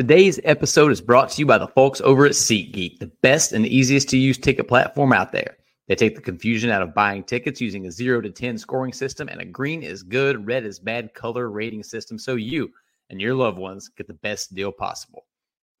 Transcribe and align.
Today's 0.00 0.40
episode 0.44 0.92
is 0.92 1.02
brought 1.02 1.28
to 1.28 1.40
you 1.40 1.44
by 1.44 1.58
the 1.58 1.68
folks 1.68 2.00
over 2.00 2.24
at 2.24 2.32
SeatGeek, 2.32 3.00
the 3.00 3.12
best 3.20 3.52
and 3.52 3.66
easiest 3.66 4.08
to 4.08 4.16
use 4.16 4.38
ticket 4.38 4.66
platform 4.66 5.12
out 5.12 5.30
there. 5.30 5.58
They 5.88 5.94
take 5.94 6.14
the 6.14 6.22
confusion 6.22 6.70
out 6.70 6.80
of 6.80 6.94
buying 6.94 7.22
tickets 7.22 7.60
using 7.60 7.84
a 7.86 7.92
0 7.92 8.22
to 8.22 8.30
10 8.30 8.56
scoring 8.56 8.94
system 8.94 9.28
and 9.28 9.42
a 9.42 9.44
green 9.44 9.82
is 9.82 10.02
good, 10.02 10.46
red 10.46 10.64
is 10.64 10.78
bad 10.78 11.12
color 11.12 11.50
rating 11.50 11.82
system 11.82 12.18
so 12.18 12.36
you 12.36 12.70
and 13.10 13.20
your 13.20 13.34
loved 13.34 13.58
ones 13.58 13.90
get 13.90 14.06
the 14.06 14.14
best 14.14 14.54
deal 14.54 14.72
possible. 14.72 15.26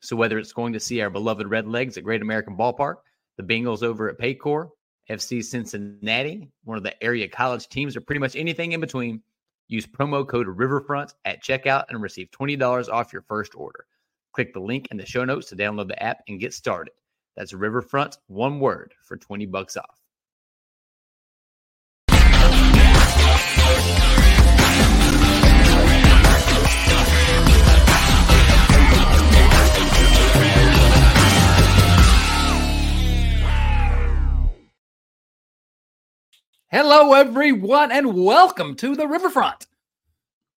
So 0.00 0.16
whether 0.16 0.38
it's 0.38 0.52
going 0.52 0.74
to 0.74 0.80
see 0.80 1.00
our 1.00 1.08
beloved 1.08 1.46
Redlegs 1.46 1.96
at 1.96 2.04
Great 2.04 2.20
American 2.20 2.58
Ballpark, 2.58 2.96
the 3.38 3.42
Bengals 3.42 3.82
over 3.82 4.10
at 4.10 4.18
Paycor, 4.18 4.68
FC 5.08 5.42
Cincinnati, 5.42 6.46
one 6.64 6.76
of 6.76 6.82
the 6.82 7.02
area 7.02 7.26
college 7.26 7.70
teams, 7.70 7.96
or 7.96 8.02
pretty 8.02 8.20
much 8.20 8.36
anything 8.36 8.72
in 8.72 8.82
between, 8.82 9.22
use 9.68 9.86
promo 9.86 10.28
code 10.28 10.46
Riverfront 10.46 11.14
at 11.24 11.42
checkout 11.42 11.84
and 11.88 12.02
receive 12.02 12.30
$20 12.32 12.90
off 12.90 13.14
your 13.14 13.22
first 13.22 13.54
order. 13.54 13.86
Click 14.32 14.52
the 14.52 14.60
link 14.60 14.86
in 14.92 14.96
the 14.96 15.04
show 15.04 15.24
notes 15.24 15.48
to 15.48 15.56
download 15.56 15.88
the 15.88 16.00
app 16.00 16.22
and 16.28 16.38
get 16.38 16.54
started. 16.54 16.92
That's 17.36 17.52
Riverfront, 17.52 18.18
one 18.28 18.60
word 18.60 18.94
for 19.02 19.16
20 19.16 19.46
bucks 19.46 19.76
off. 19.76 20.00
Hello, 36.70 37.14
everyone, 37.14 37.90
and 37.90 38.14
welcome 38.14 38.76
to 38.76 38.94
the 38.94 39.08
Riverfront. 39.08 39.66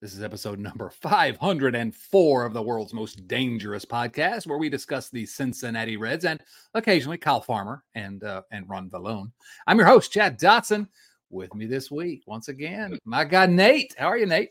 This 0.03 0.15
is 0.15 0.21
episode 0.21 0.59
number 0.59 0.89
504 0.89 2.45
of 2.45 2.51
the 2.51 2.61
world's 2.61 2.93
most 2.93 3.25
dangerous 3.25 3.85
podcast, 3.85 4.45
where 4.45 4.57
we 4.57 4.67
discuss 4.67 5.09
the 5.09 5.25
Cincinnati 5.25 5.95
Reds 5.95 6.25
and 6.25 6.43
occasionally 6.73 7.17
Kyle 7.17 7.39
Farmer 7.39 7.85
and 7.95 8.21
uh, 8.21 8.41
and 8.51 8.67
Ron 8.67 8.89
Villone. 8.89 9.31
I'm 9.65 9.77
your 9.77 9.87
host, 9.87 10.11
Chad 10.11 10.37
Dotson. 10.37 10.89
With 11.29 11.55
me 11.55 11.67
this 11.67 11.89
week, 11.89 12.23
once 12.27 12.49
again, 12.49 12.99
my 13.05 13.23
guy 13.23 13.45
Nate. 13.45 13.95
How 13.97 14.07
are 14.07 14.17
you, 14.17 14.25
Nate? 14.25 14.49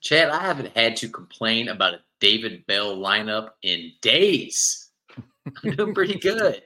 Chad, 0.00 0.30
I 0.30 0.40
haven't 0.40 0.74
had 0.74 0.96
to 0.96 1.10
complain 1.10 1.68
about 1.68 1.92
a 1.92 2.00
David 2.18 2.64
Bell 2.64 2.96
lineup 2.96 3.50
in 3.60 3.92
days. 4.00 4.90
I'm 5.64 5.76
doing 5.76 5.92
pretty 5.92 6.14
good. 6.18 6.62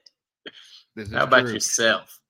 How 1.13 1.25
about 1.25 1.41
true. 1.41 1.55
yourself? 1.55 2.21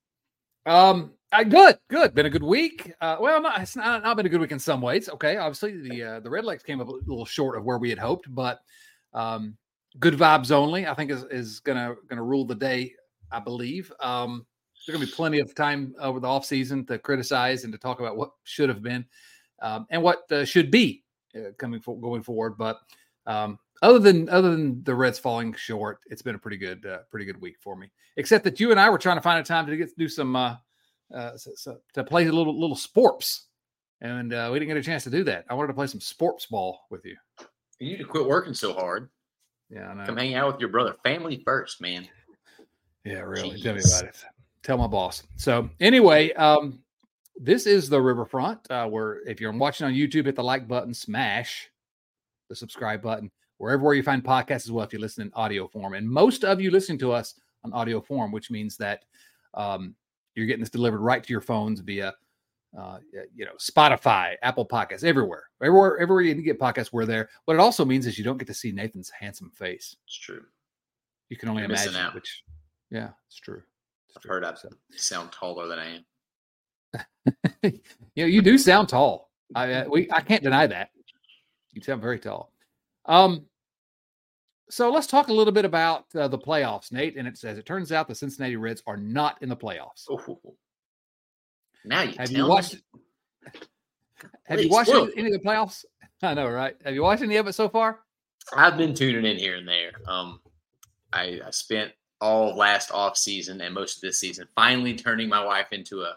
Um, 0.65 1.13
uh, 1.33 1.45
good, 1.45 1.79
good. 1.89 2.15
Been 2.15 2.27
a 2.27 2.31
good 2.31 2.43
week. 2.43 2.93
Uh, 3.01 3.17
well, 3.21 3.41
not, 3.41 3.61
it's 3.61 3.77
not, 3.77 4.03
not 4.03 4.17
been 4.17 4.27
a 4.27 4.29
good 4.29 4.41
week 4.41 4.53
in 4.53 4.59
some 4.59 4.81
ways. 4.81 5.09
Okay, 5.09 5.37
obviously 5.37 5.81
the 5.81 6.03
uh, 6.03 6.21
the 6.21 6.29
Redlegs 6.29 6.65
came 6.65 6.81
up 6.81 6.89
a 6.89 6.93
little 6.93 7.25
short 7.25 7.57
of 7.57 7.65
where 7.65 7.79
we 7.79 7.91
had 7.91 7.99
hoped, 7.99 8.33
but 8.35 8.61
um, 9.15 9.57
good 9.99 10.15
vibes 10.15 10.51
only. 10.51 10.87
I 10.87 10.95
think 10.95 11.11
is 11.11 11.25
is 11.25 11.61
gonna 11.61 11.95
gonna 12.09 12.23
rule 12.23 12.45
the 12.45 12.55
day. 12.55 12.95
I 13.33 13.39
believe. 13.39 13.93
Um, 14.01 14.45
there's 14.75 14.97
gonna 14.97 15.07
be 15.07 15.13
plenty 15.13 15.39
of 15.39 15.55
time 15.55 15.95
over 16.01 16.21
the 16.21 16.29
off 16.29 16.45
season 16.45 16.85
to 16.87 16.99
criticize 16.99 17.65
and 17.65 17.73
to 17.73 17.79
talk 17.79 18.01
about 18.01 18.17
what 18.17 18.31
should 18.45 18.69
have 18.69 18.83
been 18.83 19.05
um, 19.63 19.87
and 19.91 20.03
what 20.03 20.31
uh, 20.33 20.45
should 20.45 20.71
be 20.71 21.05
uh, 21.37 21.53
coming 21.59 21.81
for, 21.81 21.99
going 22.01 22.23
forward. 22.23 22.57
But 22.59 22.81
um, 23.27 23.59
other 23.83 23.99
than 23.99 24.29
other 24.29 24.51
than 24.51 24.83
the 24.85 24.95
Reds 24.95 25.19
falling 25.19 25.55
short, 25.55 26.01
it's 26.07 26.23
been 26.23 26.35
a 26.35 26.39
pretty 26.39 26.57
good 26.57 26.85
uh, 26.87 26.99
pretty 27.11 27.27
good 27.27 27.41
week 27.41 27.57
for 27.61 27.77
me. 27.77 27.91
Except 28.17 28.45
that 28.45 28.59
you 28.59 28.71
and 28.71 28.81
I 28.81 28.91
were 28.91 28.99
trying 28.99 29.17
to 29.17 29.23
find 29.23 29.39
a 29.39 29.45
time 29.45 29.67
to 29.67 29.77
get 29.77 29.97
do 29.97 30.09
some 30.09 30.35
uh, 30.35 30.57
uh, 31.15 31.37
so, 31.37 31.51
so 31.55 31.79
to 31.95 32.05
play 32.05 32.27
a 32.27 32.33
little 32.33 32.59
little 32.59 32.77
sports, 32.77 33.47
and 34.01 34.33
uh, 34.33 34.51
we 34.53 34.59
didn't 34.59 34.69
get 34.69 34.77
a 34.77 34.83
chance 34.83 35.05
to 35.05 35.11
do 35.11 35.25
that. 35.25 35.45
I 35.49 35.55
wanted 35.55 35.69
to 35.69 35.75
play 35.75 35.87
some 35.87 36.01
sports 36.01 36.47
ball 36.47 36.81
with 36.91 37.05
you. 37.05 37.17
You 37.79 37.91
need 37.93 37.99
to 37.99 38.05
quit 38.05 38.27
working 38.27 38.55
so 38.55 38.73
hard. 38.73 39.09
Yeah, 39.71 39.89
I 39.89 39.95
know. 39.95 40.07
Come 40.07 40.17
hang 40.17 40.35
out 40.35 40.53
with 40.53 40.61
your 40.61 40.69
brother. 40.69 40.97
Family 41.03 41.43
first, 41.45 41.81
man. 41.81 42.09
Yeah, 43.05 43.21
really. 43.21 43.59
Jeez. 43.59 43.63
Tell 43.63 43.75
me 43.75 43.81
about 43.81 44.05
it. 44.05 44.25
Tell 44.63 44.79
my 44.79 44.87
boss. 44.87 45.23
So 45.37 45.71
anyway, 45.81 46.33
um, 46.35 46.81
this 47.37 47.67
is 47.67 47.89
the 47.89 48.01
Riverfront. 48.01 48.71
Uh, 48.71 48.87
where 48.87 49.21
if 49.27 49.41
you're 49.41 49.53
watching 49.53 49.87
on 49.87 49.95
YouTube, 49.95 50.27
hit 50.27 50.37
the 50.37 50.45
like 50.45 50.69
button, 50.69 50.93
smash 50.93 51.71
the 52.49 52.55
subscribe 52.57 53.01
button 53.01 53.31
wherever 53.61 53.85
where 53.85 53.95
you 53.95 54.03
find 54.03 54.25
podcasts 54.25 54.65
as 54.65 54.73
well. 54.73 54.85
If 54.85 54.93
you 54.93 54.99
listen 54.99 55.23
in 55.23 55.33
audio 55.35 55.69
form, 55.69 55.95
and 55.95 56.09
most 56.09 56.45
of 56.45 56.61
you 56.61 56.71
listen 56.71 56.99
to 56.99 57.13
us 57.13 57.35
on 57.63 57.73
audio 57.73 58.01
form, 58.01 58.33
which 58.33 58.51
means 58.51 58.77
that 58.79 59.05
um, 59.55 59.95
you're 60.35 60.47
getting 60.47 60.61
this 60.61 60.71
delivered 60.71 61.01
right 61.01 61.23
to 61.23 61.33
your 61.33 61.41
phones 61.41 61.81
via, 61.81 62.15
uh, 62.79 62.99
you 63.35 63.45
know, 63.45 63.53
Spotify, 63.59 64.35
Apple 64.43 64.67
Podcasts, 64.67 65.05
everywhere, 65.05 65.45
everywhere, 65.63 65.99
everywhere 65.99 66.23
you 66.23 66.35
can 66.35 66.45
get 66.45 66.59
podcasts. 66.61 66.93
We're 66.93 67.07
there. 67.07 67.29
What 67.47 67.55
it 67.55 67.61
also 67.61 67.85
means 67.85 68.07
is 68.07 68.17
you 68.19 68.25
don't 68.25 68.39
get 68.39 68.47
to 68.49 68.55
see 68.55 68.73
Nathan's 68.73 69.11
handsome 69.11 69.51
face. 69.51 69.97
It's 70.07 70.17
true. 70.19 70.43
You 71.29 71.37
can 71.37 71.49
only 71.49 71.63
You're 71.63 71.71
imagine, 71.71 71.97
out. 71.97 72.15
which, 72.15 72.43
yeah, 72.91 73.11
it's 73.27 73.37
true. 73.37 73.63
It's 74.09 74.17
I've 74.17 74.23
true. 74.23 74.31
heard 74.31 74.45
I 74.45 74.55
So- 74.55 74.69
sound 74.97 75.33
taller 75.33 75.67
than 75.69 75.79
I 75.79 75.97
am. 75.97 76.05
you 77.63 77.81
know, 78.17 78.27
you 78.27 78.43
do 78.43 78.59
sound 78.59 78.89
tall. 78.89 79.31
I 79.55 79.73
uh, 79.73 79.89
we 79.89 80.11
I 80.13 80.21
can't 80.21 80.43
deny 80.43 80.67
that. 80.67 80.91
You 81.73 81.83
sound 81.83 82.01
very 82.03 82.19
tall. 82.19 82.53
Um, 83.07 83.47
so 84.71 84.91
let's 84.91 85.07
talk 85.07 85.29
a 85.29 85.33
little 85.33 85.53
bit 85.53 85.65
about 85.65 86.05
uh, 86.15 86.29
the 86.29 86.39
playoffs, 86.39 86.93
Nate. 86.93 87.17
And 87.17 87.27
it 87.29 87.37
says 87.37 87.59
it 87.59 87.67
turns 87.67 87.93
out 87.93 88.09
the 88.09 88.15
Cincinnati 88.15 88.57
Reds 88.57 88.83
are 88.87 88.97
not 88.97 89.37
in 89.43 89.49
the 89.49 89.57
playoffs. 89.57 90.07
Oh, 90.11 90.39
now 91.85 92.03
you 92.03 92.15
Have 92.19 92.31
you 92.31 92.47
watched? 92.47 92.77
Have 94.45 94.61
you 94.61 94.69
watched 94.69 94.91
spoil 94.91 95.05
any, 95.05 95.13
it. 95.13 95.19
any 95.19 95.35
of 95.35 95.43
the 95.43 95.49
playoffs? 95.49 95.85
I 96.23 96.35
know, 96.35 96.49
right? 96.49 96.77
Have 96.85 96.95
you 96.95 97.03
watched 97.03 97.23
any 97.23 97.37
of 97.37 97.47
it 97.47 97.55
so 97.55 97.69
far? 97.69 98.01
I've 98.55 98.77
been 98.77 98.95
tuning 98.95 99.25
in 99.25 99.39
here 99.39 99.57
and 99.57 99.69
there. 99.69 99.93
Um, 100.07 100.41
I, 101.13 101.41
I 101.45 101.51
spent 101.51 101.93
all 102.21 102.55
last 102.57 102.91
off 102.93 103.17
season 103.17 103.61
and 103.61 103.75
most 103.75 103.97
of 103.97 104.03
this 104.03 104.21
season 104.21 104.47
finally 104.55 104.95
turning 104.95 105.29
my 105.29 105.45
wife 105.45 105.69
into 105.73 106.03
a 106.03 106.17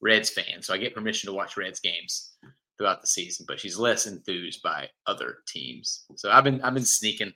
Reds 0.00 0.30
fan, 0.30 0.62
so 0.62 0.74
I 0.74 0.78
get 0.78 0.94
permission 0.94 1.28
to 1.28 1.34
watch 1.34 1.56
Reds 1.56 1.78
games 1.78 2.32
throughout 2.76 3.00
the 3.00 3.06
season. 3.06 3.44
But 3.46 3.60
she's 3.60 3.78
less 3.78 4.06
enthused 4.06 4.62
by 4.62 4.88
other 5.06 5.38
teams, 5.46 6.06
so 6.16 6.30
I've 6.30 6.44
been 6.44 6.60
I've 6.62 6.74
been 6.74 6.84
sneaking, 6.84 7.32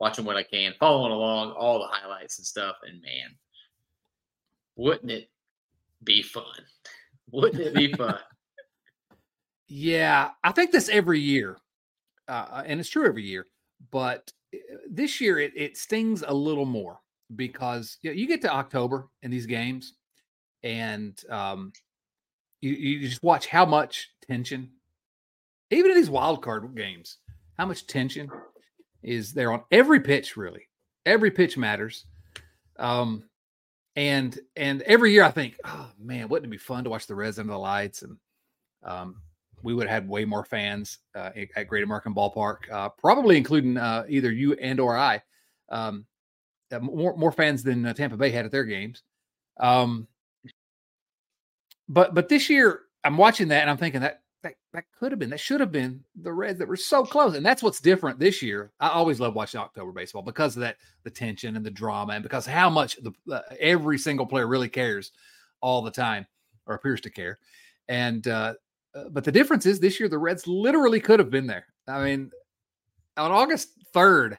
watching 0.00 0.24
what 0.24 0.36
I 0.36 0.42
can, 0.42 0.74
following 0.78 1.12
along 1.12 1.52
all 1.52 1.78
the 1.78 1.86
highlights 1.86 2.38
and 2.38 2.46
stuff. 2.46 2.76
And 2.86 3.00
man, 3.02 3.36
wouldn't 4.76 5.10
it 5.10 5.30
be 6.02 6.22
fun? 6.22 6.44
Wouldn't 7.32 7.62
it 7.62 7.74
be 7.74 7.92
fun? 7.94 8.18
Yeah, 9.66 10.30
I 10.44 10.52
think 10.52 10.70
this 10.70 10.90
every 10.90 11.20
year, 11.20 11.56
uh, 12.28 12.62
and 12.66 12.78
it's 12.78 12.90
true 12.90 13.06
every 13.06 13.24
year. 13.24 13.46
But 13.90 14.30
uh, 14.54 14.58
this 14.90 15.22
year, 15.22 15.38
it, 15.38 15.52
it 15.56 15.78
stings 15.78 16.22
a 16.24 16.32
little 16.32 16.66
more 16.66 17.00
because 17.34 17.96
you, 18.02 18.10
know, 18.10 18.14
you 18.14 18.26
get 18.26 18.42
to 18.42 18.52
October 18.52 19.08
in 19.22 19.30
these 19.30 19.46
games, 19.46 19.94
and 20.62 21.18
um, 21.30 21.72
you, 22.60 22.72
you 22.72 23.08
just 23.08 23.22
watch 23.22 23.46
how 23.46 23.64
much 23.64 24.10
tension, 24.28 24.70
even 25.70 25.90
in 25.90 25.96
these 25.96 26.10
wild 26.10 26.42
card 26.42 26.76
games, 26.76 27.18
how 27.58 27.66
much 27.66 27.86
tension 27.86 28.30
is 29.04 29.32
there 29.32 29.52
on 29.52 29.62
every 29.70 30.00
pitch. 30.00 30.36
Really, 30.36 30.68
every 31.06 31.30
pitch 31.30 31.56
matters. 31.56 32.06
Um, 32.78 33.24
and 33.96 34.38
and 34.56 34.82
every 34.82 35.12
year 35.12 35.22
I 35.24 35.30
think, 35.30 35.56
oh 35.64 35.90
man, 35.98 36.28
wouldn't 36.28 36.46
it 36.46 36.50
be 36.50 36.58
fun 36.58 36.84
to 36.84 36.90
watch 36.90 37.06
the 37.06 37.14
Reds 37.14 37.38
under 37.38 37.52
the 37.52 37.58
lights 37.58 38.02
and 38.02 38.16
um, 38.82 39.22
we 39.62 39.74
would 39.74 39.86
have 39.86 40.02
had 40.02 40.08
way 40.08 40.24
more 40.24 40.44
fans 40.44 40.98
uh, 41.14 41.30
at- 41.34 41.48
at 41.56 41.68
Great 41.68 41.84
American 41.84 42.14
Ballpark, 42.14 42.70
uh, 42.70 42.90
probably 42.90 43.36
including 43.36 43.76
uh, 43.78 44.04
either 44.08 44.30
you 44.30 44.52
and 44.54 44.78
or 44.78 44.96
I. 44.96 45.22
Um, 45.70 46.06
uh, 46.70 46.80
more 46.80 47.16
more 47.16 47.32
fans 47.32 47.62
than 47.62 47.86
uh, 47.86 47.94
Tampa 47.94 48.16
Bay 48.16 48.30
had 48.30 48.44
at 48.44 48.50
their 48.50 48.64
games. 48.64 49.02
Um, 49.58 50.06
but 51.88 52.14
but 52.14 52.28
this 52.28 52.50
year 52.50 52.80
I'm 53.04 53.16
watching 53.16 53.48
that 53.48 53.60
and 53.62 53.70
I'm 53.70 53.76
thinking 53.76 54.00
that 54.00 54.22
that 54.44 54.54
that 54.72 54.84
could 54.96 55.10
have 55.10 55.18
been 55.18 55.30
that 55.30 55.40
should 55.40 55.60
have 55.60 55.72
been 55.72 56.04
the 56.22 56.32
Reds 56.32 56.60
that 56.60 56.68
were 56.68 56.76
so 56.76 57.04
close, 57.04 57.34
and 57.34 57.44
that's 57.44 57.62
what's 57.62 57.80
different 57.80 58.20
this 58.20 58.40
year. 58.40 58.70
I 58.78 58.90
always 58.90 59.18
love 59.18 59.34
watching 59.34 59.60
October 59.60 59.90
baseball 59.90 60.22
because 60.22 60.56
of 60.56 60.60
that 60.60 60.76
the 61.02 61.10
tension 61.10 61.56
and 61.56 61.66
the 61.66 61.70
drama, 61.70 62.12
and 62.12 62.22
because 62.22 62.46
how 62.46 62.70
much 62.70 62.96
the 63.02 63.12
uh, 63.32 63.40
every 63.58 63.98
single 63.98 64.26
player 64.26 64.46
really 64.46 64.68
cares 64.68 65.10
all 65.60 65.82
the 65.82 65.90
time. 65.90 66.26
or 66.66 66.74
appears 66.74 67.00
to 67.02 67.10
care. 67.10 67.38
And 67.88 68.26
uh, 68.28 68.54
uh, 68.94 69.04
but 69.10 69.24
the 69.24 69.32
difference 69.32 69.66
is 69.66 69.80
this 69.80 69.98
year 69.98 70.08
the 70.08 70.18
Reds 70.18 70.46
literally 70.46 71.00
could 71.00 71.18
have 71.18 71.30
been 71.30 71.46
there. 71.46 71.66
I 71.88 72.04
mean, 72.04 72.30
on 73.16 73.32
August 73.32 73.70
third, 73.92 74.38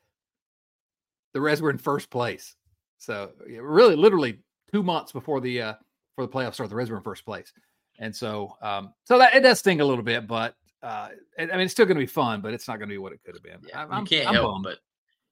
the 1.33 1.41
Reds 1.41 1.61
were 1.61 1.69
in 1.69 1.77
first 1.77 2.09
place. 2.09 2.55
So 2.97 3.31
really, 3.47 3.95
literally 3.95 4.39
two 4.71 4.83
months 4.83 5.11
before 5.11 5.41
the 5.41 5.61
uh, 5.61 5.73
for 6.15 6.25
the 6.25 6.31
playoffs 6.31 6.55
start, 6.55 6.69
the 6.69 6.75
Reds 6.75 6.89
were 6.89 6.97
in 6.97 7.03
first 7.03 7.25
place. 7.25 7.51
And 7.99 8.15
so, 8.15 8.55
um, 8.61 8.93
so 9.03 9.17
that 9.17 9.35
it 9.35 9.41
does 9.41 9.59
sting 9.59 9.81
a 9.81 9.85
little 9.85 10.03
bit, 10.03 10.27
but 10.27 10.55
uh, 10.83 11.09
I 11.39 11.45
mean, 11.45 11.61
it's 11.61 11.71
still 11.71 11.85
going 11.85 11.97
to 11.97 12.03
be 12.03 12.07
fun, 12.07 12.41
but 12.41 12.53
it's 12.53 12.67
not 12.67 12.77
going 12.77 12.89
to 12.89 12.93
be 12.93 12.97
what 12.97 13.13
it 13.13 13.21
could 13.25 13.35
have 13.35 13.43
been. 13.43 13.59
Yeah, 13.67 13.85
I'm, 13.89 14.01
you 14.01 14.05
can't 14.05 14.27
I'm 14.27 14.35
help 14.35 14.53
bummed. 14.53 14.63
but 14.63 14.77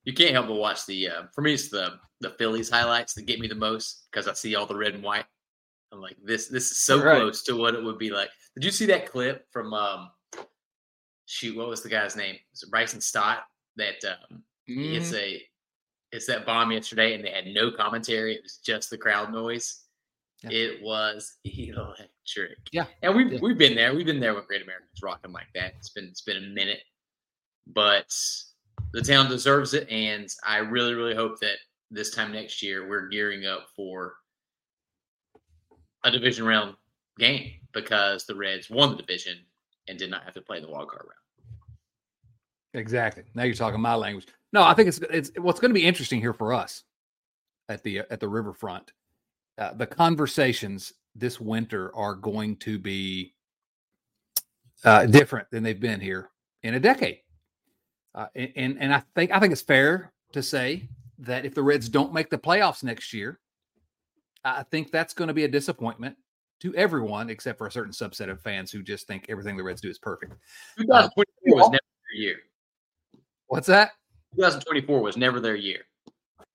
you 0.04 0.14
can't 0.14 0.32
help 0.32 0.48
but 0.48 0.56
watch 0.56 0.86
the. 0.86 1.10
Uh, 1.10 1.24
for 1.34 1.42
me, 1.42 1.54
it's 1.54 1.70
the 1.70 2.00
the 2.22 2.32
Phillies 2.32 2.70
highlights 2.70 3.14
that 3.14 3.26
get 3.26 3.40
me 3.40 3.48
the 3.48 3.56
most 3.56 4.08
because 4.12 4.28
I 4.28 4.34
see 4.34 4.56
all 4.56 4.66
the 4.66 4.76
red 4.76 4.94
and 4.94 5.04
white. 5.04 5.26
I'm 5.92 6.02
like, 6.02 6.18
this 6.24 6.48
this 6.48 6.72
is 6.72 6.80
so 6.80 7.04
right. 7.04 7.18
close 7.18 7.44
to 7.44 7.56
what 7.56 7.76
it 7.76 7.84
would 7.84 8.00
be 8.00 8.10
like. 8.10 8.30
Did 8.56 8.66
you 8.66 8.72
see 8.72 8.86
that 8.88 9.10
clip 9.12 9.46
from? 9.52 9.74
um 9.74 10.10
Shoot, 11.26 11.56
what 11.56 11.70
was 11.70 11.82
the 11.82 11.90
guy's 11.90 12.16
name? 12.16 12.36
Was 12.52 12.64
it 12.64 12.70
Bryson 12.70 13.02
Stott? 13.02 13.44
That 13.76 14.04
um, 14.06 14.44
mm-hmm. 14.70 14.96
it's 14.96 15.14
a 15.14 15.42
it's 16.12 16.28
that 16.28 16.46
bomb 16.46 16.72
yesterday, 16.72 17.14
and 17.14 17.24
they 17.24 17.32
had 17.32 17.48
no 17.48 17.72
commentary. 17.72 18.36
It 18.36 18.44
was 18.44 18.58
just 18.58 18.90
the 18.90 18.98
crowd 18.98 19.32
noise. 19.32 19.82
Yeah. 20.44 20.50
It 20.52 20.84
was 20.84 21.38
electric. 21.44 22.10
Yeah, 22.72 22.86
and 23.02 23.16
we've 23.16 23.34
yeah. 23.34 23.40
we've 23.42 23.58
been 23.58 23.76
there. 23.76 23.94
We've 23.96 24.06
been 24.06 24.20
there 24.20 24.34
when 24.34 24.44
Great 24.46 24.62
American's 24.62 25.02
rocking 25.02 25.32
like 25.32 25.48
that. 25.56 25.74
It's 25.78 25.90
been 25.90 26.06
it's 26.06 26.22
been 26.22 26.38
a 26.38 26.48
minute, 26.54 26.82
but 27.68 28.14
the 28.94 29.02
town 29.02 29.30
deserves 29.30 29.74
it, 29.74 29.90
and 29.90 30.28
I 30.46 30.58
really 30.58 30.94
really 30.94 31.16
hope 31.16 31.40
that 31.42 31.58
this 31.92 32.12
time 32.12 32.32
next 32.32 32.64
year 32.64 32.88
we're 32.88 33.08
gearing 33.10 33.46
up 33.46 33.68
for 33.76 34.16
a 36.04 36.12
division 36.12 36.46
round 36.46 36.76
game 37.20 37.52
because 37.74 38.26
the 38.26 38.36
Reds 38.36 38.70
won 38.70 38.92
the 38.92 38.98
division 38.98 39.38
and 39.88 39.98
did 39.98 40.10
not 40.10 40.24
have 40.24 40.34
to 40.34 40.42
play 40.42 40.60
the 40.60 40.70
wild 40.70 40.90
card 40.90 41.04
round. 41.04 41.18
Exactly. 42.74 43.24
Now 43.36 43.44
you're 43.44 43.54
talking 43.54 43.80
my 43.80 43.96
language. 43.96 44.28
No, 44.52 44.64
I 44.64 44.74
think 44.74 44.88
it's 44.88 45.00
it's 45.10 45.32
what's 45.38 45.60
going 45.60 45.70
to 45.70 45.80
be 45.80 45.86
interesting 45.86 46.20
here 46.20 46.34
for 46.34 46.54
us 46.54 46.84
at 47.70 47.84
the 47.84 48.00
at 48.00 48.20
the 48.20 48.28
riverfront. 48.28 48.92
Uh, 49.58 49.74
the 49.74 49.86
conversations 49.86 50.94
this 51.16 51.40
winter 51.40 51.96
are 51.96 52.16
going 52.16 52.56
to 52.58 52.80
be 52.80 53.34
uh, 54.84 55.06
different 55.06 55.50
than 55.52 55.64
they've 55.64 55.80
been 55.80 56.00
here 56.00 56.30
in 56.64 56.74
a 56.74 56.80
decade. 56.80 57.20
Uh, 58.16 58.28
and 58.36 58.78
and 58.80 58.94
I 58.94 59.04
think 59.16 59.32
I 59.32 59.40
think 59.40 59.54
it's 59.54 59.62
fair 59.62 60.14
to 60.34 60.44
say 60.44 60.88
that 61.20 61.46
if 61.46 61.56
the 61.56 61.64
Reds 61.64 61.90
don't 61.90 62.14
make 62.14 62.30
the 62.30 62.38
playoffs 62.38 62.84
next 62.84 63.14
year, 63.14 63.40
I 64.44 64.64
think 64.64 64.92
that's 64.92 65.14
going 65.14 65.30
to 65.30 65.34
be 65.34 65.46
a 65.46 65.48
disappointment 65.48 66.18
to 66.60 66.76
everyone 66.76 67.30
except 67.30 67.58
for 67.58 67.68
a 67.68 67.72
certain 67.72 67.92
subset 67.92 68.30
of 68.30 68.42
fans 68.42 68.72
who 68.72 68.84
just 68.84 69.08
think 69.08 69.26
everything 69.30 69.58
the 69.58 69.64
Reds 69.64 69.82
do 69.82 69.90
is 69.90 69.98
perfect. 69.98 70.34
2024 70.78 71.58
was 71.58 71.70
never 71.70 71.80
their 72.12 72.22
year. 72.22 72.36
What's 73.48 73.68
that? 73.68 73.92
2024 74.36 75.02
was 75.02 75.18
never 75.18 75.40
their 75.40 75.56
year. 75.56 75.82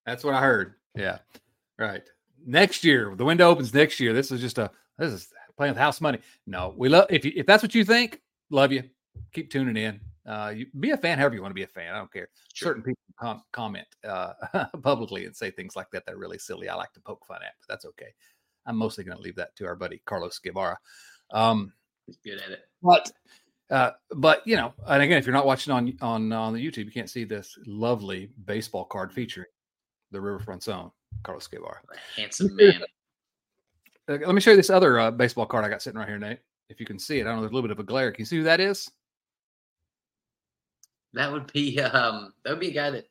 That's 0.06 0.24
what 0.24 0.34
I 0.34 0.40
heard. 0.40 0.74
Yeah. 0.94 1.18
Right. 1.78 2.02
Next 2.48 2.82
year, 2.82 3.14
the 3.14 3.26
window 3.26 3.50
opens 3.50 3.74
next 3.74 4.00
year. 4.00 4.14
This 4.14 4.32
is 4.32 4.40
just 4.40 4.56
a 4.56 4.70
this 4.96 5.12
is 5.12 5.28
playing 5.58 5.72
with 5.72 5.78
house 5.78 6.00
money. 6.00 6.18
No, 6.46 6.72
we 6.78 6.88
love 6.88 7.06
if 7.10 7.22
you, 7.22 7.32
if 7.36 7.44
that's 7.44 7.62
what 7.62 7.74
you 7.74 7.84
think, 7.84 8.22
love 8.48 8.72
you. 8.72 8.84
Keep 9.34 9.50
tuning 9.50 9.76
in. 9.76 10.00
Uh, 10.26 10.54
you, 10.56 10.66
be 10.80 10.92
a 10.92 10.96
fan 10.96 11.18
however 11.18 11.34
you 11.34 11.42
want 11.42 11.50
to 11.50 11.54
be 11.54 11.62
a 11.62 11.66
fan. 11.66 11.94
I 11.94 11.98
don't 11.98 12.10
care. 12.10 12.30
Sure. 12.54 12.70
Certain 12.70 12.82
people 12.82 13.02
com- 13.20 13.42
comment 13.52 13.86
uh, 14.02 14.32
publicly 14.82 15.26
and 15.26 15.36
say 15.36 15.50
things 15.50 15.76
like 15.76 15.90
that. 15.90 16.06
They're 16.06 16.16
really 16.16 16.38
silly. 16.38 16.70
I 16.70 16.74
like 16.74 16.92
to 16.94 17.00
poke 17.00 17.26
fun 17.26 17.42
at, 17.42 17.52
but 17.60 17.68
that's 17.68 17.84
okay. 17.84 18.14
I'm 18.64 18.76
mostly 18.76 19.04
going 19.04 19.18
to 19.18 19.22
leave 19.22 19.36
that 19.36 19.54
to 19.56 19.66
our 19.66 19.76
buddy 19.76 20.00
Carlos 20.06 20.38
Guevara. 20.38 20.78
Um, 21.30 21.72
He's 22.06 22.16
good 22.24 22.40
at 22.40 22.50
it. 22.50 22.60
But 22.82 23.12
uh, 23.70 23.90
but 24.16 24.42
you 24.46 24.56
know, 24.56 24.72
and 24.86 25.02
again, 25.02 25.18
if 25.18 25.26
you're 25.26 25.34
not 25.34 25.44
watching 25.44 25.74
on 25.74 25.92
on 26.00 26.32
on 26.32 26.54
the 26.54 26.66
YouTube, 26.66 26.86
you 26.86 26.92
can't 26.92 27.10
see 27.10 27.24
this 27.24 27.58
lovely 27.66 28.30
baseball 28.46 28.86
card 28.86 29.12
featuring 29.12 29.48
the 30.10 30.20
Riverfront 30.20 30.62
Zone, 30.62 30.90
Carlos 31.22 31.46
Guevara, 31.46 31.80
handsome 32.16 32.54
man. 32.56 32.82
Let 34.08 34.34
me 34.34 34.40
show 34.40 34.50
you 34.52 34.56
this 34.56 34.70
other 34.70 34.98
uh, 34.98 35.10
baseball 35.10 35.44
card 35.44 35.64
I 35.64 35.68
got 35.68 35.82
sitting 35.82 35.98
right 35.98 36.08
here, 36.08 36.18
Nate. 36.18 36.38
If 36.70 36.80
you 36.80 36.86
can 36.86 36.98
see 36.98 37.18
it, 37.18 37.22
I 37.22 37.24
don't 37.24 37.36
know. 37.36 37.40
There's 37.42 37.52
a 37.52 37.54
little 37.54 37.68
bit 37.68 37.76
of 37.76 37.80
a 37.80 37.84
glare. 37.84 38.10
Can 38.10 38.22
you 38.22 38.26
see 38.26 38.38
who 38.38 38.44
that 38.44 38.60
is? 38.60 38.90
That 41.12 41.30
would 41.32 41.52
be 41.52 41.80
um, 41.80 42.32
that 42.44 42.50
would 42.50 42.60
be 42.60 42.68
a 42.68 42.74
guy 42.74 42.90
that 42.90 43.08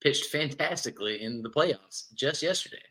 pitched 0.00 0.26
fantastically 0.26 1.22
in 1.22 1.42
the 1.42 1.50
playoffs 1.50 2.12
just 2.14 2.42
yesterday. 2.42 2.82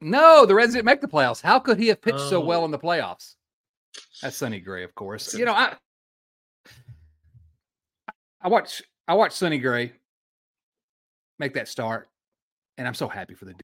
No, 0.00 0.44
the 0.44 0.54
Reds 0.54 0.74
didn't 0.74 0.84
make 0.84 1.00
the 1.00 1.08
playoffs. 1.08 1.40
How 1.40 1.58
could 1.58 1.78
he 1.78 1.88
have 1.88 2.02
pitched 2.02 2.18
oh. 2.18 2.30
so 2.30 2.40
well 2.40 2.62
oh. 2.62 2.64
in 2.66 2.70
the 2.70 2.78
playoffs? 2.78 3.34
That's 4.22 4.36
Sonny 4.36 4.60
Gray, 4.60 4.84
of 4.84 4.94
course. 4.94 5.34
You 5.34 5.44
know, 5.44 5.54
I 5.54 5.74
I 8.40 8.48
watch 8.48 8.82
I 9.08 9.14
watch 9.14 9.32
Sonny 9.32 9.58
Gray 9.58 9.92
make 11.38 11.54
that 11.54 11.68
start, 11.68 12.08
and 12.78 12.86
I'm 12.86 12.94
so 12.94 13.08
happy 13.08 13.34
for 13.34 13.44
the 13.44 13.54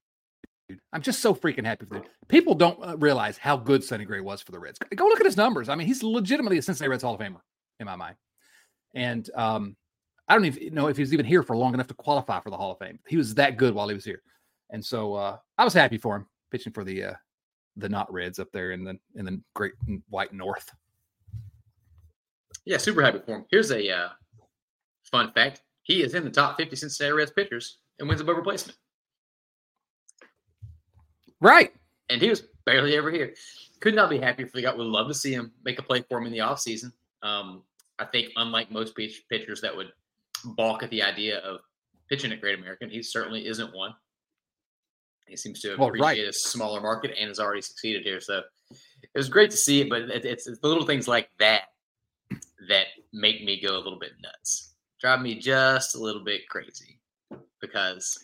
dude. 0.69 0.81
I'm 0.93 1.03
just 1.03 1.21
so 1.21 1.35
freaking 1.35 1.65
happy 1.65 1.87
for 1.87 1.95
the 1.95 2.01
dude. 2.01 2.11
People 2.29 2.55
don't 2.55 2.79
uh, 2.83 2.97
realize 2.97 3.37
how 3.37 3.57
good 3.57 3.83
Sonny 3.83 4.05
Gray 4.05 4.21
was 4.21 4.41
for 4.41 4.53
the 4.53 4.59
Reds. 4.59 4.79
Go 4.95 5.05
look 5.07 5.21
at 5.21 5.27
his 5.27 5.37
numbers. 5.37 5.69
I 5.69 5.75
mean, 5.75 5.87
he's 5.87 6.03
legitimately 6.03 6.59
a 6.59 6.63
Cincinnati 6.63 6.91
Reds 6.91 7.03
Hall 7.03 7.15
of 7.15 7.21
Famer 7.21 7.41
in 7.81 7.87
my 7.87 7.97
mind. 7.97 8.17
And 8.95 9.29
um, 9.35 9.77
I 10.31 10.35
don't 10.35 10.45
even 10.45 10.75
know 10.75 10.87
if 10.87 10.97
he 10.97 11.03
was 11.03 11.13
even 11.13 11.27
here 11.27 11.43
for 11.43 11.57
long 11.57 11.75
enough 11.75 11.89
to 11.89 11.95
qualify 11.95 12.39
for 12.39 12.51
the 12.51 12.57
Hall 12.57 12.71
of 12.71 12.79
Fame. 12.79 13.01
He 13.09 13.17
was 13.17 13.35
that 13.35 13.57
good 13.57 13.75
while 13.75 13.89
he 13.89 13.95
was 13.95 14.05
here, 14.05 14.23
and 14.71 14.85
so 14.85 15.15
uh, 15.15 15.39
I 15.59 15.65
was 15.65 15.75
happy 15.75 15.99
for 15.99 16.15
him 16.15 16.27
pitching 16.53 16.73
for 16.73 16.85
the 16.85 17.03
uh, 17.03 17.15
the 17.77 17.89
not 17.89 18.13
Reds 18.13 18.39
up 18.39 18.47
there 18.53 18.71
in 18.71 18.85
the 18.85 18.97
in 19.17 19.25
the 19.25 19.41
great 19.55 19.73
white 20.09 20.33
North. 20.33 20.71
Yeah, 22.65 22.77
super 22.77 23.03
happy 23.03 23.19
for 23.27 23.39
him. 23.39 23.45
Here's 23.51 23.73
a 23.73 23.91
uh, 23.91 24.09
fun 25.03 25.33
fact: 25.33 25.63
he 25.83 26.03
is 26.03 26.15
in 26.15 26.23
the 26.23 26.31
top 26.31 26.57
50 26.57 26.77
Cincinnati 26.77 27.13
Reds 27.13 27.33
pitchers 27.33 27.79
and 27.99 28.09
wins 28.09 28.21
above 28.21 28.37
replacement. 28.37 28.79
Right. 31.41 31.73
And 32.09 32.21
he 32.21 32.29
was 32.29 32.43
barely 32.65 32.97
ever 32.97 33.11
here. 33.11 33.35
Could 33.81 33.95
not 33.95 34.11
be 34.11 34.19
happy 34.19 34.45
for 34.45 34.57
the 34.57 34.63
guy. 34.63 34.75
Would 34.75 34.87
love 34.87 35.09
to 35.09 35.15
see 35.15 35.33
him 35.33 35.53
make 35.65 35.79
a 35.79 35.83
play 35.83 36.03
for 36.09 36.19
him 36.19 36.27
in 36.27 36.33
the 36.33 36.39
offseason. 36.39 36.93
Um, 37.23 37.63
I 37.99 38.05
think, 38.07 38.33
unlike 38.37 38.71
most 38.71 38.95
pitchers 38.97 39.61
that 39.61 39.77
would 39.77 39.93
balk 40.45 40.83
at 40.83 40.91
the 40.91 41.03
idea 41.03 41.39
of 41.39 41.61
pitching 42.09 42.33
at 42.33 42.41
Great 42.41 42.59
American, 42.59 42.91
he 42.91 43.03
certainly 43.03 43.47
isn't 43.47 43.75
one. 43.75 43.95
He 45.27 45.37
seems 45.37 45.61
to 45.61 45.75
appreciate 45.75 46.01
well, 46.01 46.09
right. 46.09 46.19
a 46.19 46.33
smaller 46.33 46.81
market 46.81 47.15
and 47.19 47.29
has 47.29 47.39
already 47.39 47.63
succeeded 47.63 48.03
here. 48.03 48.21
So 48.21 48.43
it 48.71 49.17
was 49.19 49.29
great 49.29 49.51
to 49.51 49.57
see 49.57 49.83
it, 49.83 49.89
but 49.89 50.03
it's, 50.03 50.47
it's 50.47 50.59
the 50.59 50.69
little 50.69 50.87
things 50.87 51.07
like 51.07 51.31
that 51.39 51.65
that 52.69 52.87
make 53.13 53.45
me 53.45 53.61
go 53.61 53.77
a 53.77 53.79
little 53.79 53.99
bit 53.99 54.13
nuts, 54.23 54.75
drive 55.01 55.21
me 55.21 55.39
just 55.39 55.95
a 55.95 55.99
little 55.99 56.25
bit 56.25 56.49
crazy 56.49 56.99
because 57.61 58.19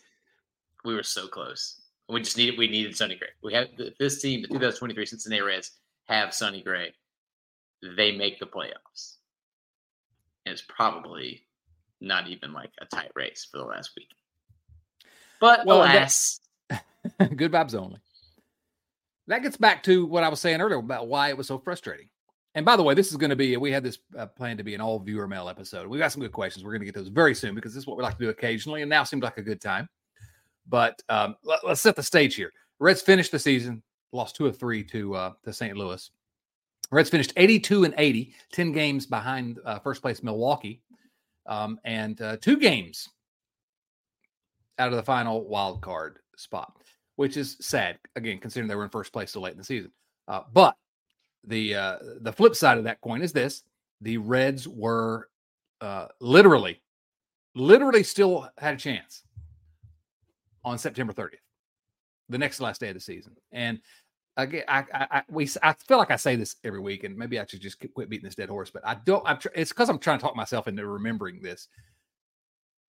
we 0.84 0.94
were 0.94 1.02
so 1.02 1.28
close. 1.28 1.82
We 2.08 2.20
just 2.20 2.36
needed 2.36 2.58
we 2.58 2.68
needed 2.68 2.96
Sonny 2.96 3.16
Gray. 3.16 3.28
We 3.42 3.52
have 3.54 3.68
this 3.98 4.20
team, 4.22 4.42
the 4.42 4.48
2023 4.48 5.06
Cincinnati 5.06 5.42
Reds, 5.42 5.72
have 6.08 6.32
Sonny 6.32 6.62
Gray. 6.62 6.94
They 7.96 8.16
make 8.16 8.38
the 8.38 8.46
playoffs. 8.46 9.16
And 10.44 10.52
it's 10.52 10.62
probably 10.68 11.42
not 12.00 12.28
even 12.28 12.52
like 12.52 12.70
a 12.80 12.86
tight 12.86 13.10
race 13.14 13.48
for 13.50 13.58
the 13.58 13.64
last 13.64 13.90
week. 13.96 14.08
But 15.40 15.66
well, 15.66 15.82
alas, 15.82 16.40
good 17.36 17.52
vibes 17.52 17.74
only. 17.74 17.98
That 19.26 19.42
gets 19.42 19.56
back 19.56 19.82
to 19.84 20.06
what 20.06 20.22
I 20.22 20.28
was 20.28 20.40
saying 20.40 20.60
earlier 20.60 20.78
about 20.78 21.08
why 21.08 21.30
it 21.30 21.36
was 21.36 21.48
so 21.48 21.58
frustrating. 21.58 22.08
And 22.54 22.64
by 22.64 22.76
the 22.76 22.82
way, 22.82 22.94
this 22.94 23.10
is 23.10 23.16
going 23.18 23.30
to 23.30 23.36
be, 23.36 23.56
we 23.58 23.70
had 23.70 23.82
this 23.82 23.98
uh, 24.16 24.26
planned 24.26 24.58
to 24.58 24.64
be 24.64 24.74
an 24.74 24.80
all 24.80 24.98
viewer 24.98 25.28
mail 25.28 25.48
episode. 25.48 25.88
We 25.88 25.98
got 25.98 26.12
some 26.12 26.22
good 26.22 26.32
questions. 26.32 26.64
We're 26.64 26.70
going 26.70 26.80
to 26.80 26.86
get 26.86 26.94
those 26.94 27.08
very 27.08 27.34
soon 27.34 27.54
because 27.54 27.74
this 27.74 27.82
is 27.82 27.86
what 27.86 27.98
we 27.98 28.02
like 28.02 28.16
to 28.16 28.24
do 28.24 28.30
occasionally. 28.30 28.80
And 28.80 28.88
now 28.88 29.04
seems 29.04 29.22
like 29.22 29.36
a 29.36 29.42
good 29.42 29.60
time. 29.60 29.88
But 30.68 31.02
um, 31.08 31.36
let, 31.44 31.62
us 31.64 31.80
set 31.80 31.96
the 31.96 32.02
stage 32.02 32.34
here. 32.34 32.52
Reds 32.78 33.02
finished 33.02 33.32
the 33.32 33.38
season, 33.38 33.82
lost 34.12 34.36
two 34.36 34.46
of 34.46 34.58
three 34.58 34.82
to 34.84 35.14
uh, 35.14 35.32
to 35.44 35.52
St. 35.52 35.76
Louis. 35.76 36.10
Reds 36.90 37.10
finished 37.10 37.32
82 37.36 37.84
and 37.84 37.94
80, 37.98 38.34
10 38.52 38.72
games 38.72 39.06
behind 39.06 39.58
uh, 39.64 39.78
first 39.80 40.02
place 40.02 40.22
Milwaukee, 40.22 40.80
um, 41.46 41.80
and 41.84 42.20
uh, 42.20 42.36
two 42.40 42.56
games 42.56 43.08
out 44.78 44.90
of 44.90 44.96
the 44.96 45.02
final 45.02 45.48
wild 45.48 45.82
card 45.82 46.18
spot, 46.36 46.76
which 47.16 47.36
is 47.36 47.56
sad 47.60 47.98
again, 48.14 48.38
considering 48.38 48.68
they 48.68 48.76
were 48.76 48.84
in 48.84 48.90
first 48.90 49.12
place 49.12 49.32
so 49.32 49.40
late 49.40 49.52
in 49.52 49.58
the 49.58 49.64
season. 49.64 49.90
Uh, 50.28 50.42
but 50.52 50.76
the 51.44 51.74
uh, 51.74 51.98
the 52.20 52.32
flip 52.32 52.54
side 52.54 52.78
of 52.78 52.84
that 52.84 53.00
coin 53.00 53.22
is 53.22 53.32
this: 53.32 53.62
the 54.00 54.18
Reds 54.18 54.68
were 54.68 55.28
uh, 55.80 56.06
literally, 56.20 56.80
literally 57.54 58.02
still 58.02 58.48
had 58.58 58.74
a 58.74 58.78
chance 58.78 59.22
on 60.66 60.76
September 60.76 61.14
30th, 61.14 61.36
the 62.28 62.36
next 62.36 62.60
last 62.60 62.82
day 62.82 62.88
of 62.88 62.94
the 62.94 63.00
season, 63.00 63.34
and. 63.52 63.80
Again, 64.38 64.64
I, 64.68 64.84
I, 64.92 65.06
I, 65.10 65.22
we, 65.30 65.48
I 65.62 65.72
feel 65.72 65.96
like 65.96 66.10
I 66.10 66.16
say 66.16 66.36
this 66.36 66.56
every 66.62 66.78
week, 66.78 67.04
and 67.04 67.16
maybe 67.16 67.40
I 67.40 67.46
should 67.46 67.62
just 67.62 67.78
quit 67.94 68.10
beating 68.10 68.26
this 68.26 68.34
dead 68.34 68.50
horse. 68.50 68.70
But 68.70 68.86
I 68.86 68.96
don't. 69.06 69.22
I'm. 69.26 69.38
Tr- 69.38 69.48
it's 69.54 69.72
because 69.72 69.88
I'm 69.88 69.98
trying 69.98 70.18
to 70.18 70.22
talk 70.22 70.36
myself 70.36 70.68
into 70.68 70.86
remembering 70.86 71.40
this. 71.40 71.68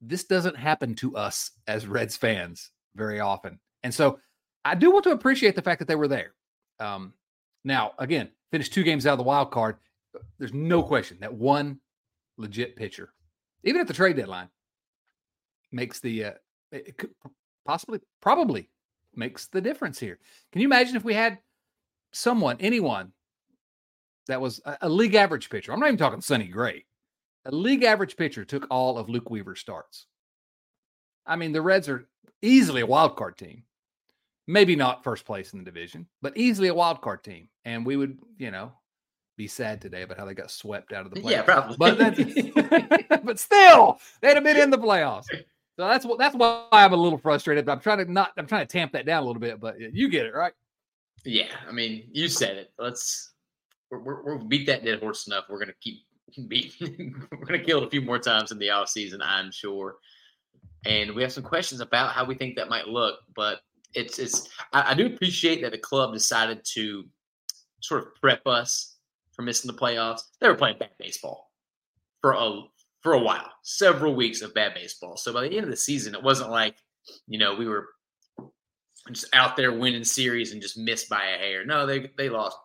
This 0.02 0.26
doesn't 0.26 0.58
happen 0.58 0.94
to 0.96 1.16
us 1.16 1.52
as 1.68 1.88
Reds 1.88 2.18
fans 2.18 2.72
very 2.98 3.22
often. 3.22 3.62
And 3.84 3.94
so 3.94 4.20
I 4.66 4.76
do 4.76 4.92
want 4.92 5.06
to 5.06 5.12
appreciate 5.12 5.56
the 5.56 5.62
fact 5.62 5.80
that 5.80 5.88
they 5.88 5.96
were 5.96 6.10
there. 6.10 6.34
Um, 6.82 7.14
Now, 7.64 7.94
again, 7.98 8.30
finished 8.52 8.74
two 8.74 8.84
games 8.84 9.08
out 9.08 9.14
of 9.14 9.18
the 9.18 9.24
wild 9.24 9.50
card. 9.50 9.78
There's 10.40 10.54
no 10.54 10.84
question 10.84 11.18
that 11.22 11.34
one 11.34 11.80
legit 12.38 12.76
pitcher, 12.76 13.14
even 13.64 13.80
at 13.80 13.88
the 13.88 13.94
trade 13.94 14.18
deadline, 14.18 14.50
makes 15.72 16.02
the 16.02 16.26
uh, 16.26 16.32
possibly 17.68 18.00
probably 18.22 18.70
makes 19.14 19.48
the 19.48 19.62
difference 19.62 20.00
here. 20.00 20.20
Can 20.52 20.62
you 20.62 20.68
imagine 20.68 20.96
if 20.96 21.04
we 21.04 21.14
had 21.14 21.38
someone, 22.14 22.58
anyone 22.60 23.12
that 24.28 24.42
was 24.42 24.62
a, 24.66 24.78
a 24.82 24.90
league 24.90 25.16
average 25.16 25.50
pitcher? 25.50 25.74
I'm 25.74 25.80
not 25.80 25.88
even 25.88 25.98
talking 25.98 26.22
Sonny 26.22 26.48
Gray. 26.48 26.86
A 27.46 27.52
league 27.52 27.84
average 27.84 28.16
pitcher 28.18 28.46
took 28.46 28.68
all 28.72 28.98
of 28.98 29.10
Luke 29.10 29.30
Weaver's 29.30 29.60
starts. 29.60 30.08
I 31.26 31.36
mean, 31.36 31.52
the 31.52 31.62
Reds 31.62 31.90
are 31.90 32.08
easily 32.42 32.82
a 32.82 32.88
wild 32.88 33.16
card 33.18 33.38
team. 33.38 33.64
Maybe 34.48 34.78
not 34.78 35.04
first 35.04 35.26
place 35.26 35.52
in 35.52 35.60
the 35.60 35.66
division, 35.66 36.08
but 36.22 36.38
easily 36.38 36.70
a 36.70 36.74
wild 36.74 37.02
card 37.02 37.22
team. 37.24 37.50
And 37.66 37.86
we 37.86 37.98
would, 37.98 38.18
you 38.38 38.50
know, 38.50 38.72
be 39.36 39.48
sad 39.48 39.82
today 39.82 40.04
about 40.04 40.18
how 40.18 40.26
they 40.26 40.34
got 40.34 40.52
swept 40.52 40.94
out 40.94 41.06
of 41.06 41.14
the 41.14 41.20
playoffs. 41.20 41.32
Yeah, 41.32 41.42
probably. 41.42 41.76
But 41.78 41.98
that's, 41.98 43.22
but 43.24 43.40
still, 43.40 44.00
they'd 44.22 44.36
have 44.36 44.44
been 44.46 44.58
in 44.58 44.70
the 44.70 44.78
playoffs. 44.78 45.26
So 45.78 45.88
that's 45.88 46.06
what 46.06 46.18
that's 46.18 46.36
why 46.36 46.66
I'm 46.72 46.94
a 46.94 46.98
little 46.98 47.20
frustrated. 47.20 47.66
But 47.66 47.74
I'm 47.74 47.80
trying 47.80 48.00
to 48.00 48.12
not 48.12 48.32
I'm 48.36 48.48
trying 48.48 48.66
to 48.66 48.72
tamp 48.72 48.94
that 48.94 49.06
down 49.06 49.24
a 49.24 49.26
little 49.26 49.40
bit. 49.40 49.60
But 49.60 49.80
you 49.80 50.10
get 50.10 50.26
it 50.26 50.34
right. 50.34 50.54
Yeah, 51.24 51.50
I 51.68 51.72
mean, 51.72 52.10
you 52.12 52.28
said 52.28 52.58
it. 52.58 52.72
Let's 52.80 53.34
we're, 53.92 54.24
we're, 54.24 54.38
beat 54.38 54.66
that 54.68 54.84
dead 54.84 55.00
horse 55.00 55.28
enough. 55.28 55.46
We're 55.50 55.60
gonna 55.60 55.74
keep 55.80 56.00
beating. 56.48 57.16
we're 57.32 57.46
gonna 57.46 57.64
kill 57.64 57.84
it 57.84 57.88
a 57.88 57.90
few 57.90 58.02
more 58.02 58.18
times 58.18 58.52
in 58.52 58.58
the 58.58 58.72
off 58.72 58.90
season, 58.90 59.22
I'm 59.22 59.52
sure. 59.52 59.98
And 60.86 61.14
we 61.14 61.22
have 61.22 61.32
some 61.32 61.44
questions 61.44 61.82
about 61.82 62.14
how 62.14 62.26
we 62.26 62.34
think 62.34 62.56
that 62.56 62.70
might 62.70 62.88
look. 62.88 63.20
But 63.36 63.60
it's 63.94 64.18
it's 64.18 64.50
I, 64.74 64.92
I 64.92 64.94
do 64.96 65.06
appreciate 65.06 65.62
that 65.62 65.74
the 65.74 65.78
club 65.78 66.12
decided 66.12 66.66
to 66.74 67.06
sort 67.82 68.02
of 68.02 68.16
prep 68.20 68.46
us 68.48 68.96
for 69.34 69.44
missing 69.44 69.72
the 69.72 69.78
playoffs. 69.78 70.22
They 70.42 70.48
were 70.48 70.56
playing 70.56 70.80
bad 70.80 70.92
baseball 70.98 71.52
for 72.22 72.32
a 72.32 72.62
for 73.08 73.14
a 73.14 73.20
while, 73.20 73.50
several 73.64 74.14
weeks 74.16 74.42
of 74.42 74.54
bad 74.54 74.74
baseball. 74.74 75.16
So 75.16 75.32
by 75.32 75.44
the 75.48 75.56
end 75.56 75.64
of 75.64 75.70
the 75.70 75.78
season, 75.78 76.14
it 76.14 76.22
wasn't 76.22 76.50
like 76.50 76.76
you 77.26 77.40
know 77.40 77.56
we 77.56 77.66
were 77.66 77.88
just 79.14 79.34
out 79.34 79.56
there 79.56 79.72
winning 79.72 80.04
series 80.04 80.52
and 80.52 80.62
just 80.62 80.78
missed 80.78 81.08
by 81.08 81.24
a 81.24 81.38
hair. 81.38 81.66
No, 81.66 81.86
they 81.86 82.12
they 82.18 82.28
lost 82.28 82.58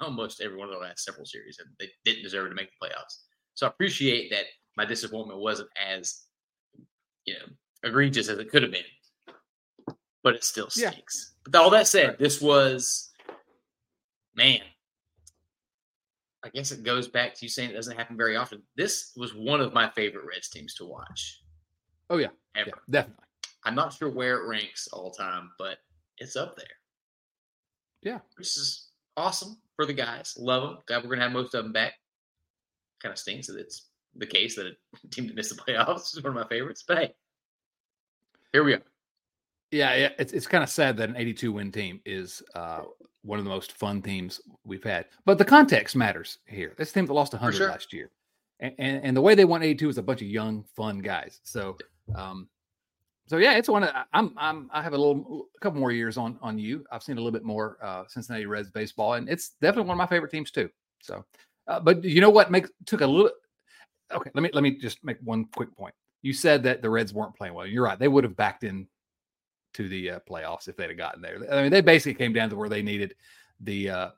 almost 0.00 0.40
every 0.40 0.56
one 0.56 0.68
of 0.68 0.74
the 0.74 0.80
last 0.80 1.04
several 1.04 1.26
series, 1.26 1.58
and 1.58 1.68
they 1.80 1.88
didn't 2.04 2.22
deserve 2.22 2.50
to 2.50 2.54
make 2.54 2.68
the 2.70 2.86
playoffs. 2.86 3.24
So 3.54 3.66
I 3.66 3.70
appreciate 3.70 4.30
that 4.30 4.44
my 4.76 4.84
disappointment 4.84 5.40
wasn't 5.40 5.70
as 5.84 6.22
you 7.24 7.34
know 7.34 7.46
egregious 7.82 8.28
as 8.28 8.38
it 8.38 8.52
could 8.52 8.62
have 8.62 8.70
been, 8.70 8.84
but 10.22 10.36
it 10.36 10.44
still 10.44 10.68
Yeah. 10.76 10.92
stinks. 10.92 11.34
But 11.50 11.60
all 11.60 11.70
that 11.70 11.88
said, 11.88 12.16
this 12.20 12.40
was 12.40 13.10
man. 14.36 14.60
I 16.44 16.48
guess 16.50 16.72
it 16.72 16.82
goes 16.82 17.08
back 17.08 17.34
to 17.34 17.44
you 17.44 17.48
saying 17.48 17.70
it 17.70 17.74
doesn't 17.74 17.96
happen 17.96 18.16
very 18.16 18.36
often. 18.36 18.62
This 18.76 19.12
was 19.16 19.34
one 19.34 19.60
of 19.60 19.72
my 19.72 19.88
favorite 19.90 20.26
Reds 20.26 20.48
teams 20.50 20.74
to 20.74 20.84
watch. 20.84 21.40
Oh 22.10 22.18
yeah, 22.18 22.28
Ever. 22.54 22.70
yeah, 22.70 22.72
definitely. 22.90 23.24
I'm 23.64 23.74
not 23.74 23.94
sure 23.94 24.10
where 24.10 24.36
it 24.36 24.46
ranks 24.46 24.86
all 24.92 25.10
time, 25.10 25.50
but 25.58 25.78
it's 26.18 26.36
up 26.36 26.54
there. 26.56 26.66
Yeah. 28.02 28.18
this 28.36 28.58
is 28.58 28.90
awesome 29.16 29.56
for 29.76 29.86
the 29.86 29.94
guys. 29.94 30.34
Love 30.38 30.62
them. 30.62 30.78
Glad 30.86 30.98
we're 30.98 31.08
going 31.08 31.20
to 31.20 31.24
have 31.24 31.32
most 31.32 31.54
of 31.54 31.64
them 31.64 31.72
back. 31.72 31.94
Kind 33.02 33.12
of 33.14 33.18
stinks 33.18 33.46
that 33.46 33.58
it's 33.58 33.86
the 34.14 34.26
case 34.26 34.54
that 34.56 34.66
a 34.66 35.08
team 35.10 35.26
that 35.26 35.34
missed 35.36 35.56
the 35.56 35.62
playoffs 35.62 36.14
is 36.14 36.22
one 36.22 36.36
of 36.36 36.42
my 36.42 36.46
favorites. 36.48 36.84
But 36.86 36.98
hey, 36.98 37.14
here 38.52 38.64
we 38.64 38.74
are. 38.74 38.82
Yeah, 39.70 39.94
yeah, 39.96 40.08
it's 40.18 40.32
it's 40.34 40.46
kind 40.46 40.62
of 40.62 40.68
sad 40.68 40.98
that 40.98 41.08
an 41.08 41.16
82 41.16 41.50
win 41.52 41.72
team 41.72 42.00
is 42.04 42.42
uh, 42.54 42.82
one 43.24 43.38
of 43.38 43.44
the 43.44 43.50
most 43.50 43.72
fun 43.72 44.02
teams 44.02 44.40
we've 44.64 44.84
had. 44.84 45.06
But 45.24 45.38
the 45.38 45.44
context 45.44 45.96
matters 45.96 46.38
here. 46.46 46.74
This 46.76 46.92
team 46.92 47.06
that 47.06 47.12
lost 47.12 47.32
100 47.32 47.56
sure. 47.56 47.68
last 47.68 47.92
year, 47.92 48.10
and, 48.60 48.74
and 48.78 49.04
and 49.04 49.16
the 49.16 49.20
way 49.20 49.34
they 49.34 49.44
won 49.44 49.62
82 49.62 49.88
is 49.88 49.98
a 49.98 50.02
bunch 50.02 50.20
of 50.20 50.28
young, 50.28 50.64
fun 50.76 50.98
guys. 50.98 51.40
So, 51.42 51.76
um, 52.14 52.48
so 53.26 53.38
yeah, 53.38 53.54
it's 53.54 53.68
one. 53.68 53.84
Of, 53.84 53.94
I'm 54.12 54.34
I'm 54.36 54.70
I 54.72 54.82
have 54.82 54.92
a 54.92 54.98
little 54.98 55.48
a 55.56 55.60
couple 55.60 55.80
more 55.80 55.90
years 55.92 56.16
on 56.16 56.38
on 56.42 56.58
you. 56.58 56.84
I've 56.92 57.02
seen 57.02 57.16
a 57.16 57.20
little 57.20 57.32
bit 57.32 57.44
more 57.44 57.78
uh, 57.82 58.04
Cincinnati 58.06 58.46
Reds 58.46 58.70
baseball, 58.70 59.14
and 59.14 59.28
it's 59.28 59.50
definitely 59.60 59.88
one 59.88 59.94
of 59.94 59.98
my 59.98 60.06
favorite 60.06 60.30
teams 60.30 60.50
too. 60.50 60.68
So, 61.02 61.24
uh, 61.66 61.80
but 61.80 62.04
you 62.04 62.20
know 62.20 62.30
what 62.30 62.50
makes 62.50 62.70
took 62.86 63.00
a 63.00 63.06
little. 63.06 63.30
Okay, 64.12 64.30
let 64.34 64.42
me 64.42 64.50
let 64.52 64.62
me 64.62 64.72
just 64.72 65.02
make 65.02 65.16
one 65.22 65.46
quick 65.46 65.74
point. 65.74 65.94
You 66.20 66.34
said 66.34 66.62
that 66.64 66.82
the 66.82 66.90
Reds 66.90 67.14
weren't 67.14 67.34
playing 67.34 67.54
well. 67.54 67.66
You're 67.66 67.84
right; 67.84 67.98
they 67.98 68.08
would 68.08 68.24
have 68.24 68.36
backed 68.36 68.64
in 68.64 68.86
to 69.74 69.88
the 69.88 70.10
uh, 70.12 70.18
playoffs 70.28 70.68
if 70.68 70.76
they'd 70.76 70.88
have 70.88 70.96
gotten 70.96 71.20
there. 71.22 71.38
I 71.52 71.62
mean, 71.62 71.70
they 71.70 71.80
basically 71.80 72.14
came 72.14 72.32
down 72.32 72.48
to 72.50 72.56
where 72.56 72.68
they 72.68 72.82
needed 72.82 73.14
the 73.60 73.90
uh, 73.90 74.08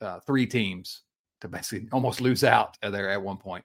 uh, 0.00 0.20
three 0.20 0.46
teams 0.46 1.02
to 1.40 1.48
basically 1.48 1.88
almost 1.92 2.20
lose 2.20 2.44
out 2.44 2.76
there 2.82 3.10
at 3.10 3.22
one 3.22 3.36
point. 3.36 3.64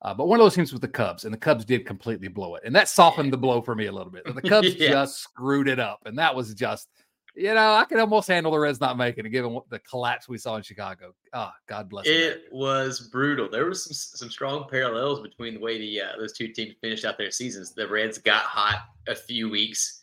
Uh, 0.00 0.14
but 0.14 0.28
one 0.28 0.38
of 0.38 0.44
those 0.44 0.54
teams 0.54 0.70
was 0.70 0.80
the 0.80 0.86
Cubs, 0.86 1.24
and 1.24 1.34
the 1.34 1.38
Cubs 1.38 1.64
did 1.64 1.84
completely 1.84 2.28
blow 2.28 2.54
it, 2.54 2.62
and 2.64 2.74
that 2.76 2.88
softened 2.88 3.32
the 3.32 3.36
blow 3.36 3.60
for 3.60 3.74
me 3.74 3.86
a 3.86 3.92
little 3.92 4.12
bit. 4.12 4.22
The 4.32 4.40
Cubs 4.48 4.76
Yeah. 4.76 4.90
just 4.90 5.18
screwed 5.18 5.66
it 5.68 5.80
up, 5.80 5.98
and 6.06 6.16
that 6.18 6.32
was 6.36 6.54
just, 6.54 6.86
you 7.34 7.52
know, 7.52 7.72
I 7.74 7.84
could 7.84 7.98
almost 7.98 8.28
handle 8.28 8.52
the 8.52 8.60
Reds 8.60 8.80
not 8.80 8.96
making 8.96 9.26
it, 9.26 9.30
given 9.30 9.52
what 9.52 9.68
the 9.70 9.80
collapse 9.80 10.28
we 10.28 10.38
saw 10.38 10.54
in 10.54 10.62
Chicago. 10.62 11.14
Ah, 11.32 11.52
God 11.66 11.88
bless 11.88 12.06
It 12.06 12.14
America. 12.14 12.44
was 12.52 13.08
brutal. 13.12 13.48
There 13.50 13.66
was 13.66 13.82
some 13.84 13.92
some 13.94 14.30
strong 14.30 14.68
parallels 14.70 15.20
between 15.20 15.54
the 15.54 15.60
way 15.60 15.78
the 15.78 16.00
uh, 16.00 16.12
those 16.16 16.32
two 16.32 16.46
teams 16.48 16.74
finished 16.80 17.04
out 17.04 17.18
their 17.18 17.32
seasons. 17.32 17.72
The 17.74 17.88
Reds 17.88 18.18
got 18.18 18.42
hot 18.44 18.84
a 19.08 19.16
few 19.16 19.50
weeks 19.50 19.97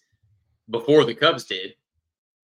before 0.69 1.05
the 1.05 1.15
Cubs 1.15 1.45
did, 1.45 1.75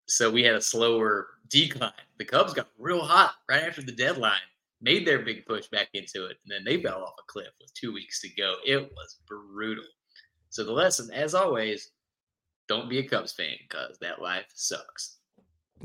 so 0.05 0.29
we 0.29 0.43
had 0.43 0.55
a 0.55 0.61
slower 0.61 1.27
decline. 1.49 1.91
The 2.17 2.25
Cubs 2.25 2.53
got 2.53 2.69
real 2.77 3.01
hot 3.01 3.33
right 3.49 3.63
after 3.63 3.81
the 3.81 3.91
deadline, 3.91 4.33
made 4.81 5.05
their 5.05 5.19
big 5.19 5.45
push 5.45 5.67
back 5.67 5.89
into 5.93 6.25
it, 6.25 6.37
and 6.43 6.51
then 6.51 6.63
they 6.63 6.81
fell 6.81 7.03
off 7.03 7.15
a 7.19 7.31
cliff 7.31 7.51
with 7.59 7.73
two 7.73 7.93
weeks 7.93 8.21
to 8.21 8.29
go. 8.29 8.55
It 8.65 8.91
was 8.91 9.19
brutal. 9.27 9.85
So 10.49 10.63
the 10.63 10.71
lesson, 10.71 11.09
as 11.11 11.33
always, 11.33 11.91
don't 12.67 12.89
be 12.89 12.99
a 12.99 13.07
Cubs 13.07 13.31
fan 13.31 13.55
because 13.67 13.97
that 13.99 14.21
life 14.21 14.45
sucks. 14.53 15.17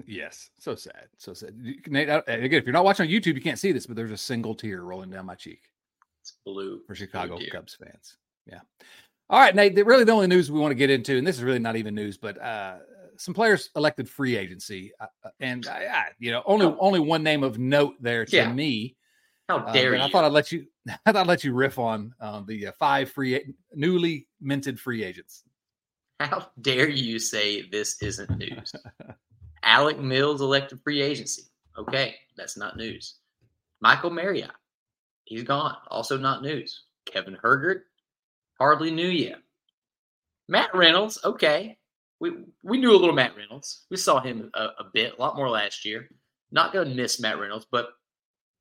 Yes, 0.07 0.50
so 0.59 0.75
sad, 0.75 1.07
so 1.16 1.33
sad. 1.33 1.57
Nate, 1.87 2.09
again, 2.09 2.59
if 2.59 2.64
you're 2.64 2.73
not 2.73 2.85
watching 2.85 3.07
on 3.07 3.12
YouTube, 3.12 3.35
you 3.35 3.40
can't 3.40 3.59
see 3.59 3.73
this, 3.73 3.87
but 3.87 3.97
there's 3.97 4.11
a 4.11 4.16
single 4.16 4.55
tear 4.55 4.83
rolling 4.83 5.11
down 5.11 5.25
my 5.25 5.35
cheek. 5.35 5.62
It's 6.21 6.35
blue 6.45 6.83
for 6.87 6.95
Chicago 6.95 7.38
dear. 7.38 7.49
Cubs 7.50 7.75
fans. 7.75 8.16
Yeah. 8.47 8.61
All 9.28 9.40
right, 9.40 9.54
Nate. 9.54 9.75
the- 9.75 9.85
Really, 9.85 10.04
the 10.04 10.12
only 10.12 10.26
news 10.28 10.50
we 10.50 10.61
want 10.61 10.71
to 10.71 10.76
get 10.76 10.90
into, 10.90 11.16
and 11.16 11.26
this 11.26 11.37
is 11.37 11.42
really 11.42 11.59
not 11.59 11.76
even 11.76 11.95
news, 11.95 12.16
but 12.16 12.40
uh, 12.40 12.78
some 13.16 13.35
players 13.35 13.71
elected 13.76 14.09
free 14.09 14.37
agency, 14.37 14.92
uh, 15.00 15.06
uh, 15.25 15.30
and 15.40 15.66
I, 15.66 15.87
I, 15.87 16.04
you 16.18 16.30
know, 16.30 16.42
only 16.47 16.66
Oh. 16.66 16.76
only 16.80 17.00
one 17.00 17.23
name 17.23 17.42
of 17.42 17.59
note 17.59 17.95
there 18.00 18.25
to 18.25 18.37
Yeah. 18.37 18.52
me. 18.52 18.97
How 19.49 19.59
Uh, 19.59 19.73
dare 19.73 19.92
but 19.92 19.99
you? 19.99 20.02
I 20.04 20.11
thought 20.11 20.25
I'd 20.25 20.33
let 20.33 20.52
you. 20.52 20.66
I 21.06 21.12
thought 21.12 21.16
I'd 21.23 21.26
let 21.26 21.42
you 21.45 21.52
riff 21.54 21.78
on 21.78 22.14
um, 22.21 22.47
the 22.47 22.68
uh, 22.68 22.73
five 22.78 23.11
free, 23.11 23.54
newly 23.75 24.28
minted 24.40 24.78
free 24.78 25.02
agents. 25.02 25.42
How 26.21 26.50
dare 26.61 26.88
you 26.88 27.18
say 27.18 27.68
this 27.68 28.00
isn't 28.02 28.30
news? 28.38 28.73
Alec 29.62 29.99
Mills 29.99 30.40
elected 30.40 30.80
free 30.83 31.02
agency. 31.02 31.42
Okay, 31.76 32.14
that's 32.37 32.56
not 32.56 32.76
news. 32.76 33.16
Michael 33.80 34.11
Marriott, 34.11 34.50
he's 35.25 35.42
gone. 35.42 35.76
Also 35.88 36.16
not 36.16 36.42
news. 36.42 36.85
Kevin 37.04 37.37
Herget, 37.37 37.80
hardly 38.59 38.91
knew 38.91 39.09
you. 39.09 39.35
Matt 40.49 40.75
Reynolds, 40.75 41.19
okay. 41.25 41.79
We 42.21 42.33
we 42.63 42.79
knew 42.79 42.93
a 42.93 42.97
little 42.97 43.15
Matt 43.15 43.37
Reynolds. 43.37 43.87
We 43.91 43.97
saw 43.97 44.21
him 44.21 44.51
a, 44.55 44.65
a 44.79 44.85
bit, 44.93 45.15
a 45.17 45.21
lot 45.21 45.37
more 45.37 45.51
last 45.51 45.85
year. 45.85 46.09
Not 46.51 46.73
going 46.73 46.89
to 46.89 46.95
miss 46.95 47.21
Matt 47.21 47.39
Reynolds, 47.39 47.67
but 47.71 47.89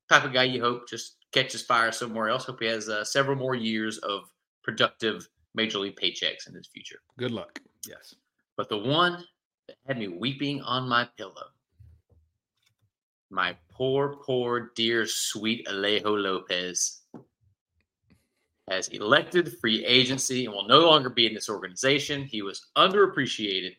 type 0.08 0.24
of 0.24 0.32
guy 0.32 0.44
you 0.44 0.60
hope 0.60 0.88
just 0.88 1.16
catches 1.32 1.62
fire 1.62 1.92
somewhere 1.92 2.28
else. 2.28 2.44
Hope 2.44 2.60
he 2.60 2.66
has 2.66 2.88
uh, 2.88 3.04
several 3.04 3.36
more 3.36 3.54
years 3.54 3.98
of 3.98 4.24
productive 4.62 5.28
major 5.54 5.78
league 5.78 5.96
paychecks 5.96 6.48
in 6.48 6.54
his 6.54 6.66
future. 6.66 6.98
Good 7.18 7.30
luck. 7.30 7.60
Yes. 7.88 8.14
But 8.56 8.68
the 8.68 8.78
one 8.78 9.24
that 9.68 9.76
had 9.86 9.98
me 9.98 10.08
weeping 10.08 10.60
on 10.62 10.88
my 10.88 11.08
pillow, 11.16 11.50
my 13.30 13.56
poor, 13.70 14.16
poor, 14.22 14.72
dear, 14.74 15.06
sweet 15.06 15.66
Alejo 15.66 16.22
Lopez 16.22 17.02
has 18.68 18.88
elected 18.88 19.56
free 19.58 19.84
agency 19.84 20.44
and 20.44 20.54
will 20.54 20.66
no 20.66 20.80
longer 20.80 21.08
be 21.10 21.26
in 21.26 21.34
this 21.34 21.48
organization. 21.48 22.24
He 22.24 22.42
was 22.42 22.66
underappreciated, 22.76 23.76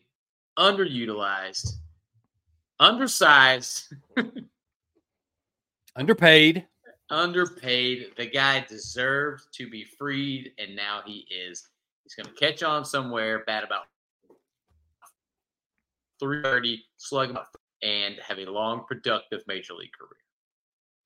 underutilized, 0.58 1.72
undersized, 2.80 3.92
Underpaid. 5.96 6.66
underpaid. 7.10 8.12
The 8.16 8.26
guy 8.26 8.64
deserved 8.68 9.44
to 9.54 9.68
be 9.68 9.84
freed, 9.84 10.52
and 10.58 10.76
now 10.76 11.00
he 11.04 11.26
is. 11.30 11.68
He's 12.04 12.14
going 12.14 12.32
to 12.34 12.40
catch 12.40 12.62
on 12.62 12.84
somewhere, 12.84 13.42
bat 13.46 13.64
about 13.64 13.84
330, 16.20 16.84
slug 16.96 17.30
about, 17.30 17.46
and 17.82 18.14
have 18.26 18.38
a 18.38 18.44
long, 18.46 18.84
productive 18.86 19.42
major 19.46 19.74
league 19.74 19.90
career. 19.98 20.10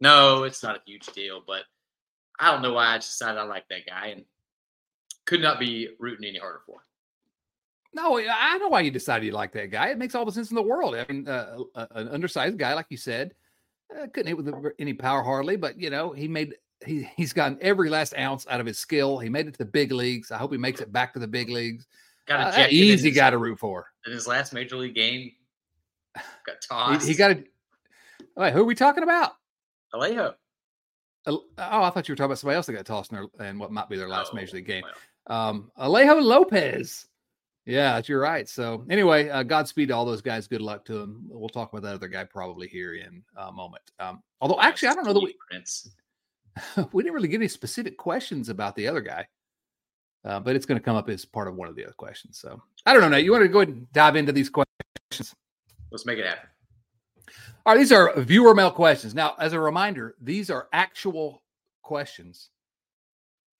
No, 0.01 0.43
it's 0.45 0.63
not 0.63 0.77
a 0.77 0.81
huge 0.85 1.07
deal, 1.07 1.43
but 1.47 1.63
I 2.43 2.51
don't 2.51 2.61
know 2.63 2.73
why 2.73 2.87
I 2.89 2.97
just 2.99 3.19
decided 3.19 3.39
I 3.39 3.45
like 3.45 3.69
that 3.69 3.87
guy 3.87 4.09
and 4.09 4.25
could 5.27 5.41
not 5.41 5.61
be 5.61 5.91
rooting 6.01 6.27
any 6.29 6.39
harder 6.39 6.61
for 6.67 6.77
him. 6.77 6.81
No, 7.95 8.19
I 8.19 8.59
know 8.59 8.69
why 8.69 8.81
you 8.81 8.91
decided 8.91 9.27
you 9.27 9.33
like 9.33 9.53
that 9.53 9.71
guy. 9.71 9.89
It 9.91 9.99
makes 9.99 10.15
all 10.15 10.25
the 10.25 10.33
sense 10.33 10.51
in 10.51 10.57
the 10.57 10.63
world. 10.63 10.95
I 10.97 11.05
mean, 11.09 11.29
uh, 11.29 11.59
a- 11.75 11.89
an 11.93 12.09
undersized 12.09 12.59
guy, 12.59 12.75
like 12.75 12.87
you 12.89 12.97
said, 12.97 13.35
uh, 13.95 14.07
couldn't 14.09 14.27
hit 14.29 14.37
with 14.37 14.73
any 14.79 14.95
power 14.95 15.23
hardly, 15.23 15.57
but 15.57 15.79
you 15.79 15.91
know 15.91 16.11
he 16.13 16.27
made 16.27 16.55
he 16.85 17.09
he's 17.17 17.33
gotten 17.33 17.59
every 17.61 17.89
last 17.91 18.15
ounce 18.19 18.47
out 18.49 18.59
of 18.61 18.67
his 18.67 18.79
skill. 18.79 19.19
He 19.19 19.29
made 19.29 19.47
it 19.47 19.53
to 19.53 19.59
the 19.59 19.65
big 19.67 19.93
leagues. 19.93 20.31
I 20.33 20.39
hope 20.39 20.51
he 20.53 20.59
makes 20.59 20.81
it 20.81 20.91
back 20.93 21.13
to 21.13 21.19
the 21.21 21.29
big 21.29 21.49
leagues. 21.49 21.87
Got 22.27 22.41
Uh, 22.41 22.49
ejected 22.49 22.79
in 22.79 22.85
easy 22.85 23.09
his- 23.11 23.17
guy 23.17 23.31
to 23.31 23.39
root 23.39 23.59
for. 23.59 23.87
in 24.07 24.13
his 24.13 24.27
last 24.27 24.53
major 24.53 24.77
league 24.77 24.95
game. 24.97 25.31
Got 26.47 26.57
He, 26.61 26.69
tossed. 26.69 27.09
he 27.09 27.15
got 27.15 27.31
a. 27.33 27.45
Wait, 28.37 28.53
who 28.53 28.63
are 28.63 28.65
we 28.65 28.75
talking 28.75 29.03
about? 29.05 29.33
Alejo. 29.95 30.35
Oh, 31.27 31.45
I 31.57 31.91
thought 31.91 32.09
you 32.09 32.13
were 32.13 32.17
talking 32.17 32.27
about 32.27 32.39
somebody 32.39 32.57
else 32.57 32.67
that 32.67 32.73
got 32.73 32.87
tossed 32.87 33.13
in, 33.13 33.29
their, 33.39 33.49
in 33.49 33.59
what 33.59 33.71
might 33.71 33.89
be 33.89 33.97
their 33.97 34.09
last 34.09 34.31
Oh, 34.33 34.37
major 34.37 34.57
league 34.57 34.67
game. 34.67 34.85
Um, 35.29 35.71
Alejo 35.79 36.21
Lopez. 36.21 37.07
Yeah, 37.65 38.01
you're 38.05 38.21
right. 38.21 38.49
So 38.49 38.85
anyway, 38.91 39.29
uh, 39.29 39.45
Godspeed 39.45 39.89
to 39.89 39.95
all 39.95 40.05
those 40.05 40.21
guys. 40.23 40.49
Good 40.49 40.63
luck 40.63 40.85
to 40.87 40.95
them. 40.95 41.27
We'll 41.29 41.49
talk 41.49 41.73
about 41.73 41.83
that 41.83 41.95
other 41.95 42.09
guy 42.09 42.25
probably 42.25 42.67
here 42.67 42.95
in 42.95 43.23
a 43.37 43.53
moment. 43.53 43.85
Um, 44.01 44.21
although 44.41 44.61
actually, 44.61 44.89
I 44.89 44.95
don't 44.95 45.05
know 45.05 45.13
that 45.13 45.23
we, 45.23 45.37
we 46.93 47.03
didn't 47.05 47.15
really 47.15 47.29
get 47.29 47.37
any 47.37 47.49
specific 47.49 47.97
questions 47.97 48.49
about 48.49 48.75
the 48.75 48.89
other 48.89 49.01
guy, 49.01 49.27
uh, 50.25 50.41
but 50.41 50.57
it's 50.57 50.67
going 50.67 50.79
to 50.79 50.85
come 50.85 50.97
up 50.97 51.09
as 51.09 51.25
part 51.25 51.47
of 51.47 51.55
one 51.55 51.69
of 51.69 51.77
the 51.77 51.85
other 51.85 51.95
questions. 51.95 52.39
So 52.39 52.61
I 52.85 52.93
don't 52.93 53.03
know, 53.03 53.09
Nate. 53.09 53.25
You 53.25 53.31
want 53.31 53.43
to 53.43 53.49
go 53.49 53.61
ahead 53.61 53.69
and 53.69 53.93
dive 53.93 54.17
into 54.17 54.33
these 54.33 54.51
questions? 54.51 55.37
Let's 55.93 56.05
make 56.05 56.19
it 56.19 56.27
happen. 56.27 56.49
All 57.65 57.75
right, 57.75 57.79
these 57.79 57.93
are 57.93 58.13
viewer 58.21 58.55
mail 58.55 58.71
questions. 58.73 59.15
Now, 59.15 59.35
as 59.39 59.53
a 59.53 59.61
reminder, 59.61 60.17
these 60.21 60.51
are 60.51 60.69
actual 60.73 61.43
questions, 61.83 62.51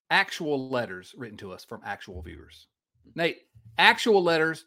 actual 0.09 0.69
letters 0.69 1.15
written 1.17 1.37
to 1.37 1.53
us 1.53 1.63
from 1.63 1.81
actual 1.85 2.21
viewers. 2.21 2.67
Nate, 3.15 3.43
actual 3.77 4.21
letters 4.21 4.65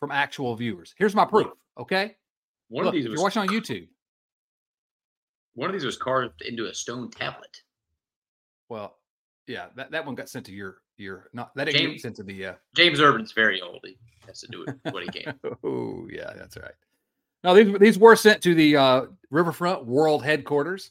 from 0.00 0.10
actual 0.10 0.54
viewers. 0.56 0.94
Here's 0.98 1.14
my 1.14 1.24
proof. 1.24 1.48
Okay, 1.78 2.16
One 2.68 2.84
Look, 2.84 2.94
of 2.94 3.00
these 3.00 3.10
you're 3.10 3.22
watching 3.22 3.42
on 3.42 3.48
YouTube. 3.48 3.88
One 5.54 5.70
of 5.70 5.72
these 5.72 5.84
was 5.84 5.96
carved 5.96 6.42
into 6.42 6.66
a 6.66 6.74
stone 6.74 7.10
tablet. 7.10 7.62
Well, 8.68 8.96
yeah, 9.46 9.66
that, 9.76 9.90
that 9.92 10.04
one 10.04 10.14
got 10.14 10.28
sent 10.28 10.46
to 10.46 10.52
your 10.52 10.78
your 10.98 11.30
not 11.32 11.54
that 11.54 11.66
didn't 11.66 11.92
get 11.92 12.00
sent 12.00 12.16
to 12.16 12.24
the 12.24 12.46
uh, 12.46 12.54
James 12.74 13.00
Urban's 13.00 13.32
very 13.32 13.62
old. 13.62 13.80
He 13.84 13.96
has 14.26 14.40
to 14.40 14.48
do 14.48 14.64
it 14.64 14.92
what 14.92 15.02
he 15.02 15.08
can. 15.08 15.38
Oh, 15.64 16.06
yeah, 16.10 16.32
that's 16.36 16.56
right. 16.56 16.74
No, 17.44 17.54
these 17.54 17.78
these 17.78 17.98
were 17.98 18.16
sent 18.16 18.42
to 18.42 18.54
the 18.54 18.76
uh, 18.76 19.02
Riverfront 19.30 19.86
World 19.86 20.24
headquarters 20.24 20.90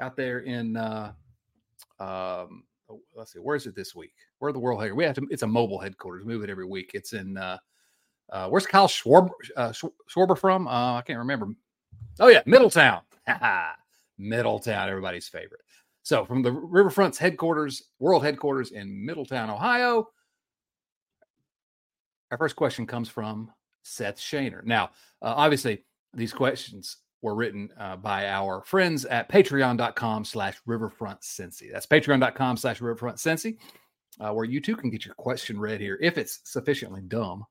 out 0.00 0.16
there 0.16 0.40
in. 0.40 0.76
Uh, 0.76 1.12
um, 1.98 2.64
oh, 2.90 3.00
let's 3.14 3.32
see, 3.32 3.38
where 3.38 3.56
is 3.56 3.66
it 3.66 3.74
this 3.74 3.94
week? 3.94 4.12
Where 4.38 4.52
the 4.52 4.58
world 4.58 4.80
headquarters? 4.80 4.96
We 4.98 5.04
have 5.04 5.16
to. 5.16 5.26
It's 5.30 5.42
a 5.42 5.46
mobile 5.46 5.78
headquarters. 5.78 6.24
We 6.24 6.34
move 6.34 6.44
it 6.44 6.50
every 6.50 6.66
week. 6.66 6.90
It's 6.94 7.12
in. 7.12 7.36
Uh, 7.36 7.58
uh, 8.30 8.48
where's 8.48 8.66
Kyle 8.66 8.88
Schwarber, 8.88 9.30
uh, 9.56 9.72
Schwarber 10.10 10.36
from? 10.36 10.66
Uh, 10.66 10.94
I 10.94 11.02
can't 11.02 11.18
remember. 11.18 11.48
Oh 12.18 12.28
yeah, 12.28 12.42
Middletown. 12.44 13.02
Middletown, 14.18 14.88
everybody's 14.88 15.28
favorite. 15.28 15.60
So 16.02 16.24
from 16.24 16.42
the 16.42 16.52
Riverfront's 16.52 17.18
headquarters, 17.18 17.84
world 17.98 18.22
headquarters 18.22 18.70
in 18.70 19.04
Middletown, 19.04 19.50
Ohio. 19.50 20.08
Our 22.30 22.38
first 22.38 22.56
question 22.56 22.86
comes 22.86 23.08
from 23.08 23.50
Seth 23.86 24.18
Shaner. 24.18 24.64
Now, 24.64 24.90
uh, 25.22 25.34
obviously, 25.36 25.84
these 26.12 26.32
questions 26.32 26.98
were 27.22 27.34
written 27.34 27.70
uh, 27.78 27.96
by 27.96 28.28
our 28.28 28.62
friends 28.62 29.04
at 29.04 29.28
patreon.com 29.28 30.24
slash 30.24 30.60
riverfront. 30.66 31.18
That's 31.72 31.86
patreon.com 31.86 32.56
slash 32.56 32.80
riverfront 32.80 33.18
uh, 34.20 34.32
where 34.32 34.44
you 34.44 34.60
too 34.60 34.76
can 34.76 34.90
get 34.90 35.04
your 35.04 35.14
question 35.14 35.58
read 35.58 35.80
here 35.80 35.98
if 36.00 36.18
it's 36.18 36.40
sufficiently 36.44 37.02
dumb. 37.06 37.44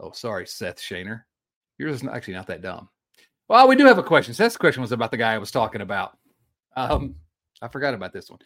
Oh, 0.00 0.12
sorry, 0.12 0.46
Seth 0.46 0.78
Shaner. 0.78 1.22
Yours 1.78 2.02
is 2.02 2.08
actually 2.08 2.34
not 2.34 2.46
that 2.48 2.62
dumb. 2.62 2.88
Well, 3.48 3.68
we 3.68 3.76
do 3.76 3.86
have 3.86 3.98
a 3.98 4.02
question. 4.02 4.34
Seth's 4.34 4.56
question 4.56 4.80
was 4.80 4.92
about 4.92 5.10
the 5.10 5.16
guy 5.16 5.34
I 5.34 5.38
was 5.38 5.50
talking 5.50 5.80
about. 5.80 6.16
Um, 6.76 7.16
I 7.62 7.68
forgot 7.68 7.94
about 7.94 8.12
this 8.12 8.30
one. 8.30 8.40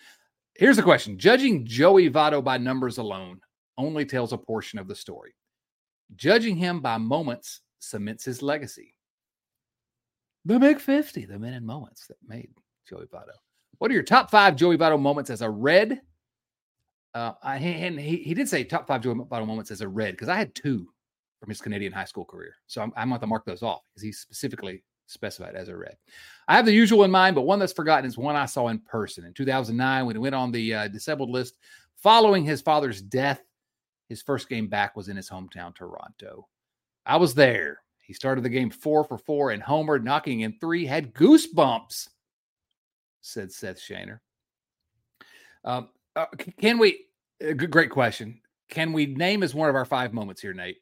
Here's 0.55 0.77
the 0.77 0.83
question 0.83 1.19
Judging 1.19 1.65
Joey 1.65 2.11
Votto 2.11 2.43
by 2.43 2.59
numbers 2.59 2.99
alone 2.99 3.41
only 3.77 4.05
tells 4.05 4.33
a 4.33 4.39
portion 4.39 4.79
of 4.79 4.89
the 4.89 4.95
story. 4.95 5.35
Judging 6.17 6.57
him 6.57 6.81
by 6.81 6.99
moments 6.99 7.61
cements 7.79 8.25
his 8.25 8.43
legacy. 8.43 8.95
The 10.45 10.59
Big 10.59 10.81
50, 10.81 11.27
the 11.27 11.39
men 11.39 11.55
and 11.55 11.67
moments 11.67 12.07
that 12.07 12.17
made 12.27 12.51
Joey 12.89 13.07
Votto. 13.07 13.37
What 13.79 13.91
are 13.91 13.95
your 13.95 14.03
top 14.03 14.31
five 14.31 14.57
Joey 14.57 14.79
Votto 14.79 15.01
moments 15.01 15.31
as 15.31 15.43
a 15.43 15.51
red? 15.51 16.01
Uh, 17.15 17.33
I, 17.43 17.57
and 17.57 17.99
he, 17.99 18.17
he 18.17 18.35
did 18.35 18.49
say 18.49 18.65
top 18.65 18.87
five 18.87 19.03
Joey 19.03 19.15
Votto 19.15 19.47
moments 19.47 19.71
as 19.71 19.81
a 19.81 19.89
red 19.89 20.13
because 20.13 20.29
I 20.29 20.37
had 20.37 20.55
two 20.55 20.89
from 21.41 21.49
his 21.51 21.61
Canadian 21.61 21.93
high 21.93 22.05
school 22.05 22.25
career. 22.25 22.55
So 22.67 22.83
I'm, 22.83 22.93
I'm 22.97 23.09
going 23.09 23.21
to 23.21 23.27
mark 23.27 23.45
those 23.45 23.63
off 23.63 23.83
because 23.91 24.03
he 24.03 24.13
specifically 24.13 24.83
specified 25.07 25.55
as 25.55 25.69
a 25.69 25.77
red. 25.77 25.97
I 26.49 26.57
have 26.57 26.67
the 26.67 26.73
usual 26.73 27.05
in 27.05 27.11
mind, 27.11 27.35
but 27.35 27.43
one 27.43 27.59
that's 27.59 27.73
forgotten 27.73 28.07
is 28.07 28.19
one 28.19 28.37
I 28.37 28.47
saw 28.47 28.69
in 28.69 28.79
person 28.81 29.25
in 29.25 29.33
2009 29.33 30.07
when 30.07 30.17
he 30.17 30.21
went 30.21 30.35
on 30.35 30.53
the 30.53 30.75
uh, 30.75 30.89
disabled 30.89 31.31
list 31.31 31.57
following 31.97 32.45
his 32.45 32.61
father's 32.61 33.03
death. 33.03 33.41
His 34.09 34.23
first 34.23 34.49
game 34.49 34.69
back 34.69 34.97
was 34.97 35.09
in 35.09 35.17
his 35.17 35.29
hometown, 35.29 35.75
Toronto. 35.75 36.49
I 37.05 37.17
was 37.17 37.35
there. 37.35 37.83
He 37.99 38.15
started 38.15 38.43
the 38.43 38.49
game 38.49 38.71
four 38.71 39.05
for 39.05 39.19
four 39.19 39.51
and 39.51 39.63
homered, 39.63 40.03
knocking 40.03 40.41
in 40.41 40.59
three, 40.59 40.87
had 40.87 41.13
goosebumps, 41.13 42.09
said 43.21 43.53
Seth 43.53 43.79
Shaner. 43.79 44.21
Um, 45.65 45.91
uh, 46.17 46.27
can 46.59 46.79
we, 46.79 47.05
uh, 47.47 47.53
great 47.53 47.91
question. 47.91 48.41
Can 48.71 48.93
we 48.93 49.07
name 49.07 49.43
as 49.43 49.55
one 49.55 49.69
of 49.69 49.75
our 49.75 49.85
five 49.85 50.15
moments 50.15 50.41
here, 50.41 50.55
Nate? 50.55 50.79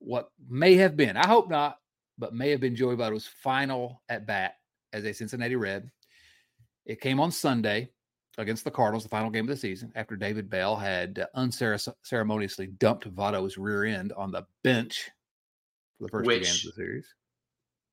What 0.00 0.30
may 0.48 0.74
have 0.74 0.96
been, 0.96 1.16
I 1.16 1.26
hope 1.26 1.48
not, 1.48 1.78
but 2.18 2.34
may 2.34 2.50
have 2.50 2.60
been 2.60 2.76
Joey 2.76 2.96
Votto's 2.96 3.26
final 3.26 4.02
at 4.08 4.26
bat 4.26 4.56
as 4.92 5.04
a 5.04 5.12
Cincinnati 5.12 5.56
Red. 5.56 5.90
It 6.84 7.00
came 7.00 7.20
on 7.20 7.30
Sunday 7.30 7.90
against 8.38 8.64
the 8.64 8.70
Cardinals, 8.70 9.02
the 9.02 9.08
final 9.08 9.30
game 9.30 9.44
of 9.44 9.48
the 9.48 9.56
season, 9.56 9.92
after 9.96 10.16
David 10.16 10.48
Bell 10.48 10.76
had 10.76 11.26
unceremoniously 11.34 12.68
dumped 12.78 13.12
Votto's 13.14 13.58
rear 13.58 13.84
end 13.84 14.12
on 14.16 14.30
the 14.30 14.46
bench 14.62 15.10
for 15.98 16.04
the 16.04 16.10
first 16.10 16.24
two 16.24 16.34
games 16.34 16.66
of 16.66 16.74
the 16.74 16.82
series. 16.82 17.14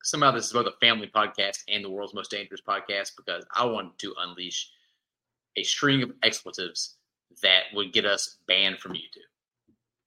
Somehow, 0.03 0.31
this 0.31 0.45
is 0.45 0.53
both 0.53 0.67
a 0.67 0.85
family 0.85 1.09
podcast 1.13 1.63
and 1.67 1.83
the 1.83 1.89
world's 1.89 2.13
most 2.13 2.29
dangerous 2.29 2.61
podcast 2.61 3.13
because 3.17 3.43
I 3.53 3.65
wanted 3.65 3.97
to 3.97 4.13
unleash 4.19 4.69
a 5.55 5.63
string 5.63 6.03
of 6.03 6.11
expletives 6.21 6.95
that 7.41 7.63
would 7.73 7.91
get 7.91 8.05
us 8.05 8.37
banned 8.47 8.77
from 8.77 8.93
YouTube. 8.93 9.25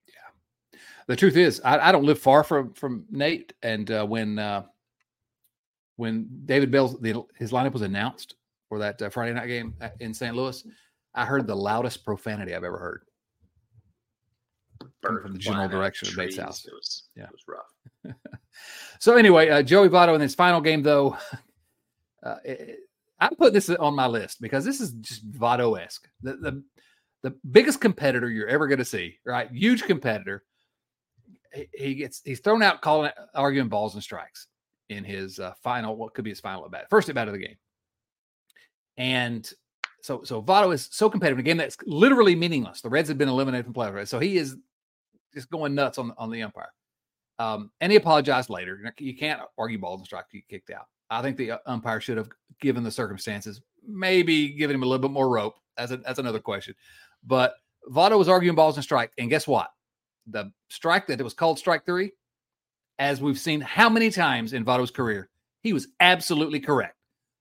Yeah, 0.07 0.79
the 1.09 1.17
truth 1.17 1.37
is, 1.37 1.61
I, 1.65 1.89
I 1.89 1.93
don't 1.93 2.05
live 2.05 2.21
far 2.21 2.45
from 2.45 2.75
from 2.75 3.07
Nate, 3.11 3.55
and 3.63 3.91
uh, 3.91 4.07
when 4.07 4.39
uh, 4.39 4.63
when 5.97 6.29
David 6.45 6.71
Bell's 6.71 6.99
the, 7.01 7.25
his 7.37 7.51
lineup 7.51 7.73
was 7.73 7.83
announced 7.83 8.37
for 8.69 8.79
that 8.79 9.01
uh, 9.01 9.11
Friday 9.11 9.35
night 9.35 9.47
game 9.47 9.75
in 10.01 10.13
St. 10.15 10.35
Louis, 10.35 10.65
I 11.15 11.25
heard 11.25 11.47
the 11.47 11.55
loudest 11.57 12.05
profanity 12.05 12.55
I've 12.55 12.65
ever 12.65 12.79
heard. 12.79 13.03
From 15.03 15.33
the 15.33 15.39
general 15.39 15.69
direction 15.69 16.09
of 16.09 16.17
Bates. 16.17 16.37
House. 16.39 16.65
It 16.67 16.73
was, 16.73 17.09
Yeah. 17.17 17.25
it 17.25 17.31
was 17.33 17.45
rough. 17.47 18.15
So 19.01 19.17
anyway, 19.17 19.49
uh, 19.51 19.63
Joey 19.63 19.89
Votto 19.89 20.17
in 20.17 20.21
his 20.21 20.35
final 20.35 20.61
game, 20.61 20.83
though, 20.83 21.17
uh, 22.25 22.37
it- 22.45 22.81
I'm 23.21 23.35
putting 23.37 23.55
this 23.55 23.69
on 23.71 23.95
my 23.95 24.07
list 24.07 24.41
because 24.41 24.65
this 24.65 24.81
is 24.81 24.93
just 24.93 25.29
Votto 25.33 25.81
esque. 25.81 26.09
The, 26.23 26.37
the 26.37 26.63
the 27.23 27.35
biggest 27.51 27.81
competitor 27.81 28.31
you're 28.31 28.47
ever 28.49 28.69
going 28.69 28.79
to 28.79 28.85
see, 28.85 29.19
right? 29.25 29.51
Huge 29.51 29.83
competitor. 29.85 30.45
He, 31.53 31.69
he 31.75 31.95
gets 31.97 32.21
he's 32.25 32.39
thrown 32.41 32.63
out 32.63 32.81
calling 32.81 33.11
arguing 33.35 33.69
balls 33.69 33.95
and 33.95 34.03
strikes 34.05 34.47
in 34.89 35.03
his 35.03 35.41
uh, 35.41 35.53
final 35.65 35.97
what 35.97 36.15
could 36.15 36.25
be 36.25 36.31
his 36.31 36.39
final 36.41 36.65
at 36.65 36.71
bat, 36.71 36.87
first 36.91 37.09
at 37.09 37.17
bat 37.17 37.27
of 37.29 37.35
the 37.35 37.41
game. 37.41 37.57
And 38.99 39.51
so 40.03 40.23
so 40.25 40.43
Votto 40.43 40.75
is 40.75 40.89
so 40.93 41.09
competitive 41.09 41.39
in 41.39 41.45
a 41.45 41.49
game 41.49 41.57
that's 41.57 41.79
literally 41.87 42.35
meaningless. 42.35 42.83
The 42.83 42.91
Reds 42.91 43.09
have 43.09 43.17
been 43.17 43.29
eliminated 43.29 43.65
from 43.65 43.75
playoffs, 43.75 43.95
right? 43.95 44.09
So 44.09 44.19
he 44.19 44.37
is 44.37 44.57
just 45.33 45.51
going 45.51 45.75
nuts 45.75 45.97
on 45.97 46.13
on 46.19 46.31
the 46.31 46.43
umpire. 46.43 46.73
Um, 47.39 47.71
and 47.81 47.93
he 47.93 47.97
apologized 47.97 48.51
later. 48.51 48.93
You 48.99 49.17
can't 49.17 49.41
argue 49.57 49.79
balls 49.79 50.01
and 50.01 50.07
strikes. 50.07 50.35
You 50.35 50.41
get 50.41 50.67
kicked 50.67 50.71
out. 50.71 50.87
I 51.09 51.23
think 51.23 51.37
the 51.37 51.53
uh, 51.53 51.59
umpire 51.67 52.01
should 52.01 52.17
have, 52.17 52.29
given 52.61 52.83
the 52.83 52.91
circumstances, 52.91 53.61
maybe 53.87 54.51
given 54.51 54.75
him 54.75 54.83
a 54.83 54.87
little 54.87 55.01
bit 55.01 55.13
more 55.13 55.29
rope. 55.29 55.55
That's 55.77 55.93
a, 55.93 55.99
that's 55.99 56.19
another 56.19 56.41
question. 56.41 56.75
But 57.25 57.55
Votto 57.89 58.19
was 58.19 58.29
arguing 58.29 58.57
balls 58.57 58.77
and 58.77 58.83
strike, 58.85 59.13
and 59.19 59.31
guess 59.31 59.47
what? 59.47 59.69
The 60.27 60.53
strike 60.69 61.07
that 61.07 61.21
it 61.21 61.23
was 61.23 61.35
called 61.35 61.59
strike 61.59 61.87
three, 61.87 62.13
as 62.99 63.21
we've 63.21 63.39
seen 63.39 63.61
how 63.61 63.89
many 63.89 64.11
times 64.11 64.53
in 64.53 64.65
Votto's 64.65 64.91
career, 64.91 65.31
he 65.63 65.73
was 65.73 65.87
absolutely 66.01 66.59
correct. 66.59 66.97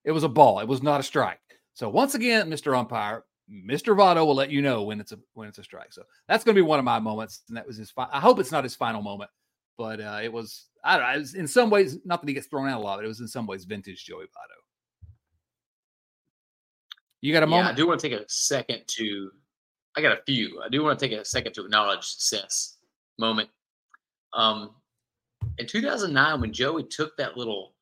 It 0.06 0.12
was 0.12 0.24
a 0.24 0.30
ball. 0.30 0.60
It 0.60 0.68
was 0.68 0.84
not 0.84 1.00
a 1.00 1.04
strike. 1.04 1.40
So 1.78 1.90
once 1.90 2.16
again, 2.16 2.50
Mr. 2.50 2.76
Umpire, 2.76 3.24
Mr. 3.52 3.96
Votto 3.96 4.26
will 4.26 4.34
let 4.34 4.50
you 4.50 4.64
know 4.64 4.82
when 4.82 5.00
it's 5.00 5.12
a 5.12 5.20
when 5.36 5.48
it's 5.48 5.60
a 5.60 5.64
strike. 5.64 5.94
So 5.94 6.02
that's 6.28 6.44
going 6.44 6.56
to 6.56 6.58
be 6.58 6.66
one 6.66 6.80
of 6.80 6.86
my 6.86 7.00
moments, 7.00 7.44
and 7.50 7.56
that 7.56 7.68
was 7.68 7.78
his. 7.78 7.92
Fi- 7.92 8.10
I 8.12 8.20
hope 8.20 8.40
it's 8.40 8.52
not 8.52 8.64
his 8.64 8.76
final 8.76 9.02
moment 9.02 9.30
but 9.78 10.02
uh, 10.02 10.20
it 10.24 10.34
was 10.34 10.66
I 10.84 10.98
don't 10.98 11.08
know. 11.08 11.14
It 11.14 11.20
was 11.20 11.36
in 11.36 11.48
some 11.48 11.70
ways 11.70 12.00
not 12.04 12.22
that 12.22 12.28
he 12.28 12.34
gets 12.34 12.48
thrown 12.48 12.68
out 12.68 12.80
a 12.80 12.84
lot, 12.84 12.98
but 12.98 13.06
it 13.06 13.08
was 13.08 13.20
in 13.22 13.28
some 13.28 13.46
ways 13.46 13.64
vintage 13.66 14.04
Joey 14.06 14.24
Votto. 14.26 14.58
You 17.22 17.32
got 17.34 17.44
a 17.44 17.48
Yeah, 17.50 17.56
I 17.56 17.60
moment? 17.60 17.78
do 17.78 17.88
want 17.88 18.00
to 18.00 18.10
take 18.10 18.20
a 18.20 18.26
second 18.28 18.82
to. 18.88 19.30
I 19.96 20.02
got 20.02 20.18
a 20.18 20.22
few. 20.26 20.62
I 20.64 20.70
do 20.70 20.84
want 20.84 20.98
to 21.00 21.08
take 21.08 21.18
a 21.18 21.24
second 21.26 21.54
to 21.54 21.66
acknowledge 21.66 22.06
Seth's 22.06 22.78
moment. 23.18 23.50
Um, 24.34 24.72
in 25.58 25.66
2009, 25.66 26.42
when 26.42 26.54
Joey 26.54 26.84
took 26.84 27.16
that 27.18 27.38
little 27.38 27.74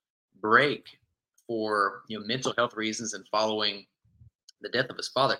break 0.42 0.98
for 1.48 2.02
you 2.08 2.20
know 2.20 2.26
mental 2.26 2.54
health 2.58 2.76
reasons 2.76 3.14
and 3.14 3.28
following 3.30 3.86
the 4.62 4.70
death 4.70 4.90
of 4.90 4.98
his 4.98 5.10
father, 5.10 5.38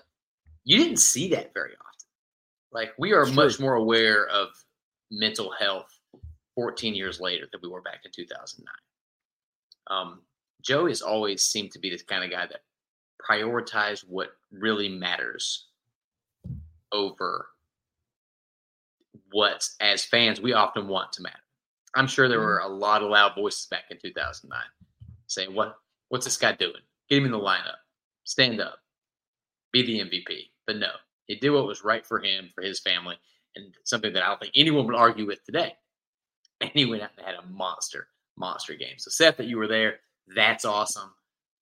you 0.64 0.76
didn't 0.76 0.98
see 0.98 1.28
that 1.30 1.52
very 1.54 1.72
often. 1.72 2.08
Like 2.72 2.92
we 2.98 3.12
are 3.12 3.26
much 3.26 3.58
more 3.58 3.74
aware 3.74 4.26
of 4.26 4.48
mental 5.10 5.52
health 5.58 5.88
14 6.54 6.94
years 6.94 7.20
later 7.20 7.46
than 7.50 7.60
we 7.62 7.68
were 7.68 7.82
back 7.82 8.00
in 8.04 8.10
2009. 8.14 8.66
Um, 9.88 10.20
Joe 10.62 10.86
has 10.86 11.02
always 11.02 11.42
seemed 11.42 11.70
to 11.72 11.78
be 11.78 11.90
this 11.90 12.02
kind 12.02 12.24
of 12.24 12.30
guy 12.30 12.46
that 12.46 12.62
prioritized 13.28 14.04
what 14.08 14.30
really 14.50 14.88
matters 14.88 15.66
over 16.92 17.46
what, 19.32 19.68
as 19.80 20.04
fans, 20.04 20.40
we 20.40 20.52
often 20.52 20.88
want 20.88 21.12
to 21.14 21.22
matter. 21.22 21.36
I'm 21.94 22.06
sure 22.06 22.28
there 22.28 22.40
were 22.40 22.58
a 22.58 22.68
lot 22.68 23.02
of 23.02 23.10
loud 23.10 23.34
voices 23.34 23.66
back 23.66 23.84
in 23.90 23.98
2009 23.98 24.60
saying, 25.28 25.54
"What? 25.54 25.78
What's 26.08 26.24
this 26.24 26.36
guy 26.36 26.52
doing? 26.52 26.82
Get 27.08 27.18
him 27.18 27.26
in 27.26 27.32
the 27.32 27.38
lineup. 27.38 27.78
Stand 28.24 28.60
up. 28.60 28.78
Be 29.72 29.82
the 29.82 30.00
MVP." 30.00 30.50
But 30.66 30.76
no, 30.76 30.90
he 31.26 31.36
did 31.36 31.50
what 31.50 31.66
was 31.66 31.84
right 31.84 32.04
for 32.04 32.20
him, 32.20 32.50
for 32.54 32.62
his 32.62 32.80
family, 32.80 33.16
and 33.54 33.74
something 33.84 34.12
that 34.12 34.22
I 34.22 34.28
don't 34.28 34.40
think 34.40 34.52
anyone 34.54 34.86
would 34.86 34.96
argue 34.96 35.26
with 35.26 35.44
today. 35.44 35.74
And 36.62 36.70
he 36.72 36.86
went 36.86 37.02
out 37.02 37.10
and 37.18 37.26
had 37.26 37.34
a 37.34 37.46
monster, 37.48 38.08
monster 38.38 38.74
game. 38.74 38.94
So, 38.96 39.10
Seth, 39.10 39.36
that 39.36 39.46
you 39.46 39.58
were 39.58 39.68
there, 39.68 39.96
that's 40.34 40.64
awesome. 40.64 41.12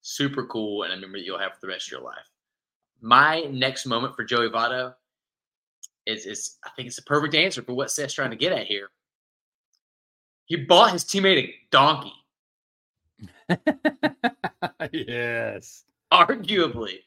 Super 0.03 0.47
cool. 0.47 0.85
And 0.85 0.93
I 0.93 0.95
remember 0.95 1.19
you'll 1.19 1.41
have 1.41 1.55
for 1.55 1.59
the 1.61 1.67
rest 1.67 1.89
of 1.89 1.93
your 1.93 2.03
life. 2.03 2.31
My 3.01 3.41
next 3.51 3.87
moment 3.87 4.15
for 4.15 4.23
Joey 4.23 4.51
Votto 4.51 4.95
is, 6.07 6.27
is 6.27 6.59
I 6.65 6.71
think 6.77 6.87
it's 6.87 6.99
a 6.99 7.03
perfect 7.03 7.35
answer 7.35 7.61
for 7.61 7.75
what 7.75 7.91
Seth's 7.91 8.15
trying 8.15 8.31
to 8.31 8.37
get 8.37 8.53
at 8.53 8.69
here. 8.69 8.91
He 10.47 10.57
bought 10.57 10.93
his 10.93 11.05
teammate 11.05 11.39
a 11.39 11.55
donkey. 11.73 12.13
yes. 14.93 15.85
Arguably 16.13 16.99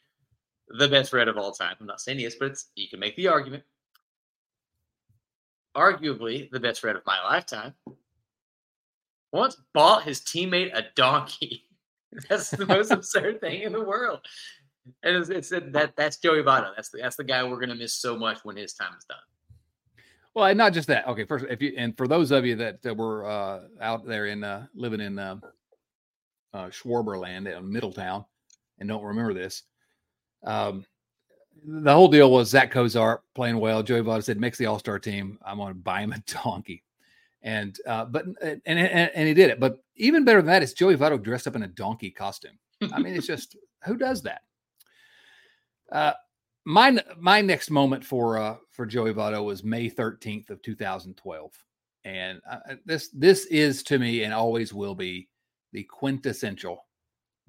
the 0.70 0.88
best 0.88 1.14
red 1.14 1.28
of 1.28 1.38
all 1.38 1.52
time. 1.52 1.76
I'm 1.80 1.88
not 1.88 2.02
saying 2.02 2.20
yes, 2.20 2.36
but 2.40 2.52
it's 2.52 2.68
you 2.76 2.88
can 2.90 3.00
make 3.00 3.16
the 3.16 3.28
argument. 3.28 3.64
Arguably 5.76 6.50
the 6.52 6.60
best 6.60 6.84
red 6.84 6.96
of 6.96 7.06
my 7.06 7.22
lifetime. 7.24 7.74
Once 9.32 9.58
bought 9.74 10.04
his 10.04 10.22
teammate 10.22 10.72
a 10.74 10.86
donkey. 10.96 11.66
That's 12.30 12.50
the 12.50 12.66
most 12.66 12.92
absurd 12.92 13.42
thing 13.42 13.62
in 13.62 13.74
the 13.74 13.84
world. 13.84 14.20
And 15.04 15.18
it's, 15.18 15.30
it's 15.30 15.50
that 15.50 15.94
that's 15.98 16.18
Joey 16.18 16.42
Votto. 16.42 16.72
That's 16.74 16.90
the, 16.90 17.00
that's 17.02 17.18
the 17.18 17.26
guy 17.26 17.44
we're 17.44 17.60
gonna 17.60 17.76
miss 17.76 17.94
so 17.94 18.18
much 18.18 18.40
when 18.44 18.56
his 18.56 18.74
time 18.74 18.94
is 18.98 19.04
done. 19.04 19.18
Well, 20.34 20.46
and 20.46 20.58
not 20.58 20.72
just 20.72 20.88
that. 20.88 21.06
Okay, 21.08 21.26
first, 21.26 21.46
if 21.50 21.62
you 21.62 21.74
and 21.78 21.98
for 21.98 22.08
those 22.08 22.32
of 22.32 22.46
you 22.46 22.56
that, 22.56 22.82
that 22.84 22.96
were 22.96 23.30
uh, 23.30 23.62
out 23.82 24.08
there 24.08 24.28
in 24.28 24.46
uh, 24.46 24.68
living 24.74 25.02
in 25.02 25.20
uh, 25.20 25.36
uh, 26.54 26.68
Schwarberland 26.68 27.56
in 27.56 27.72
Middletown 27.72 28.26
and 28.80 28.88
don't 28.88 29.04
remember 29.04 29.34
this, 29.34 29.64
um, 30.44 30.86
the 31.66 31.94
whole 31.94 32.08
deal 32.08 32.32
was 32.32 32.50
Zach 32.50 32.72
Cozart 32.72 33.22
playing 33.34 33.58
well. 33.58 33.84
Joey 33.84 34.02
Votto 34.02 34.24
said 34.24 34.40
makes 34.40 34.58
the 34.58 34.68
All 34.68 34.80
Star 34.80 35.00
team. 35.00 35.40
I'm 35.46 35.58
going 35.58 35.74
to 35.74 35.80
buy 35.80 36.02
him 36.02 36.14
a 36.14 36.20
donkey, 36.44 36.84
and 37.42 37.78
uh, 37.88 38.06
but 38.06 38.26
and, 38.42 38.62
and 38.66 39.12
and 39.14 39.28
he 39.28 39.34
did 39.34 39.50
it. 39.50 39.60
But 39.60 39.84
even 39.96 40.24
better 40.24 40.40
than 40.40 40.48
that 40.48 40.64
is 40.64 40.74
Joey 40.74 40.96
Votto 40.96 41.22
dressed 41.22 41.48
up 41.48 41.56
in 41.56 41.64
a 41.64 41.68
donkey 41.68 42.12
costume. 42.12 42.58
I 42.94 43.00
mean, 43.00 43.16
it's 43.16 43.28
just 43.28 43.58
who 43.86 43.98
does 43.98 44.22
that? 44.24 44.42
Uh, 45.92 46.14
my 46.66 47.02
my 47.18 47.42
next 47.42 47.72
moment 47.72 48.04
for 48.04 48.38
uh 48.38 48.58
for 48.72 48.86
Joey 48.86 49.14
Votto 49.14 49.44
was 49.44 49.64
May 49.64 49.90
13th 49.90 50.50
of 50.50 50.62
2012. 50.62 51.52
And 52.04 52.40
uh, 52.50 52.76
this 52.86 53.10
this 53.10 53.46
is 53.46 53.84
to 53.84 54.00
me 54.00 54.24
and 54.24 54.34
always 54.34 54.74
will 54.74 54.96
be 54.96 55.28
the 55.74 55.84
quintessential 55.84 56.86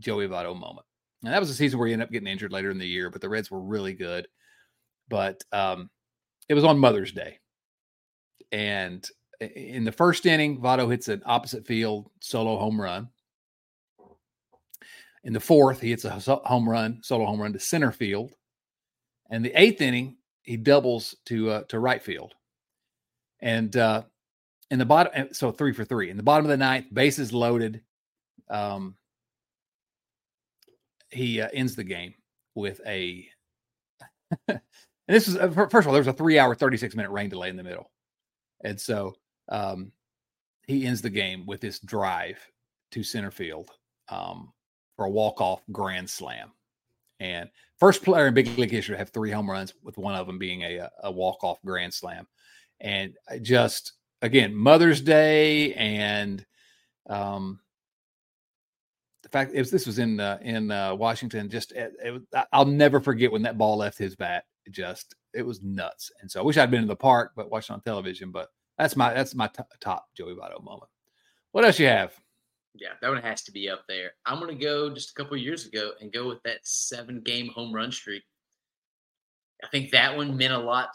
Joey 0.00 0.28
Votto 0.28 0.58
moment. 0.58 0.86
And 1.24 1.32
that 1.32 1.40
was 1.40 1.50
a 1.50 1.54
season 1.54 1.78
where 1.78 1.88
he 1.88 1.92
ended 1.92 2.06
up 2.06 2.12
getting 2.12 2.28
injured 2.28 2.52
later 2.52 2.70
in 2.70 2.78
the 2.78 2.86
year, 2.86 3.10
but 3.10 3.20
the 3.20 3.28
Reds 3.28 3.50
were 3.50 3.60
really 3.60 3.94
good. 3.94 4.28
But 5.08 5.42
um 5.52 5.90
it 6.48 6.54
was 6.54 6.64
on 6.64 6.78
Mother's 6.78 7.12
Day. 7.12 7.38
And 8.52 9.06
in 9.40 9.84
the 9.84 9.92
first 9.92 10.26
inning, 10.26 10.60
Votto 10.60 10.90
hits 10.90 11.08
an 11.08 11.22
opposite 11.26 11.66
field 11.66 12.10
solo 12.20 12.56
home 12.56 12.80
run. 12.80 13.08
In 15.24 15.32
the 15.32 15.40
fourth, 15.40 15.80
he 15.80 15.90
hits 15.90 16.04
a 16.04 16.18
home 16.44 16.68
run, 16.68 17.00
solo 17.02 17.26
home 17.26 17.40
run 17.40 17.52
to 17.52 17.60
center 17.60 17.92
field. 17.92 18.32
And 19.30 19.44
the 19.44 19.52
eighth 19.60 19.80
inning, 19.80 20.16
he 20.42 20.56
doubles 20.56 21.14
to 21.26 21.50
uh, 21.50 21.62
to 21.64 21.78
right 21.78 22.02
field. 22.02 22.34
And 23.40 23.76
uh, 23.76 24.04
in 24.70 24.78
the 24.78 24.86
bottom, 24.86 25.28
so 25.32 25.52
three 25.52 25.72
for 25.72 25.84
three. 25.84 26.10
In 26.10 26.16
the 26.16 26.22
bottom 26.22 26.46
of 26.46 26.50
the 26.50 26.56
ninth, 26.56 26.86
bases 26.92 27.32
loaded. 27.32 27.82
Um, 28.50 28.96
he 31.10 31.40
uh, 31.40 31.48
ends 31.52 31.76
the 31.76 31.84
game 31.84 32.14
with 32.54 32.80
a. 32.86 33.28
and 34.48 34.60
this 35.06 35.28
is 35.28 35.36
uh, 35.36 35.50
first 35.50 35.74
of 35.74 35.86
all, 35.86 35.92
there 35.92 36.00
was 36.00 36.06
a 36.06 36.12
three-hour, 36.12 36.54
thirty-six 36.54 36.94
minute 36.94 37.10
rain 37.10 37.28
delay 37.28 37.48
in 37.48 37.56
the 37.56 37.62
middle, 37.62 37.90
and 38.64 38.80
so 38.80 39.14
um, 39.48 39.92
he 40.66 40.86
ends 40.86 41.00
the 41.00 41.10
game 41.10 41.46
with 41.46 41.60
this 41.60 41.78
drive 41.80 42.38
to 42.92 43.02
center 43.02 43.30
field 43.30 43.70
um, 44.08 44.52
for 44.96 45.06
a 45.06 45.10
walk-off 45.10 45.62
grand 45.72 46.08
slam. 46.08 46.52
And 47.20 47.48
first 47.78 48.04
player 48.04 48.28
in 48.28 48.34
big 48.34 48.46
league 48.58 48.70
history 48.70 48.94
to 48.94 48.98
have 48.98 49.10
three 49.10 49.30
home 49.30 49.50
runs, 49.50 49.74
with 49.82 49.98
one 49.98 50.14
of 50.14 50.26
them 50.26 50.38
being 50.38 50.62
a, 50.62 50.88
a 51.02 51.10
walk 51.10 51.42
off 51.42 51.58
grand 51.64 51.92
slam. 51.92 52.26
And 52.80 53.14
just 53.42 53.94
again, 54.22 54.54
Mother's 54.54 55.00
Day 55.00 55.74
and 55.74 56.44
um, 57.08 57.60
the 59.28 59.38
fact 59.38 59.52
if 59.54 59.70
this 59.70 59.86
was 59.86 59.98
in 59.98 60.20
uh, 60.20 60.38
in 60.40 60.70
uh, 60.70 60.94
Washington, 60.94 61.50
just 61.50 61.72
it, 61.72 61.92
it, 62.02 62.22
I'll 62.52 62.64
never 62.64 62.98
forget 62.98 63.30
when 63.30 63.42
that 63.42 63.58
ball 63.58 63.76
left 63.76 63.98
his 63.98 64.16
bat. 64.16 64.44
Just 64.70 65.14
it 65.34 65.42
was 65.42 65.62
nuts. 65.62 66.10
And 66.20 66.30
so 66.30 66.40
I 66.40 66.42
wish 66.42 66.56
I'd 66.56 66.70
been 66.70 66.82
in 66.82 66.88
the 66.88 66.96
park, 66.96 67.32
but 67.36 67.50
watching 67.50 67.74
on 67.74 67.82
television. 67.82 68.30
But 68.30 68.48
that's 68.78 68.96
my 68.96 69.12
that's 69.12 69.34
my 69.34 69.48
t- 69.48 69.62
top 69.80 70.06
Joey 70.16 70.34
Votto 70.34 70.64
moment. 70.64 70.90
What 71.52 71.64
else 71.64 71.78
you 71.78 71.88
have? 71.88 72.14
Yeah, 72.74 72.92
that 73.02 73.08
one 73.08 73.20
has 73.22 73.42
to 73.42 73.52
be 73.52 73.68
up 73.68 73.82
there. 73.88 74.12
I'm 74.24 74.46
to 74.46 74.54
go 74.54 74.94
just 74.94 75.10
a 75.10 75.14
couple 75.14 75.36
years 75.36 75.66
ago 75.66 75.92
and 76.00 76.12
go 76.12 76.26
with 76.26 76.42
that 76.44 76.60
seven 76.62 77.20
game 77.20 77.48
home 77.48 77.74
run 77.74 77.92
streak. 77.92 78.22
I 79.62 79.68
think 79.68 79.90
that 79.90 80.16
one 80.16 80.36
meant 80.36 80.52
a 80.52 80.58
lot, 80.58 80.90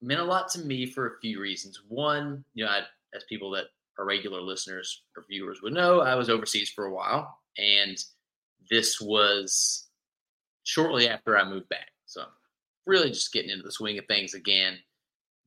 meant 0.00 0.20
a 0.20 0.24
lot 0.24 0.48
to 0.50 0.60
me 0.60 0.86
for 0.86 1.06
a 1.06 1.20
few 1.20 1.40
reasons. 1.40 1.82
One, 1.88 2.44
you 2.54 2.64
know, 2.64 2.70
I, 2.70 2.80
as 3.14 3.24
people 3.28 3.50
that 3.50 3.66
are 3.98 4.06
regular 4.06 4.40
listeners 4.40 5.02
or 5.16 5.24
viewers 5.28 5.60
would 5.62 5.74
know, 5.74 6.00
I 6.00 6.14
was 6.14 6.30
overseas 6.30 6.70
for 6.70 6.86
a 6.86 6.94
while, 6.94 7.39
and 7.58 7.96
this 8.70 9.00
was 9.00 9.88
shortly 10.64 11.08
after 11.08 11.36
I 11.36 11.48
moved 11.48 11.68
back. 11.68 11.90
So, 12.06 12.24
really 12.86 13.10
just 13.10 13.32
getting 13.32 13.50
into 13.50 13.62
the 13.64 13.72
swing 13.72 13.98
of 13.98 14.06
things 14.06 14.34
again. 14.34 14.78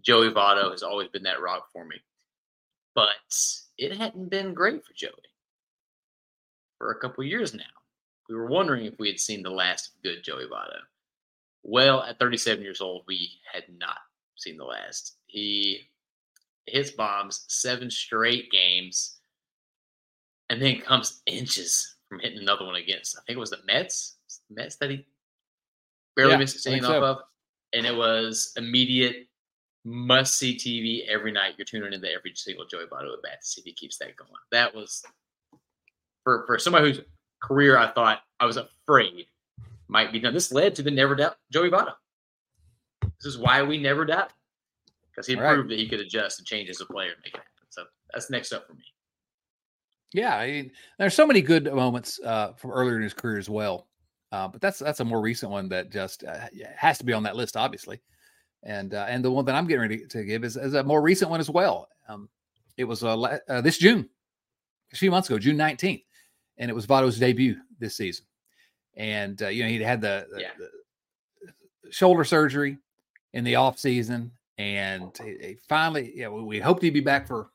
Joey 0.02 0.30
Votto 0.30 0.72
has 0.72 0.84
always 0.84 1.08
been 1.08 1.24
that 1.24 1.42
rock 1.42 1.68
for 1.72 1.86
me, 1.86 1.96
but 2.94 3.08
it 3.78 3.98
hadn't 3.98 4.30
been 4.30 4.54
great 4.54 4.86
for 4.86 4.94
Joey 4.94 5.12
for 6.78 6.92
a 6.92 7.00
couple 7.00 7.24
years 7.24 7.54
now. 7.54 7.64
We 8.30 8.36
were 8.36 8.48
wondering 8.48 8.86
if 8.86 8.96
we 9.00 9.08
had 9.08 9.20
seen 9.20 9.44
the 9.44 9.50
last 9.50 9.88
of 9.88 10.04
good 10.04 10.24
Joey 10.24 10.46
Votto. 10.46 10.80
Well, 11.64 12.04
at 12.04 12.20
37 12.20 12.62
years 12.62 12.82
old, 12.82 13.04
we 13.08 13.32
had 13.52 13.64
not 13.78 13.98
seen 14.36 14.58
the 14.58 14.66
last. 14.66 15.16
He 15.28 15.88
hits 16.66 16.92
bombs 16.92 17.46
seven 17.48 17.90
straight 17.90 18.52
games 18.52 19.20
and 20.50 20.62
then 20.62 20.80
comes 20.80 21.22
inches 21.26 21.93
from 22.14 22.20
hitting 22.20 22.40
another 22.40 22.66
one 22.66 22.76
against, 22.76 23.18
I 23.18 23.22
think 23.26 23.38
it 23.38 23.40
was 23.40 23.50
the 23.50 23.60
Mets. 23.66 24.18
The 24.50 24.62
Mets 24.62 24.76
that 24.78 24.92
he 24.92 25.06
barely 26.16 26.34
yeah, 26.34 26.38
missed 26.38 26.66
a 26.66 26.80
off 26.80 26.86
so. 26.86 27.04
of. 27.04 27.18
And 27.74 27.88
it 27.88 27.96
was 27.96 28.54
immediate 28.56 29.28
must 29.84 30.38
see 30.38 30.56
TV 30.56 31.08
every 31.12 31.32
night. 31.32 31.56
You're 31.58 31.66
tuning 31.66 31.92
into 31.92 32.08
every 32.12 32.34
single 32.36 32.66
Joey 32.66 32.86
Votto 32.86 33.14
at 33.14 33.24
bat 33.24 33.42
to 33.42 33.48
see 33.48 33.62
if 33.62 33.66
he 33.66 33.74
keeps 33.74 33.98
that 33.98 34.16
going. 34.16 34.30
That 34.52 34.74
was 34.74 35.04
for 36.24 36.46
for 36.46 36.60
somebody 36.60 36.90
whose 36.90 37.02
career 37.42 37.78
I 37.78 37.92
thought 37.92 38.22
I 38.40 38.46
was 38.46 38.58
afraid 38.58 39.26
might 39.88 40.12
be 40.12 40.20
done. 40.20 40.34
This 40.34 40.52
led 40.52 40.76
to 40.76 40.84
the 40.84 40.92
never 40.92 41.16
doubt 41.16 41.38
Joey 41.52 41.72
Votto. 41.72 41.94
This 43.02 43.26
is 43.26 43.38
why 43.38 43.64
we 43.64 43.78
never 43.78 44.06
doubt 44.06 44.32
because 45.10 45.28
he 45.28 45.36
All 45.36 45.42
proved 45.42 45.70
right. 45.70 45.70
that 45.70 45.80
he 45.80 45.90
could 45.90 46.00
adjust 46.00 46.40
and 46.40 46.48
change 46.48 46.70
as 46.70 46.80
a 46.80 46.86
player 46.86 47.12
and 47.12 47.22
make 47.24 47.34
it 47.34 47.38
happen. 47.38 47.68
So 47.70 47.84
that's 48.14 48.30
next 48.30 48.54
up 48.54 48.68
for 48.68 48.74
me. 48.74 48.84
Yeah, 50.14 50.38
I 50.38 50.52
mean, 50.52 50.72
there's 51.00 51.14
so 51.14 51.26
many 51.26 51.42
good 51.42 51.66
moments 51.74 52.20
uh, 52.24 52.54
from 52.54 52.72
earlier 52.72 52.98
in 52.98 53.04
his 53.04 53.14
career 53.14 53.38
as 53.38 53.50
well, 53.50 53.88
uh, 54.32 54.48
but 54.48 54.62
that's 54.62 54.80
that's 54.80 55.00
a 55.00 55.06
more 55.06 55.22
recent 55.22 55.52
one 55.52 55.70
that 55.70 55.92
just 55.92 56.24
uh, 56.24 56.48
has 56.76 56.98
to 57.00 57.06
be 57.06 57.14
on 57.14 57.24
that 57.24 57.36
list, 57.36 57.58
obviously. 57.58 58.02
And 58.64 58.94
uh, 58.94 59.06
and 59.10 59.26
the 59.26 59.32
one 59.32 59.46
that 59.46 59.56
I'm 59.56 59.68
getting 59.68 59.82
ready 59.82 60.06
to 60.06 60.24
give 60.24 60.44
is, 60.44 60.56
is 60.56 60.76
a 60.76 60.84
more 60.84 61.02
recent 61.02 61.32
one 61.32 61.40
as 61.40 61.50
well. 61.50 61.88
Um, 62.08 62.30
it 62.78 62.84
was 62.84 63.04
uh, 63.04 63.40
uh, 63.50 63.62
this 63.62 63.78
June, 63.78 64.10
a 64.92 64.96
few 64.96 65.12
months 65.12 65.30
ago, 65.30 65.40
June 65.40 65.58
19th 65.58 66.04
and 66.58 66.70
it 66.70 66.74
was 66.74 66.86
Votto's 66.86 67.20
debut 67.20 67.58
this 67.80 67.96
season. 67.96 68.26
And 68.96 69.42
uh, 69.42 69.48
you 69.48 69.64
know, 69.64 69.70
he'd 69.70 69.82
had 69.82 70.02
the, 70.02 70.28
the, 70.32 70.42
yeah. 70.42 70.50
the, 70.58 70.70
shoulder 71.92 72.24
surgery 72.24 72.78
in 73.34 73.44
the 73.44 73.56
off 73.56 73.78
season, 73.78 74.32
and 74.58 75.12
he, 75.24 75.38
he 75.42 75.58
finally, 75.68 76.12
yeah, 76.16 76.28
we, 76.28 76.42
we 76.42 76.60
hoped 76.60 76.82
he'd 76.82 76.92
be 76.92 77.02
back 77.02 77.28
for 77.28 77.50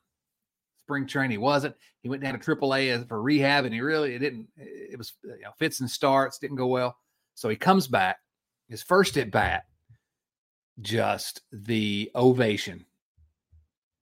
spring 0.88 1.06
training. 1.06 1.32
He 1.32 1.38
wasn't. 1.38 1.76
He 2.02 2.08
went 2.08 2.22
down 2.22 2.38
to 2.38 2.56
AAA 2.56 3.06
for 3.06 3.20
rehab, 3.20 3.66
and 3.66 3.74
he 3.74 3.82
really 3.82 4.14
it 4.14 4.20
didn't. 4.20 4.48
It 4.56 4.96
was 4.96 5.12
you 5.22 5.42
know, 5.42 5.50
fits 5.58 5.80
and 5.80 5.90
starts 5.90 6.38
didn't 6.38 6.56
go 6.56 6.66
well. 6.66 6.96
So 7.34 7.50
he 7.50 7.56
comes 7.56 7.86
back. 7.86 8.20
His 8.68 8.82
first 8.82 9.18
at 9.18 9.30
bat, 9.30 9.66
just 10.80 11.42
the 11.52 12.10
ovation, 12.14 12.86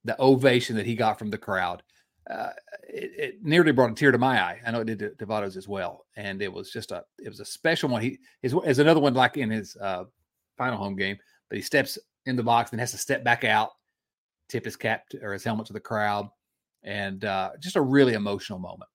the 0.05 0.21
ovation 0.21 0.77
that 0.77 0.87
he 0.87 0.95
got 0.95 1.19
from 1.19 1.31
the 1.31 1.39
crowd. 1.39 1.83
Uh, 2.29 2.51
it, 2.89 3.13
it, 3.17 3.45
nearly 3.45 3.71
brought 3.71 3.91
a 3.93 3.95
tear 3.95 4.11
to 4.11 4.19
my 4.19 4.41
eye. 4.41 4.61
I 4.67 4.73
know 4.73 4.81
it 4.81 4.87
did 4.87 4.99
to, 4.99 5.11
to 5.11 5.27
Votto's 5.27 5.57
as 5.57 5.69
well, 5.69 6.07
and 6.17 6.43
it 6.43 6.53
was 6.53 6.71
just 6.73 6.93
a 6.93 7.05
it 7.19 7.29
was 7.29 7.41
a 7.41 7.45
special 7.45 7.89
one. 7.89 8.03
He 8.03 8.19
is 8.43 8.55
is 8.65 8.79
another 8.79 9.01
one 9.01 9.15
like 9.15 9.37
in 9.37 9.51
his 9.51 9.77
uh, 9.77 10.05
final 10.57 10.79
home 10.79 10.95
game, 10.95 11.19
but 11.49 11.57
he 11.57 11.63
steps 11.63 11.99
in 12.27 12.37
the 12.37 12.43
box 12.43 12.71
and 12.71 12.81
has 12.81 12.93
to 12.93 12.99
step 12.99 13.25
back 13.25 13.43
out, 13.43 13.71
tip 14.49 14.65
his 14.65 14.77
cap 14.77 15.09
to, 15.11 15.21
or 15.23 15.33
his 15.33 15.45
helmet 15.45 15.67
to 15.67 15.73
the 15.73 15.81
crowd, 15.81 16.29
and 16.87 17.25
uh, 17.25 17.51
just 17.61 17.77
a 17.77 17.81
really 17.81 18.15
emotional 18.15 18.59
moment. 18.59 18.89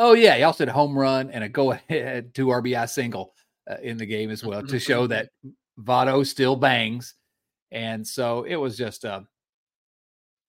Oh 0.00 0.14
yeah, 0.14 0.34
he 0.36 0.42
also 0.42 0.64
had 0.64 0.68
a 0.68 0.72
home 0.72 0.98
run 0.98 1.30
and 1.30 1.44
a 1.44 1.48
go 1.48 1.72
ahead 1.90 2.34
two 2.34 2.46
RBI 2.46 2.88
single 2.88 3.32
uh, 3.70 3.76
in 3.82 3.96
the 3.96 4.06
game 4.06 4.30
as 4.30 4.42
well 4.44 4.62
to 4.66 4.80
show 4.80 5.06
that 5.06 5.28
Votto 5.80 6.26
still 6.26 6.56
bangs, 6.56 7.14
and 7.70 8.06
so 8.06 8.42
it 8.44 8.56
was 8.56 8.76
just 8.76 9.04
a 9.04 9.24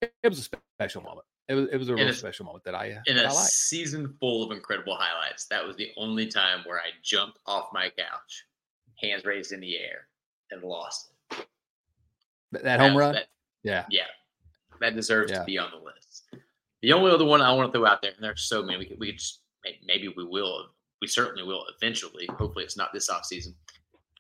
it 0.01 0.29
was 0.29 0.39
a 0.39 0.60
special 0.79 1.01
moment. 1.03 1.25
It 1.47 1.53
was 1.53 1.69
it 1.71 1.77
was 1.77 1.89
a 1.89 1.95
real 1.95 2.12
special 2.13 2.45
moment 2.45 2.63
that 2.63 2.73
I 2.73 2.91
uh, 2.93 3.01
in 3.05 3.17
that 3.17 3.25
a 3.25 3.29
I 3.29 3.31
season 3.31 4.15
full 4.19 4.43
of 4.43 4.51
incredible 4.51 4.95
highlights. 4.95 5.45
That 5.45 5.65
was 5.65 5.75
the 5.75 5.91
only 5.97 6.25
time 6.25 6.62
where 6.65 6.79
I 6.79 6.89
jumped 7.03 7.38
off 7.45 7.69
my 7.71 7.91
couch, 7.95 8.45
hands 8.99 9.25
raised 9.25 9.51
in 9.51 9.60
the 9.60 9.77
air, 9.77 10.08
and 10.51 10.63
lost 10.63 11.12
it. 11.31 11.45
That, 12.51 12.63
that 12.63 12.79
home 12.79 12.97
run, 12.97 13.13
that- 13.13 13.27
yeah. 13.63 13.86
yeah, 13.89 14.03
that 14.79 14.95
deserves 14.95 15.31
Yeah. 15.31 15.39
to 15.39 15.45
be 15.45 15.58
on 15.58 15.69
the 15.71 15.77
list. 15.77 16.14
The 16.81 16.93
only 16.93 17.11
other 17.11 17.25
one 17.25 17.41
I 17.41 17.53
want 17.53 17.71
to 17.71 17.77
throw 17.77 17.88
out 17.88 18.01
there, 18.01 18.11
and 18.11 18.23
there's 18.23 18.43
so 18.43 18.63
many, 18.63 18.77
we 18.77 18.85
could, 18.85 18.99
we 18.99 19.07
could 19.07 19.19
just, 19.19 19.39
maybe 19.85 20.13
we 20.15 20.23
will, 20.23 20.67
we 21.01 21.07
certainly 21.07 21.43
will 21.43 21.65
eventually. 21.75 22.27
Hopefully, 22.29 22.63
it's 22.63 22.77
not 22.77 22.93
this 22.93 23.09
off 23.09 23.25
season. 23.25 23.55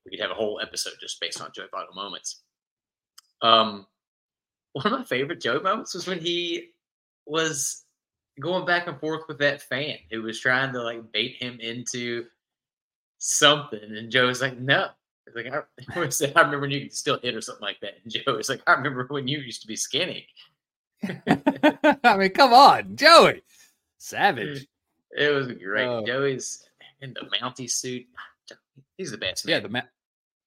We 0.05 0.11
could 0.11 0.21
have 0.21 0.31
a 0.31 0.35
whole 0.35 0.59
episode 0.61 0.93
just 0.99 1.19
based 1.19 1.41
on 1.41 1.51
Joey 1.53 1.67
Votto 1.73 1.93
moments. 1.95 2.41
Um, 3.41 3.85
one 4.73 4.85
of 4.85 4.91
my 4.91 5.03
favorite 5.03 5.41
Joey 5.41 5.61
moments 5.61 5.93
was 5.93 6.07
when 6.07 6.19
he 6.19 6.69
was 7.25 7.85
going 8.39 8.65
back 8.65 8.87
and 8.87 8.99
forth 8.99 9.23
with 9.27 9.39
that 9.39 9.61
fan 9.61 9.97
who 10.11 10.21
was 10.21 10.39
trying 10.39 10.73
to 10.73 10.81
like 10.81 11.11
bait 11.11 11.37
him 11.39 11.59
into 11.59 12.25
something, 13.19 13.79
and 13.81 14.11
Joe 14.11 14.27
was 14.27 14.41
like, 14.41 14.57
"No." 14.59 14.89
Like 15.33 15.47
I, 15.47 15.61
I 15.95 16.41
remember 16.41 16.59
when 16.59 16.71
you 16.71 16.81
could 16.81 16.93
still 16.93 17.19
hit 17.21 17.35
or 17.35 17.41
something 17.41 17.63
like 17.63 17.79
that. 17.81 17.95
And 18.03 18.11
Joe 18.11 18.35
was 18.35 18.49
like, 18.49 18.61
I 18.67 18.73
remember 18.73 19.07
when 19.09 19.27
you 19.27 19.39
used 19.39 19.61
to 19.61 19.67
be 19.67 19.75
skinny. 19.75 20.27
I 22.03 22.17
mean, 22.17 22.29
come 22.31 22.53
on, 22.53 22.95
Joey, 22.95 23.41
savage. 23.97 24.67
It 25.17 25.29
was 25.29 25.47
great. 25.53 25.85
Oh. 25.85 26.05
Joey's 26.05 26.67
in 27.01 27.13
the 27.13 27.27
Mountie 27.37 27.69
suit. 27.69 28.05
He's 28.97 29.11
the 29.11 29.17
best. 29.17 29.47
Yeah, 29.47 29.55
man. 29.55 29.63
the 29.63 29.69
ma- 29.69 29.81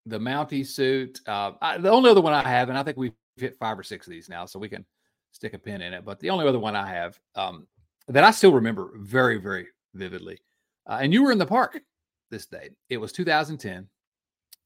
the 0.07 0.19
Mountie 0.19 0.67
suit. 0.67 1.21
Uh, 1.27 1.53
I, 1.61 1.79
the 1.79 1.91
only 1.91 2.11
other 2.11 2.21
one 2.21 2.33
I 2.35 2.47
have, 2.49 2.69
and 2.69 2.79
I 2.79 2.83
think 2.83 2.97
we've 2.97 3.13
hit 3.37 3.57
five 3.59 3.79
or 3.79 3.83
six 3.83 4.07
of 4.07 4.11
these 4.11 4.29
now, 4.29 4.47
so 4.47 4.59
we 4.59 4.69
can 4.69 4.85
stick 5.33 5.55
a 5.55 5.59
pin 5.59 5.83
in 5.83 5.93
it. 5.93 6.05
But 6.05 6.21
the 6.21 6.31
only 6.31 6.47
other 6.47 6.59
one 6.59 6.77
I 6.77 6.89
have 6.89 7.19
um, 7.35 7.67
that 8.09 8.25
I 8.25 8.31
still 8.31 8.53
remember 8.53 8.93
very, 8.97 9.39
very 9.39 9.67
vividly, 9.95 10.41
uh, 10.87 10.99
and 11.01 11.13
you 11.13 11.23
were 11.23 11.33
in 11.33 11.39
the 11.39 11.47
park 11.47 11.81
this 12.31 12.47
day. 12.47 12.71
It 12.89 12.99
was 12.99 13.13
2010. 13.13 13.89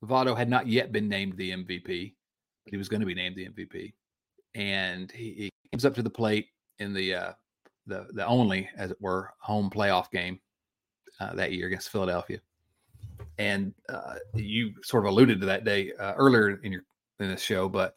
Votto 0.04 0.36
had 0.36 0.48
not 0.48 0.66
yet 0.66 0.90
been 0.90 1.08
named 1.08 1.36
the 1.36 1.50
MVP, 1.52 2.14
but 2.64 2.72
he 2.72 2.76
was 2.76 2.88
going 2.88 3.00
to 3.00 3.06
be 3.06 3.14
named 3.14 3.36
the 3.36 3.48
MVP, 3.48 3.92
and 4.54 5.10
he, 5.12 5.32
he 5.34 5.50
comes 5.72 5.84
up 5.84 5.94
to 5.94 6.02
the 6.02 6.10
plate 6.10 6.48
in 6.78 6.92
the 6.92 7.14
uh, 7.14 7.32
the 7.86 8.06
the 8.12 8.26
only, 8.26 8.68
as 8.76 8.90
it 8.90 9.00
were, 9.00 9.32
home 9.38 9.70
playoff 9.70 10.10
game 10.10 10.40
uh, 11.20 11.34
that 11.34 11.52
year 11.52 11.66
against 11.66 11.90
Philadelphia 11.90 12.40
and 13.38 13.74
uh, 13.88 14.16
you 14.34 14.72
sort 14.82 15.04
of 15.04 15.10
alluded 15.10 15.40
to 15.40 15.46
that 15.46 15.64
day 15.64 15.92
uh, 15.98 16.14
earlier 16.14 16.60
in 16.62 16.72
your 16.72 16.82
in 17.20 17.28
this 17.28 17.42
show, 17.42 17.68
but 17.68 17.96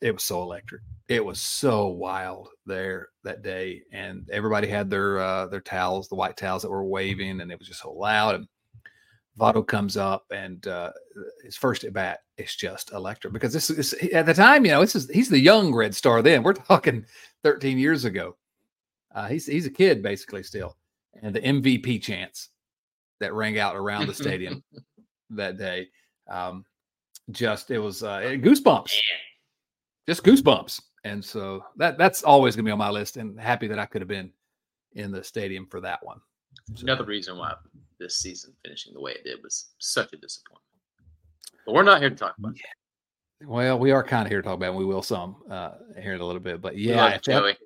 it 0.00 0.12
was 0.12 0.24
so 0.24 0.42
electric. 0.42 0.82
It 1.08 1.24
was 1.24 1.40
so 1.40 1.88
wild 1.88 2.48
there 2.66 3.08
that 3.24 3.42
day, 3.42 3.82
and 3.92 4.28
everybody 4.30 4.68
had 4.68 4.90
their 4.90 5.18
uh, 5.18 5.46
their 5.46 5.60
towels, 5.60 6.08
the 6.08 6.14
white 6.14 6.36
towels 6.36 6.62
that 6.62 6.70
were 6.70 6.84
waving, 6.84 7.40
and 7.40 7.50
it 7.50 7.58
was 7.58 7.68
just 7.68 7.82
so 7.82 7.92
loud. 7.92 8.36
And 8.36 8.48
Votto 9.38 9.66
comes 9.66 9.96
up, 9.96 10.24
and 10.32 10.66
uh, 10.66 10.92
his 11.42 11.56
first 11.56 11.84
at 11.84 11.92
bat 11.92 12.20
is 12.38 12.54
just 12.54 12.92
electric 12.92 13.32
because 13.32 13.52
this 13.52 13.70
is 13.70 13.92
at 14.12 14.26
the 14.26 14.34
time, 14.34 14.64
you 14.64 14.70
know, 14.70 14.80
this 14.80 14.94
is 14.94 15.08
he's 15.10 15.28
the 15.28 15.38
young 15.38 15.74
Red 15.74 15.94
Star. 15.94 16.22
Then 16.22 16.42
we're 16.42 16.54
talking 16.54 17.04
13 17.42 17.78
years 17.78 18.04
ago. 18.04 18.36
Uh, 19.14 19.26
he's 19.26 19.46
he's 19.46 19.66
a 19.66 19.70
kid 19.70 20.02
basically 20.02 20.42
still, 20.42 20.76
and 21.22 21.34
the 21.34 21.40
MVP 21.40 22.00
chance 22.02 22.50
that 23.20 23.34
rang 23.34 23.58
out 23.58 23.76
around 23.76 24.06
the 24.06 24.14
stadium 24.14 24.62
that 25.30 25.58
day. 25.58 25.88
Um, 26.28 26.64
just 27.30 27.70
it 27.70 27.78
was 27.78 28.02
uh, 28.02 28.20
goosebumps, 28.20 28.92
just 30.08 30.22
goosebumps, 30.22 30.80
and 31.04 31.22
so 31.24 31.64
that 31.76 31.98
that's 31.98 32.22
always 32.22 32.54
going 32.54 32.64
to 32.64 32.68
be 32.68 32.72
on 32.72 32.78
my 32.78 32.90
list. 32.90 33.16
And 33.16 33.38
happy 33.38 33.66
that 33.66 33.78
I 33.78 33.86
could 33.86 34.00
have 34.00 34.08
been 34.08 34.32
in 34.92 35.10
the 35.10 35.22
stadium 35.22 35.66
for 35.66 35.80
that 35.80 36.04
one. 36.04 36.20
So, 36.74 36.82
Another 36.82 37.04
reason 37.04 37.36
why 37.36 37.54
this 37.98 38.18
season 38.18 38.54
finishing 38.64 38.94
the 38.94 39.00
way 39.00 39.12
it 39.12 39.24
did 39.24 39.42
was 39.42 39.70
such 39.78 40.12
a 40.12 40.16
disappointment. 40.16 40.67
But 41.68 41.74
we're 41.74 41.82
not 41.82 42.00
here 42.00 42.08
to 42.08 42.16
talk 42.16 42.34
about 42.38 42.54
it. 42.54 43.46
well, 43.46 43.78
we 43.78 43.90
are 43.90 44.02
kind 44.02 44.24
of 44.24 44.30
here 44.30 44.40
to 44.40 44.42
talk 44.48 44.54
about. 44.56 44.68
It. 44.68 44.68
and 44.70 44.78
We 44.78 44.86
will 44.86 45.02
some 45.02 45.36
uh, 45.50 45.72
here 46.00 46.14
in 46.14 46.20
a 46.22 46.24
little 46.24 46.40
bit, 46.40 46.62
but 46.62 46.78
yeah, 46.78 47.08
if, 47.16 47.22
that- 47.24 47.58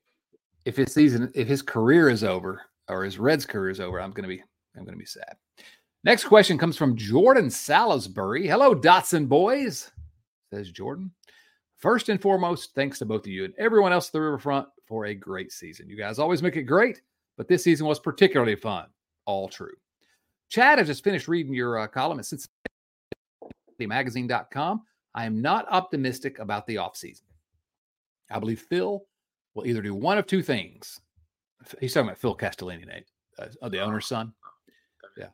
if 0.64 0.76
his 0.76 0.92
season, 0.92 1.30
if 1.36 1.46
his 1.46 1.62
career 1.62 2.08
is 2.08 2.24
over 2.24 2.62
or 2.88 3.04
his 3.04 3.16
Reds 3.20 3.46
career 3.46 3.70
is 3.70 3.78
over, 3.78 4.00
I'm 4.00 4.10
going 4.10 4.24
to 4.24 4.28
be 4.28 4.42
I'm 4.76 4.82
going 4.84 4.94
to 4.94 4.98
be 4.98 5.06
sad. 5.06 5.36
Next 6.02 6.24
question 6.24 6.58
comes 6.58 6.76
from 6.76 6.96
Jordan 6.96 7.48
Salisbury. 7.48 8.48
Hello, 8.48 8.74
Dotson 8.74 9.28
boys, 9.28 9.88
says 10.52 10.72
Jordan. 10.72 11.12
First 11.76 12.08
and 12.08 12.20
foremost, 12.20 12.74
thanks 12.74 12.98
to 12.98 13.04
both 13.06 13.20
of 13.20 13.28
you 13.28 13.44
and 13.44 13.54
everyone 13.56 13.92
else 13.92 14.08
at 14.08 14.12
the 14.14 14.20
Riverfront 14.20 14.66
for 14.88 15.04
a 15.06 15.14
great 15.14 15.52
season. 15.52 15.88
You 15.88 15.96
guys 15.96 16.18
always 16.18 16.42
make 16.42 16.56
it 16.56 16.64
great, 16.64 17.02
but 17.36 17.46
this 17.46 17.62
season 17.62 17.86
was 17.86 18.00
particularly 18.00 18.56
fun. 18.56 18.86
All 19.26 19.48
true. 19.48 19.74
Chad, 20.48 20.80
I 20.80 20.82
just 20.82 21.04
finished 21.04 21.28
reading 21.28 21.54
your 21.54 21.78
uh, 21.78 21.86
column 21.86 22.18
at 22.18 22.26
CincinnatiMagazine.com. 23.86 24.82
I 25.14 25.26
am 25.26 25.42
not 25.42 25.66
optimistic 25.70 26.38
about 26.38 26.66
the 26.66 26.76
offseason. 26.76 27.22
I 28.30 28.38
believe 28.38 28.60
Phil 28.60 29.04
will 29.54 29.66
either 29.66 29.82
do 29.82 29.94
one 29.94 30.18
of 30.18 30.26
two 30.26 30.42
things. 30.42 31.00
He's 31.80 31.92
talking 31.92 32.08
about 32.08 32.18
Phil 32.18 32.36
Castellini, 32.36 32.86
Nate, 32.86 33.06
uh, 33.38 33.68
the 33.68 33.80
owner's 33.80 34.06
son. 34.06 34.32
Yeah. 35.16 35.28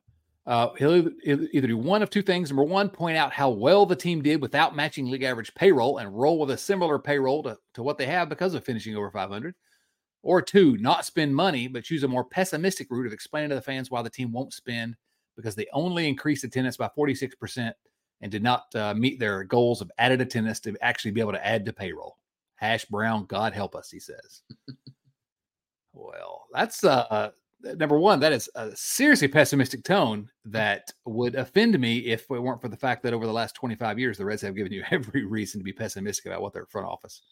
Uh, 0.47 0.71
he'll 0.77 0.97
either, 0.97 1.13
either 1.53 1.69
do 1.69 1.79
one 1.79 2.03
of 2.03 2.11
two 2.11 2.23
things. 2.23 2.51
Number 2.51 2.65
one, 2.65 2.91
point 2.91 3.17
out 3.17 3.33
how 3.33 3.51
well 3.51 3.87
the 3.87 3.97
team 3.97 4.21
did 4.21 4.43
without 4.43 4.77
matching 4.77 5.11
league 5.11 5.23
average 5.23 5.55
payroll 5.55 5.99
and 5.99 6.19
roll 6.19 6.39
with 6.39 6.51
a 6.51 6.59
similar 6.59 6.99
payroll 6.99 7.43
to, 7.45 7.57
to 7.75 7.83
what 7.83 7.99
they 7.99 8.07
have 8.07 8.29
because 8.29 8.55
of 8.55 8.65
finishing 8.65 8.97
over 8.97 9.11
500. 9.11 9.55
Or 10.23 10.43
two, 10.43 10.77
not 10.79 11.07
spend 11.07 11.35
money, 11.35 11.69
but 11.69 11.85
choose 11.85 12.03
a 12.03 12.09
more 12.09 12.25
pessimistic 12.25 12.89
route 12.91 13.07
of 13.07 13.13
explaining 13.13 13.51
to 13.51 13.55
the 13.55 13.63
fans 13.63 13.91
why 13.91 14.03
the 14.03 14.11
team 14.11 14.33
won't 14.33 14.53
spend 14.53 14.97
because 15.37 15.55
they 15.55 15.69
only 15.73 16.09
increased 16.09 16.43
attendance 16.43 16.77
by 16.77 16.91
46% 16.99 17.73
and 18.21 18.33
did 18.33 18.43
not 18.43 18.75
uh, 18.75 18.95
meet 18.95 19.19
their 19.19 19.45
goals 19.45 19.81
of 19.81 19.91
added 19.99 20.21
attendance 20.21 20.61
to 20.61 20.77
actually 20.81 21.11
be 21.11 21.21
able 21.21 21.33
to 21.33 21.47
add 21.47 21.65
to 21.65 21.73
payroll. 21.73 22.19
Hash 22.57 22.85
Brown, 22.87 23.25
God 23.27 23.53
help 23.53 23.77
us, 23.77 23.91
he 23.91 24.01
says. 24.01 24.43
well, 25.93 26.47
that's 26.53 26.83
uh, 26.83 27.31
number 27.63 27.99
one. 27.99 28.21
That 28.21 28.33
is 28.33 28.51
a 28.55 28.75
seriously 28.75 29.29
pessimistic 29.29 29.85
tone 29.85 30.29
that 30.45 30.91
would 31.05 31.37
offend 31.37 31.79
me 31.79 31.99
if 31.99 32.29
it 32.31 32.43
weren't 32.43 32.61
for 32.61 32.69
the 32.69 32.77
fact 32.77 33.03
that 33.05 33.13
over 33.13 33.27
the 33.27 33.33
last 33.33 33.55
25 33.55 33.99
years, 33.99 34.19
the 34.19 34.25
Reds 34.25 34.43
have 34.43 34.57
given 34.57 34.73
you 34.73 34.83
every 34.91 35.25
reason 35.25 35.61
to 35.61 35.65
be 35.65 35.73
pessimistic 35.73 36.27
about 36.27 36.43
what 36.43 36.53
their 36.53 36.67
front 36.67 36.89
office 36.89 37.23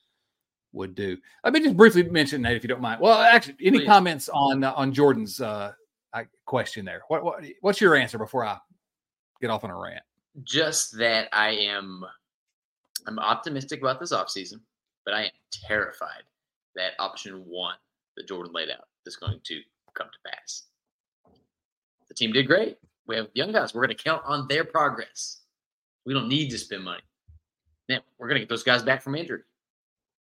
would 0.72 0.94
do. 0.94 1.16
Let 1.42 1.54
me 1.54 1.60
just 1.60 1.76
briefly 1.76 2.04
mention 2.04 2.42
that, 2.42 2.54
if 2.54 2.62
you 2.62 2.68
don't 2.68 2.80
mind. 2.80 3.00
Well, 3.00 3.18
actually, 3.18 3.56
any 3.62 3.78
Please. 3.78 3.86
comments 3.86 4.28
on 4.28 4.62
uh, 4.62 4.72
on 4.74 4.92
Jordan's 4.92 5.40
uh, 5.40 5.72
question 6.44 6.84
there? 6.84 7.02
What, 7.08 7.24
what 7.24 7.44
what's 7.60 7.80
your 7.80 7.96
answer 7.96 8.18
before 8.18 8.44
I 8.44 8.58
get 9.40 9.50
off 9.50 9.64
on 9.64 9.70
a 9.70 9.76
rant? 9.76 10.02
Just 10.44 10.96
that 10.98 11.28
I 11.32 11.50
am 11.50 12.04
I'm 13.06 13.18
optimistic 13.18 13.80
about 13.80 14.00
this 14.00 14.12
offseason, 14.12 14.60
but 15.04 15.14
I 15.14 15.24
am 15.24 15.30
terrified 15.50 16.24
that 16.74 16.92
option 16.98 17.44
one 17.46 17.76
that 18.16 18.28
Jordan 18.28 18.52
laid 18.52 18.70
out 18.70 18.86
is 19.06 19.16
going 19.16 19.40
to 19.44 19.60
come 19.94 20.08
to 20.08 20.30
pass. 20.30 20.64
The 22.08 22.14
team 22.14 22.32
did 22.32 22.46
great. 22.46 22.78
We 23.06 23.16
have 23.16 23.28
young 23.34 23.52
guys. 23.52 23.74
We're 23.74 23.86
going 23.86 23.96
to 23.96 24.02
count 24.02 24.22
on 24.26 24.46
their 24.48 24.64
progress. 24.64 25.40
We 26.04 26.14
don't 26.14 26.28
need 26.28 26.50
to 26.50 26.58
spend 26.58 26.84
money. 26.84 27.02
Now, 27.88 28.00
we're 28.18 28.28
going 28.28 28.36
to 28.36 28.40
get 28.40 28.48
those 28.48 28.62
guys 28.62 28.82
back 28.82 29.02
from 29.02 29.14
injury. 29.14 29.42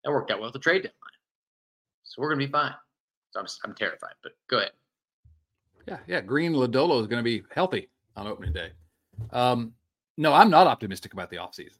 That 0.04 0.12
worked 0.12 0.32
out 0.32 0.40
well 0.40 0.48
at 0.48 0.54
the 0.54 0.60
trade 0.60 0.84
deadline. 0.84 0.94
So 2.04 2.22
we're 2.22 2.30
going 2.30 2.40
to 2.40 2.46
be 2.46 2.52
fine. 2.52 2.74
So 3.32 3.40
I'm, 3.40 3.48
I'm 3.66 3.76
terrified, 3.76 4.14
but 4.22 4.34
go 4.50 4.60
ahead. 4.60 4.72
Yeah, 5.88 5.98
yeah. 6.08 6.22
Green 6.22 6.54
Lodolo 6.54 7.02
is 7.02 7.08
going 7.08 7.20
to 7.20 7.24
be 7.24 7.44
healthy 7.54 7.90
on 8.16 8.28
opening 8.28 8.54
day. 8.54 8.72
Um, 9.32 9.74
no, 10.18 10.34
I'm 10.34 10.50
not 10.50 10.68
optimistic 10.68 11.14
about 11.14 11.30
the 11.30 11.38
offseason. 11.38 11.78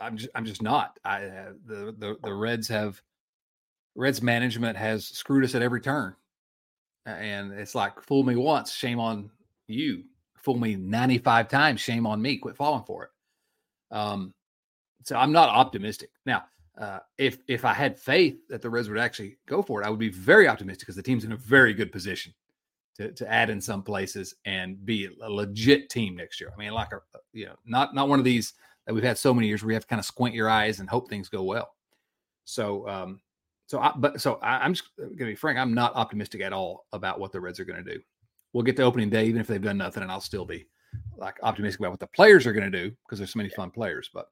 I'm 0.00 0.16
just, 0.16 0.30
I'm 0.34 0.44
just 0.44 0.62
not. 0.62 0.98
I 1.04 1.24
uh, 1.24 1.52
the, 1.64 1.94
the 1.96 2.16
the 2.22 2.34
Reds 2.34 2.68
have 2.68 3.00
Reds 3.94 4.22
management 4.22 4.76
has 4.76 5.06
screwed 5.06 5.44
us 5.44 5.54
at 5.54 5.62
every 5.62 5.80
turn. 5.80 6.14
And 7.06 7.52
it's 7.52 7.74
like, 7.74 8.02
fool 8.02 8.22
me 8.22 8.36
once, 8.36 8.72
shame 8.72 9.00
on 9.00 9.30
you. 9.66 10.04
Fool 10.36 10.58
me 10.58 10.76
95 10.76 11.48
times, 11.48 11.80
shame 11.80 12.06
on 12.06 12.20
me. 12.20 12.36
Quit 12.36 12.56
falling 12.56 12.84
for 12.84 13.04
it. 13.04 13.10
Um, 13.90 14.34
so 15.04 15.16
I'm 15.16 15.32
not 15.32 15.48
optimistic. 15.48 16.10
Now, 16.26 16.44
uh, 16.78 17.00
if 17.16 17.38
if 17.48 17.64
I 17.64 17.72
had 17.72 17.98
faith 17.98 18.36
that 18.48 18.62
the 18.62 18.70
Reds 18.70 18.88
would 18.88 18.98
actually 18.98 19.38
go 19.46 19.62
for 19.62 19.82
it, 19.82 19.86
I 19.86 19.90
would 19.90 19.98
be 19.98 20.10
very 20.10 20.46
optimistic 20.46 20.86
because 20.86 20.96
the 20.96 21.02
team's 21.02 21.24
in 21.24 21.32
a 21.32 21.36
very 21.36 21.72
good 21.72 21.90
position 21.90 22.34
to, 22.98 23.12
to 23.12 23.32
add 23.32 23.48
in 23.48 23.60
some 23.60 23.82
places 23.82 24.34
and 24.44 24.84
be 24.84 25.08
a 25.22 25.30
legit 25.30 25.88
team 25.88 26.16
next 26.16 26.40
year. 26.40 26.50
I 26.54 26.58
mean, 26.58 26.72
like 26.72 26.92
a 26.92 27.00
you 27.32 27.46
know, 27.46 27.54
not 27.64 27.94
not 27.94 28.08
one 28.08 28.18
of 28.18 28.24
these 28.24 28.54
that 28.86 28.94
we've 28.94 29.04
had 29.04 29.18
so 29.18 29.32
many 29.32 29.46
years 29.46 29.62
where 29.62 29.70
you 29.70 29.74
have 29.74 29.84
to 29.84 29.88
kind 29.88 30.00
of 30.00 30.06
squint 30.06 30.34
your 30.34 30.48
eyes 30.48 30.80
and 30.80 30.88
hope 30.88 31.08
things 31.08 31.28
go 31.28 31.42
well. 31.42 31.74
So, 32.44 32.88
um, 32.88 33.20
so 33.66 33.78
I, 33.80 33.92
but 33.96 34.20
so 34.20 34.36
I, 34.36 34.64
am 34.64 34.74
just 34.74 34.88
gonna 34.96 35.30
be 35.30 35.34
frank. 35.34 35.58
I'm 35.58 35.74
not 35.74 35.94
optimistic 35.94 36.40
at 36.40 36.52
all 36.52 36.86
about 36.92 37.20
what 37.20 37.30
the 37.30 37.40
Reds 37.40 37.60
are 37.60 37.64
going 37.64 37.84
to 37.84 37.94
do. 37.94 38.00
We'll 38.52 38.64
get 38.64 38.76
to 38.76 38.82
opening 38.82 39.10
day, 39.10 39.26
even 39.26 39.40
if 39.40 39.46
they've 39.46 39.62
done 39.62 39.78
nothing, 39.78 40.02
and 40.02 40.10
I'll 40.10 40.20
still 40.20 40.46
be 40.46 40.66
like 41.16 41.36
optimistic 41.42 41.80
about 41.80 41.90
what 41.90 42.00
the 42.00 42.06
players 42.06 42.46
are 42.46 42.52
going 42.52 42.70
to 42.70 42.84
do 42.84 42.96
because 43.04 43.18
there's 43.18 43.32
so 43.32 43.38
many 43.38 43.50
fun 43.50 43.70
players. 43.70 44.10
But 44.12 44.28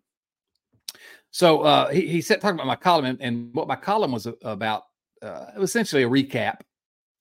so 1.31 1.61
uh, 1.61 1.91
he, 1.91 2.07
he 2.07 2.21
said 2.23 2.41
talking 2.41 2.57
about 2.57 2.67
my 2.67 2.77
column 2.77 3.05
and, 3.05 3.21
and 3.21 3.55
what 3.55 3.69
my 3.69 3.77
column 3.77 4.13
was 4.13 4.27
about. 4.43 4.85
Uh, 5.21 5.47
it 5.55 5.59
was 5.59 5.71
essentially 5.71 6.03
a 6.03 6.09
recap 6.09 6.61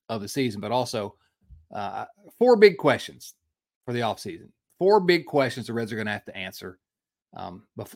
of 0.10 0.22
the 0.22 0.28
season, 0.28 0.62
but 0.62 0.72
also 0.72 1.16
uh, 1.74 2.06
four 2.38 2.56
big 2.56 2.78
questions 2.78 3.34
for 3.86 3.94
the 3.94 4.02
offseason. 4.02 4.50
Four 4.80 5.00
big 5.00 5.26
questions 5.26 5.68
the 5.68 5.74
Reds 5.74 5.92
are 5.92 5.96
going 5.96 6.08
to 6.08 6.14
have 6.14 6.26
to 6.26 6.36
answer 6.36 6.80
um, 7.36 7.64
bef- 7.78 7.96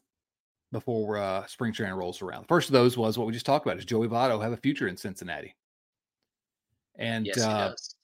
before 0.72 1.18
uh, 1.18 1.46
spring 1.48 1.74
training 1.74 1.96
rolls 1.96 2.22
around. 2.22 2.44
The 2.44 2.48
first 2.48 2.70
of 2.70 2.74
those 2.74 2.98
was 2.98 3.18
what 3.18 3.28
we 3.28 3.34
just 3.34 3.46
talked 3.46 3.66
about: 3.66 3.78
is 3.78 3.86
Joey 3.86 4.08
Votto 4.08 4.42
have 4.42 4.54
a 4.54 4.58
future 4.58 4.88
in 4.88 4.96
Cincinnati? 4.98 5.56
And 6.98 7.26
yes, 7.26 7.38
he 7.38 7.42
uh, 7.44 7.70
does. 7.70 7.96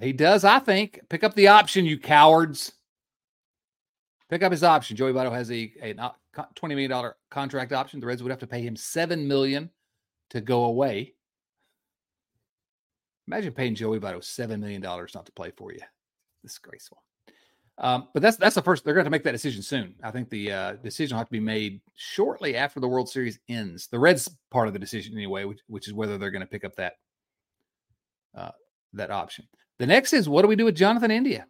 He 0.00 0.12
does, 0.12 0.44
I 0.44 0.58
think. 0.58 1.00
Pick 1.08 1.22
up 1.22 1.34
the 1.34 1.48
option, 1.48 1.84
you 1.84 1.98
cowards. 1.98 2.72
Pick 4.28 4.42
up 4.42 4.50
his 4.50 4.64
option. 4.64 4.96
Joey 4.96 5.12
Votto 5.12 5.32
has 5.32 5.50
a, 5.50 5.72
a 5.82 6.12
twenty 6.54 6.74
million 6.74 6.90
dollar 6.90 7.16
contract 7.30 7.72
option. 7.72 8.00
The 8.00 8.06
Reds 8.06 8.22
would 8.22 8.30
have 8.30 8.40
to 8.40 8.46
pay 8.46 8.62
him 8.62 8.74
seven 8.74 9.28
million 9.28 9.70
to 10.30 10.40
go 10.40 10.64
away. 10.64 11.14
Imagine 13.28 13.52
paying 13.52 13.74
Joey 13.74 13.98
Votto 13.98 14.22
seven 14.22 14.60
million 14.60 14.80
dollars 14.80 15.12
not 15.14 15.26
to 15.26 15.32
play 15.32 15.52
for 15.56 15.72
you. 15.72 15.80
Disgraceful. 16.42 17.02
Um, 17.78 18.08
but 18.14 18.22
that's 18.22 18.36
that's 18.36 18.54
the 18.54 18.62
first. 18.62 18.84
They're 18.84 18.94
going 18.94 19.04
to 19.04 19.10
make 19.10 19.24
that 19.24 19.32
decision 19.32 19.62
soon. 19.62 19.94
I 20.02 20.10
think 20.10 20.30
the 20.30 20.50
uh, 20.52 20.72
decision 20.74 21.14
will 21.14 21.18
have 21.18 21.28
to 21.28 21.32
be 21.32 21.40
made 21.40 21.80
shortly 21.94 22.56
after 22.56 22.80
the 22.80 22.88
World 22.88 23.08
Series 23.08 23.38
ends. 23.48 23.88
The 23.88 23.98
Reds 23.98 24.34
part 24.50 24.66
of 24.66 24.72
the 24.72 24.78
decision 24.78 25.14
anyway, 25.14 25.44
which, 25.44 25.60
which 25.66 25.86
is 25.86 25.92
whether 25.92 26.16
they're 26.16 26.30
going 26.30 26.40
to 26.40 26.46
pick 26.46 26.64
up 26.64 26.74
that 26.76 26.94
uh, 28.34 28.52
that 28.94 29.10
option. 29.10 29.46
The 29.78 29.86
next 29.86 30.14
is 30.14 30.28
what 30.28 30.42
do 30.42 30.48
we 30.48 30.56
do 30.56 30.64
with 30.64 30.74
Jonathan 30.74 31.10
India? 31.10 31.46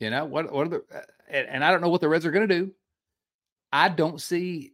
You 0.00 0.10
know 0.10 0.24
what? 0.24 0.52
What 0.52 0.66
are 0.66 0.70
the 0.70 0.84
uh, 0.92 1.00
and, 1.28 1.48
and 1.48 1.64
I 1.64 1.70
don't 1.70 1.80
know 1.80 1.88
what 1.88 2.00
the 2.00 2.08
Reds 2.08 2.26
are 2.26 2.32
going 2.32 2.48
to 2.48 2.54
do. 2.54 2.72
I 3.72 3.88
don't 3.88 4.20
see. 4.20 4.72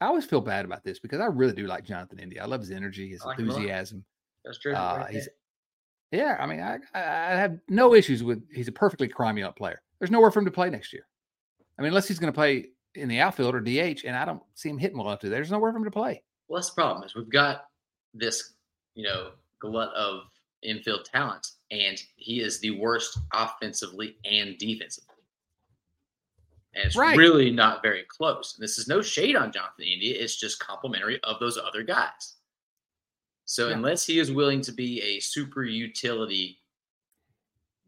I 0.00 0.06
always 0.06 0.26
feel 0.26 0.42
bad 0.42 0.66
about 0.66 0.84
this 0.84 0.98
because 0.98 1.20
I 1.20 1.26
really 1.26 1.54
do 1.54 1.66
like 1.66 1.84
Jonathan 1.84 2.18
India. 2.18 2.42
I 2.42 2.46
love 2.46 2.60
his 2.60 2.70
energy, 2.70 3.08
his 3.08 3.24
like 3.24 3.38
enthusiasm. 3.38 4.04
That's 4.44 4.58
true. 4.58 4.74
Uh, 4.74 5.06
right 5.10 5.28
yeah, 6.14 6.36
I 6.38 6.46
mean, 6.46 6.60
I, 6.60 6.78
I 6.94 7.36
have 7.36 7.58
no 7.68 7.94
issues 7.94 8.22
with. 8.22 8.42
He's 8.52 8.68
a 8.68 8.72
perfectly 8.72 9.08
cromulent 9.08 9.56
player. 9.56 9.82
There's 9.98 10.10
nowhere 10.10 10.30
for 10.30 10.38
him 10.38 10.44
to 10.44 10.50
play 10.50 10.70
next 10.70 10.92
year. 10.92 11.06
I 11.78 11.82
mean, 11.82 11.88
unless 11.88 12.06
he's 12.06 12.18
going 12.18 12.32
to 12.32 12.36
play 12.36 12.68
in 12.94 13.08
the 13.08 13.18
outfield 13.18 13.54
or 13.54 13.60
DH, 13.60 14.04
and 14.04 14.16
I 14.16 14.24
don't 14.24 14.42
see 14.54 14.68
him 14.68 14.78
hitting 14.78 14.96
well 14.96 15.08
enough 15.08 15.20
to. 15.20 15.28
There's 15.28 15.50
nowhere 15.50 15.72
for 15.72 15.78
him 15.78 15.84
to 15.84 15.90
play. 15.90 16.22
Well, 16.48 16.60
that's 16.60 16.70
the 16.70 16.74
problem 16.74 17.04
is 17.04 17.14
we've 17.14 17.28
got 17.28 17.64
this, 18.12 18.52
you 18.94 19.02
know, 19.02 19.30
glut 19.58 19.92
of 19.94 20.20
infield 20.62 21.04
talent, 21.04 21.48
and 21.70 22.00
he 22.16 22.40
is 22.40 22.60
the 22.60 22.72
worst 22.72 23.18
offensively 23.32 24.16
and 24.24 24.56
defensively. 24.58 25.14
And 26.74 26.86
it's 26.86 26.96
right. 26.96 27.16
really 27.16 27.50
not 27.50 27.82
very 27.82 28.04
close. 28.08 28.54
And 28.56 28.62
this 28.62 28.78
is 28.78 28.88
no 28.88 29.00
shade 29.00 29.36
on 29.36 29.52
Jonathan 29.52 29.84
India. 29.84 30.16
It's 30.18 30.36
just 30.36 30.58
complimentary 30.58 31.20
of 31.22 31.38
those 31.38 31.56
other 31.56 31.82
guys. 31.82 32.33
So 33.44 33.68
yeah. 33.68 33.74
unless 33.74 34.06
he 34.06 34.18
is 34.18 34.32
willing 34.32 34.62
to 34.62 34.72
be 34.72 35.02
a 35.02 35.20
super 35.20 35.64
utility 35.64 36.58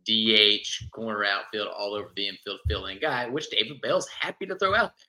DH, 0.06 0.90
corner 0.92 1.24
outfield, 1.24 1.68
all 1.68 1.94
over 1.94 2.10
the 2.14 2.28
infield 2.28 2.60
filling 2.68 2.98
guy, 3.00 3.28
which 3.28 3.50
David 3.50 3.80
Bell's 3.80 4.08
happy 4.08 4.46
to 4.46 4.56
throw 4.56 4.74
out 4.74 4.92
there. 4.96 5.06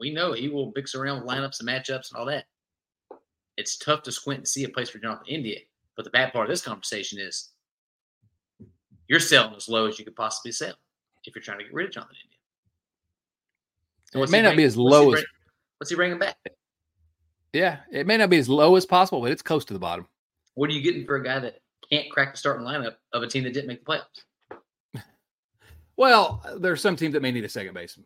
We 0.00 0.12
know 0.12 0.32
he 0.32 0.48
will 0.48 0.72
mix 0.74 0.94
around 0.94 1.20
with 1.20 1.28
lineups 1.28 1.60
and 1.60 1.68
matchups 1.68 2.10
and 2.10 2.18
all 2.18 2.26
that. 2.26 2.46
It's 3.56 3.78
tough 3.78 4.02
to 4.02 4.12
squint 4.12 4.40
and 4.40 4.48
see 4.48 4.64
a 4.64 4.68
place 4.68 4.90
for 4.90 4.98
Jonathan 4.98 5.26
India. 5.28 5.60
But 5.96 6.04
the 6.04 6.10
bad 6.10 6.32
part 6.32 6.46
of 6.46 6.50
this 6.50 6.62
conversation 6.62 7.20
is 7.20 7.52
you're 9.06 9.20
selling 9.20 9.54
as 9.54 9.68
low 9.68 9.86
as 9.86 9.98
you 9.98 10.04
could 10.04 10.16
possibly 10.16 10.50
sell 10.50 10.74
if 11.24 11.34
you're 11.34 11.42
trying 11.42 11.58
to 11.58 11.64
get 11.64 11.72
rid 11.72 11.86
of 11.86 11.92
Jonathan 11.92 12.16
India. 12.24 12.38
it 14.24 14.30
may 14.30 14.42
not 14.42 14.50
bring, 14.50 14.56
be 14.56 14.64
as 14.64 14.76
low 14.76 15.12
as. 15.12 15.20
Bring, 15.20 15.24
what's 15.78 15.90
he 15.90 15.96
bringing 15.96 16.18
back? 16.18 16.36
Yeah, 17.54 17.78
it 17.92 18.06
may 18.06 18.16
not 18.16 18.30
be 18.30 18.38
as 18.38 18.48
low 18.48 18.74
as 18.74 18.84
possible, 18.84 19.20
but 19.20 19.30
it's 19.30 19.40
close 19.40 19.64
to 19.66 19.72
the 19.72 19.78
bottom. 19.78 20.08
What 20.54 20.68
are 20.70 20.72
you 20.72 20.82
getting 20.82 21.06
for 21.06 21.16
a 21.16 21.24
guy 21.24 21.38
that 21.38 21.60
can't 21.88 22.10
crack 22.10 22.32
the 22.32 22.38
starting 22.38 22.66
lineup 22.66 22.96
of 23.12 23.22
a 23.22 23.28
team 23.28 23.44
that 23.44 23.54
didn't 23.54 23.68
make 23.68 23.84
the 23.84 23.92
playoffs? 23.92 25.00
Well, 25.96 26.44
there's 26.58 26.80
some 26.80 26.96
teams 26.96 27.12
that 27.12 27.22
may 27.22 27.30
need 27.30 27.44
a 27.44 27.48
second 27.48 27.72
baseman 27.72 28.04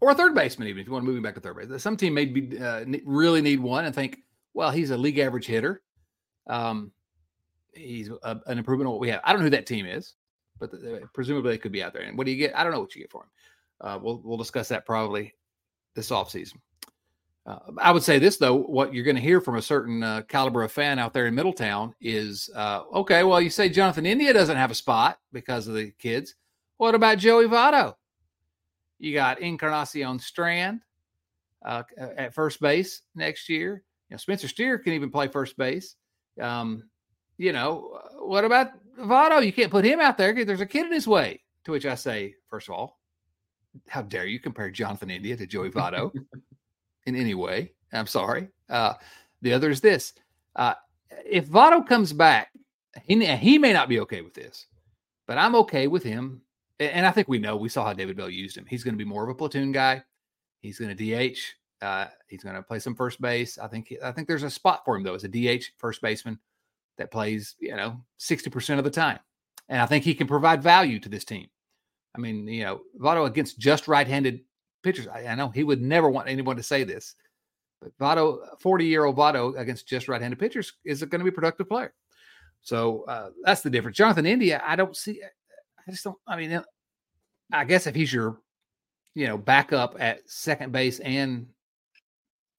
or 0.00 0.10
a 0.10 0.14
third 0.14 0.34
baseman, 0.34 0.68
even 0.68 0.80
if 0.80 0.86
you 0.86 0.92
want 0.94 1.02
to 1.02 1.06
move 1.06 1.18
him 1.18 1.22
back 1.22 1.34
to 1.34 1.40
third 1.42 1.68
base. 1.68 1.82
Some 1.82 1.94
team 1.94 2.14
may 2.14 2.24
be 2.24 2.58
uh, 2.58 2.86
really 3.04 3.42
need 3.42 3.60
one 3.60 3.84
and 3.84 3.94
think, 3.94 4.20
well, 4.54 4.70
he's 4.70 4.90
a 4.90 4.96
league 4.96 5.18
average 5.18 5.44
hitter. 5.44 5.82
Um, 6.46 6.92
he's 7.74 8.08
a, 8.08 8.40
an 8.46 8.56
improvement 8.56 8.86
on 8.86 8.92
what 8.92 9.02
we 9.02 9.10
have. 9.10 9.20
I 9.22 9.32
don't 9.32 9.40
know 9.40 9.44
who 9.44 9.50
that 9.50 9.66
team 9.66 9.84
is, 9.84 10.14
but 10.58 10.70
the, 10.70 11.02
presumably 11.12 11.54
it 11.54 11.58
could 11.58 11.72
be 11.72 11.82
out 11.82 11.92
there. 11.92 12.02
And 12.02 12.16
what 12.16 12.24
do 12.24 12.32
you 12.32 12.38
get? 12.38 12.56
I 12.56 12.62
don't 12.62 12.72
know 12.72 12.80
what 12.80 12.94
you 12.94 13.02
get 13.02 13.10
for 13.10 13.24
him. 13.24 13.30
Uh, 13.82 13.98
we'll 14.00 14.22
we'll 14.24 14.38
discuss 14.38 14.68
that 14.68 14.86
probably 14.86 15.34
this 15.94 16.08
offseason. 16.08 16.54
Uh, 17.46 17.58
I 17.78 17.92
would 17.92 18.02
say 18.02 18.18
this 18.18 18.38
though: 18.38 18.56
what 18.56 18.92
you're 18.92 19.04
going 19.04 19.16
to 19.16 19.22
hear 19.22 19.40
from 19.40 19.56
a 19.56 19.62
certain 19.62 20.02
uh, 20.02 20.22
caliber 20.28 20.62
of 20.64 20.72
fan 20.72 20.98
out 20.98 21.12
there 21.12 21.26
in 21.26 21.34
Middletown 21.34 21.94
is, 22.00 22.50
uh, 22.54 22.82
okay, 22.92 23.22
well, 23.22 23.40
you 23.40 23.50
say 23.50 23.68
Jonathan 23.68 24.04
India 24.04 24.32
doesn't 24.32 24.56
have 24.56 24.70
a 24.70 24.74
spot 24.74 25.18
because 25.32 25.68
of 25.68 25.74
the 25.74 25.92
kids. 25.92 26.34
What 26.78 26.94
about 26.94 27.18
Joey 27.18 27.46
Votto? 27.46 27.94
You 28.98 29.14
got 29.14 29.40
Encarnacion 29.40 30.18
Strand 30.18 30.80
uh, 31.64 31.84
at 31.98 32.34
first 32.34 32.60
base 32.60 33.02
next 33.14 33.48
year. 33.48 33.84
You 34.08 34.14
know, 34.14 34.18
Spencer 34.18 34.48
Steer 34.48 34.78
can 34.78 34.94
even 34.94 35.10
play 35.10 35.28
first 35.28 35.56
base. 35.56 35.94
Um, 36.40 36.88
you 37.38 37.52
know, 37.52 38.00
what 38.18 38.44
about 38.44 38.70
Votto? 38.98 39.44
You 39.44 39.52
can't 39.52 39.70
put 39.70 39.84
him 39.84 40.00
out 40.00 40.18
there. 40.18 40.44
There's 40.44 40.60
a 40.60 40.66
kid 40.66 40.86
in 40.86 40.92
his 40.92 41.06
way. 41.06 41.42
To 41.64 41.72
which 41.72 41.86
I 41.86 41.96
say, 41.96 42.34
first 42.48 42.68
of 42.68 42.74
all, 42.74 43.00
how 43.88 44.02
dare 44.02 44.26
you 44.26 44.38
compare 44.38 44.70
Jonathan 44.70 45.10
India 45.10 45.36
to 45.36 45.46
Joey 45.46 45.70
Votto? 45.70 46.12
in 47.06 47.16
any 47.16 47.34
way. 47.34 47.72
I'm 47.92 48.06
sorry. 48.06 48.48
Uh, 48.68 48.94
the 49.42 49.52
other 49.52 49.70
is 49.70 49.80
this: 49.80 50.12
uh, 50.56 50.74
if 51.24 51.48
Votto 51.48 51.86
comes 51.86 52.12
back, 52.12 52.50
he 53.04 53.24
he 53.24 53.58
may 53.58 53.72
not 53.72 53.88
be 53.88 54.00
okay 54.00 54.20
with 54.20 54.34
this, 54.34 54.66
but 55.26 55.38
I'm 55.38 55.54
okay 55.56 55.86
with 55.86 56.02
him. 56.02 56.42
And 56.78 57.06
I 57.06 57.10
think 57.10 57.28
we 57.28 57.38
know 57.38 57.56
we 57.56 57.70
saw 57.70 57.86
how 57.86 57.94
David 57.94 58.18
Bell 58.18 58.28
used 58.28 58.56
him. 58.56 58.66
He's 58.68 58.84
going 58.84 58.92
to 58.92 59.02
be 59.02 59.08
more 59.08 59.24
of 59.24 59.30
a 59.30 59.34
platoon 59.34 59.72
guy. 59.72 60.02
He's 60.60 60.78
going 60.78 60.94
to 60.94 61.30
DH. 61.32 61.38
Uh, 61.80 62.06
he's 62.28 62.42
going 62.42 62.54
to 62.54 62.62
play 62.62 62.78
some 62.78 62.94
first 62.94 63.20
base. 63.20 63.58
I 63.58 63.66
think 63.68 63.94
I 64.02 64.12
think 64.12 64.28
there's 64.28 64.42
a 64.42 64.50
spot 64.50 64.82
for 64.84 64.96
him 64.96 65.02
though 65.02 65.14
as 65.14 65.24
a 65.24 65.28
DH 65.28 65.64
first 65.78 66.02
baseman 66.02 66.38
that 66.98 67.10
plays 67.10 67.54
you 67.58 67.76
know 67.76 68.00
60% 68.18 68.78
of 68.78 68.84
the 68.84 68.90
time, 68.90 69.18
and 69.68 69.80
I 69.80 69.86
think 69.86 70.04
he 70.04 70.14
can 70.14 70.26
provide 70.26 70.62
value 70.62 70.98
to 71.00 71.08
this 71.08 71.24
team. 71.24 71.48
I 72.14 72.18
mean, 72.18 72.48
you 72.48 72.64
know, 72.64 72.80
Votto 72.98 73.26
against 73.26 73.58
just 73.58 73.88
right-handed 73.88 74.40
pitchers. 74.86 75.08
I, 75.08 75.26
I, 75.26 75.34
know 75.34 75.48
he 75.48 75.64
would 75.64 75.82
never 75.82 76.08
want 76.08 76.28
anyone 76.28 76.56
to 76.56 76.62
say 76.62 76.84
this, 76.84 77.16
but 77.82 77.96
Votto, 77.98 78.38
40 78.60 78.84
year 78.86 79.04
old 79.04 79.16
Votto 79.16 79.58
against 79.58 79.88
just 79.88 80.06
right 80.06 80.22
handed 80.22 80.38
pitchers 80.38 80.74
is 80.84 81.00
going 81.00 81.18
to 81.18 81.24
be 81.24 81.30
a 81.30 81.32
productive 81.32 81.68
player. 81.68 81.92
So 82.62 83.04
uh, 83.08 83.30
that's 83.42 83.62
the 83.62 83.70
difference. 83.70 83.96
Jonathan 83.96 84.26
India, 84.26 84.62
I 84.64 84.76
don't 84.76 84.96
see, 84.96 85.20
I 85.86 85.90
just 85.90 86.04
don't, 86.04 86.16
I 86.26 86.36
mean, 86.36 86.62
I 87.52 87.64
guess 87.64 87.88
if 87.88 87.96
he's 87.96 88.12
your, 88.12 88.38
you 89.14 89.26
know, 89.26 89.36
backup 89.36 89.96
at 89.98 90.20
second 90.30 90.70
base 90.70 91.00
and 91.00 91.48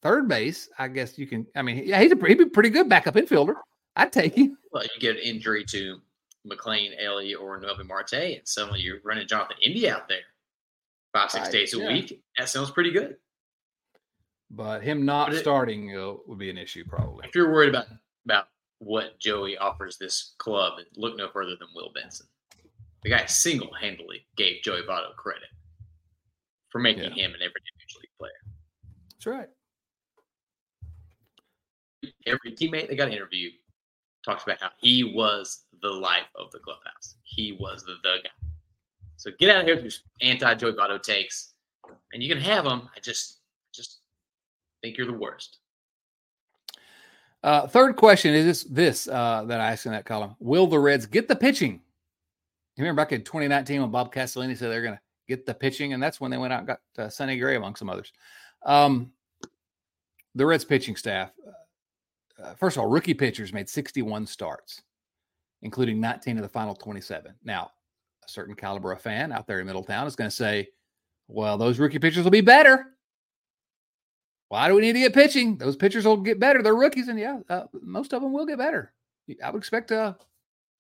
third 0.02 0.28
base, 0.28 0.68
I 0.78 0.90
guess 0.90 1.18
you 1.18 1.28
can, 1.28 1.48
I 1.56 1.62
mean, 1.62 1.84
yeah, 1.86 2.02
he's 2.02 2.12
a, 2.12 2.28
he'd 2.28 2.38
be 2.38 2.46
pretty 2.46 2.70
good 2.70 2.90
backup 2.90 3.16
infielder. 3.16 3.56
I'd 3.96 4.12
take 4.12 4.36
him. 4.36 4.58
Well, 4.74 4.84
you 4.84 5.00
get 5.00 5.16
an 5.16 5.22
injury 5.24 5.64
to 5.66 6.00
McLain, 6.46 6.92
Elly, 7.00 7.36
or 7.36 7.60
Noelvi 7.60 7.88
Marte, 7.88 8.14
and 8.14 8.42
suddenly 8.44 8.82
you're 8.82 9.00
running 9.04 9.28
Jonathan 9.28 9.58
India 9.62 9.96
out 9.96 10.10
there 10.10 10.20
five 11.14 11.32
six 11.32 11.50
days 11.50 11.74
a 11.74 11.80
yeah. 11.80 11.94
week. 11.94 12.22
That 12.38 12.50
sounds 12.50 12.72
pretty 12.72 12.92
good. 12.92 13.18
But 14.50 14.82
him 14.82 15.06
not 15.06 15.30
but 15.30 15.38
it, 15.38 15.40
starting 15.40 15.96
uh, 15.98 16.14
would 16.26 16.40
be 16.40 16.50
an 16.50 16.58
issue 16.58 16.86
probably. 16.88 17.28
If 17.28 17.36
you're 17.36 17.52
worried 17.52 17.70
about 17.70 17.88
about 18.26 18.48
what 18.80 19.20
Joey 19.20 19.58
offers 19.58 19.98
this 19.98 20.34
club, 20.38 20.80
look 20.96 21.18
no 21.18 21.30
further 21.30 21.56
than 21.60 21.68
Will 21.76 21.92
Benson. 21.94 22.28
The 23.04 23.10
guy 23.10 23.26
single 23.26 23.74
handedly 23.74 24.26
gave 24.36 24.62
Joey 24.64 24.82
Votto 24.82 25.16
credit 25.16 25.50
for 26.70 26.80
making 26.80 27.04
yeah. 27.04 27.26
him 27.26 27.32
an 27.34 27.42
every 27.42 27.62
major 27.62 28.00
league 28.00 28.10
player. 28.20 28.32
That's 29.12 29.26
right. 29.26 29.50
every 32.26 32.52
teammate 32.52 32.90
they 32.90 32.96
got 32.96 33.12
interviewed 33.12 33.54
talks 34.24 34.44
about 34.44 34.62
how 34.62 34.70
he 34.80 35.04
was 35.04 35.64
the 35.82 35.90
life 35.90 36.28
of 36.36 36.52
the 36.52 36.60
clubhouse. 36.60 37.16
He 37.24 37.58
was 37.60 37.84
the, 37.84 37.96
the 38.04 38.18
guy. 38.24 38.48
So 39.18 39.32
get 39.40 39.50
out 39.50 39.62
of 39.62 39.66
here 39.66 39.76
with 39.76 39.84
your 39.84 39.94
anti 40.22 40.54
Joey 40.54 40.74
Votto 40.74 41.02
takes, 41.02 41.54
and 42.14 42.22
you 42.22 42.34
can 42.34 42.42
have 42.42 42.64
them. 42.64 42.88
I 42.96 43.00
just 43.00 43.40
just 43.74 44.00
think 44.82 44.98
you're 44.98 45.08
the 45.08 45.14
worst. 45.14 45.58
Uh, 47.44 47.68
third 47.68 47.96
question 47.96 48.34
is 48.34 48.46
this, 48.46 48.64
this 48.64 49.08
uh, 49.08 49.44
that 49.48 49.60
I 49.60 49.72
asked 49.72 49.88
in 49.88 49.92
that 49.92 50.06
column: 50.06 50.36
Will 50.40 50.68
the 50.68 50.80
Reds 50.80 51.08
get 51.08 51.28
the 51.28 51.36
pitching? 51.36 51.82
You 52.76 52.84
remember 52.84 53.02
back 53.02 53.12
in 53.12 53.24
2019 53.24 53.82
when 53.82 53.92
Bob 53.92 54.14
Castellini 54.14 54.56
said 54.56 54.70
they're 54.72 54.84
going 54.84 54.94
to 54.96 55.02
get 55.28 55.48
the 55.48 55.54
pitching, 55.54 55.94
and 55.94 56.02
that's 56.02 56.22
when 56.22 56.30
they 56.30 56.38
went 56.38 56.54
out 56.54 56.60
and 56.60 56.68
got 56.68 56.80
uh, 57.00 57.10
Sonny 57.10 57.38
Gray 57.40 57.56
among 57.56 57.76
some 57.76 57.90
others. 57.90 58.14
Um, 58.66 59.12
the 60.36 60.46
Reds 60.46 60.64
pitching 60.64 60.96
staff. 60.96 61.32
Uh, 62.42 62.54
first 62.54 62.78
of 62.78 62.84
all, 62.84 62.90
rookie 62.90 63.16
pitchers 63.16 63.52
made 63.52 63.68
61 63.68 64.28
starts, 64.28 64.84
including 65.64 66.00
19 66.00 66.38
of 66.38 66.44
the 66.44 66.50
final 66.50 66.76
27. 66.76 67.34
Now, 67.44 67.72
a 68.28 68.32
certain 68.32 68.56
caliber 68.56 68.92
of 68.92 69.02
fan 69.02 69.32
out 69.32 69.48
there 69.48 69.60
in 69.60 69.66
Middletown 69.66 70.08
is 70.08 70.16
going 70.16 70.30
to 70.30 70.36
say, 70.36 70.68
"Well, 71.28 71.58
those 71.58 71.80
rookie 71.80 72.00
pitchers 72.00 72.24
will 72.24 72.32
be 72.32 72.42
better." 72.42 72.94
Why 74.50 74.70
do 74.70 74.76
we 74.76 74.82
need 74.82 74.94
to 74.94 75.00
get 75.00 75.14
pitching? 75.14 75.58
Those 75.58 75.76
pitchers 75.76 76.06
will 76.06 76.18
get 76.18 76.40
better. 76.40 76.62
They're 76.62 76.76
rookies, 76.76 77.10
and 77.10 77.20
yeah, 77.20 77.40
uh, 77.50 77.66
most 77.82 78.14
of 78.14 78.22
them 78.22 78.32
will 78.32 78.46
get 78.46 78.58
better. 78.58 78.94
I 79.44 79.52
would 79.52 79.58
expect, 79.58 79.92
uh, 79.92 80.14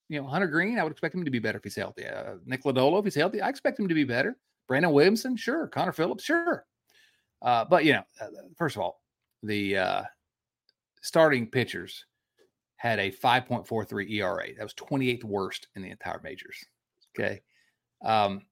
you 0.07 0.21
know, 0.21 0.27
Hunter 0.27 0.47
Greene. 0.47 0.79
I 0.79 0.83
would 0.83 0.91
expect 0.91 1.15
him 1.15 1.25
to 1.25 1.31
be 1.31 1.39
better 1.39 1.57
if 1.57 1.65
he's 1.65 1.75
healthy. 1.75 2.07
Uh, 2.07 2.35
Nick 2.45 2.63
Lodolo, 2.63 2.99
if 2.99 3.03
he's 3.03 3.15
healthy, 3.15 3.41
I 3.41 3.49
expect 3.49 3.77
him 3.77 3.89
to 3.89 3.93
be 3.93 4.05
better. 4.05 4.37
Brandon 4.69 4.91
Williamson, 4.91 5.35
sure. 5.35 5.67
Connor 5.67 5.91
Phillips, 5.91 6.23
sure. 6.23 6.65
Uh, 7.41 7.65
but 7.65 7.83
you 7.83 7.93
know, 7.93 8.03
uh, 8.21 8.27
first 8.57 8.77
of 8.77 8.81
all, 8.81 9.01
the 9.43 9.77
uh, 9.77 10.03
starting 11.01 11.47
pitchers 11.47 12.05
had 12.77 12.99
a 12.99 13.11
5.43 13.11 14.11
ERA. 14.11 14.55
That 14.55 14.63
was 14.63 14.73
28th 14.75 15.23
worst 15.23 15.67
in 15.75 15.81
the 15.81 15.89
entire 15.89 16.21
majors. 16.23 16.63
Okay. 17.17 17.41
Um, 18.03 18.43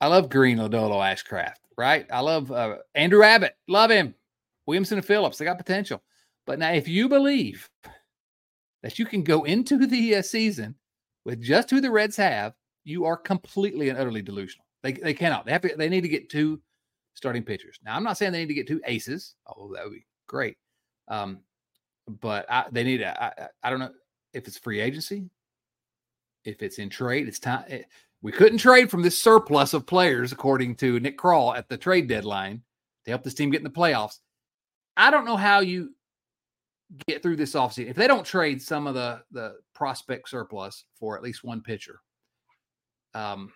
I 0.00 0.06
love 0.06 0.30
Greene 0.30 0.58
Lodolo, 0.58 1.00
Ashcraft 1.00 1.56
right? 1.78 2.06
I 2.12 2.20
love 2.20 2.52
uh, 2.52 2.78
Andrew 2.94 3.22
Abbott, 3.22 3.56
love 3.68 3.90
him. 3.90 4.14
Williamson 4.66 4.98
and 4.98 5.06
Phillips, 5.06 5.38
they 5.38 5.46
got 5.46 5.56
potential. 5.56 6.02
But 6.44 6.58
now, 6.58 6.72
if 6.72 6.86
you 6.86 7.08
believe 7.08 7.70
that 8.82 8.98
you 8.98 9.06
can 9.06 9.22
go 9.22 9.44
into 9.44 9.86
the 9.86 10.16
uh, 10.16 10.22
season 10.22 10.74
with 11.24 11.40
just 11.40 11.70
who 11.70 11.80
the 11.80 11.90
Reds 11.90 12.16
have, 12.16 12.52
you 12.84 13.06
are 13.06 13.16
completely 13.16 13.88
and 13.88 13.98
utterly 13.98 14.20
delusional. 14.20 14.66
They, 14.82 14.92
they 14.92 15.14
cannot. 15.14 15.46
They 15.46 15.52
have 15.52 15.62
to. 15.62 15.74
They 15.76 15.88
need 15.88 16.02
to 16.02 16.08
get 16.08 16.28
two 16.28 16.60
starting 17.14 17.42
pitchers. 17.42 17.78
Now, 17.82 17.96
I'm 17.96 18.04
not 18.04 18.18
saying 18.18 18.32
they 18.32 18.40
need 18.40 18.48
to 18.48 18.54
get 18.54 18.68
two 18.68 18.80
aces. 18.84 19.36
Oh, 19.46 19.72
that 19.74 19.84
would 19.84 19.94
be 19.94 20.06
great. 20.26 20.56
Um, 21.06 21.40
but 22.20 22.44
I, 22.50 22.66
they 22.70 22.84
need. 22.84 23.02
A, 23.02 23.22
I, 23.22 23.48
I 23.62 23.70
don't 23.70 23.78
know 23.78 23.92
if 24.34 24.46
it's 24.46 24.58
free 24.58 24.80
agency, 24.80 25.30
if 26.44 26.62
it's 26.62 26.78
in 26.78 26.88
trade. 26.88 27.28
It's 27.28 27.38
time. 27.38 27.64
It, 27.68 27.86
we 28.22 28.32
couldn't 28.32 28.58
trade 28.58 28.90
from 28.90 29.02
this 29.02 29.20
surplus 29.20 29.74
of 29.74 29.86
players, 29.86 30.32
according 30.32 30.76
to 30.76 30.98
Nick 30.98 31.18
Krall 31.18 31.56
at 31.56 31.68
the 31.68 31.76
trade 31.76 32.08
deadline, 32.08 32.62
to 33.04 33.10
help 33.10 33.22
this 33.22 33.34
team 33.34 33.50
get 33.50 33.58
in 33.58 33.64
the 33.64 33.70
playoffs. 33.70 34.18
I 34.96 35.10
don't 35.10 35.24
know 35.24 35.36
how 35.36 35.60
you 35.60 35.94
get 37.06 37.22
through 37.22 37.36
this 37.36 37.54
offseason 37.54 37.90
if 37.90 37.96
they 37.96 38.06
don't 38.06 38.24
trade 38.24 38.62
some 38.62 38.86
of 38.86 38.94
the 38.94 39.22
the 39.30 39.56
prospect 39.74 40.28
surplus 40.28 40.84
for 40.98 41.16
at 41.16 41.22
least 41.22 41.44
one 41.44 41.60
pitcher. 41.60 42.00
Um, 43.14 43.52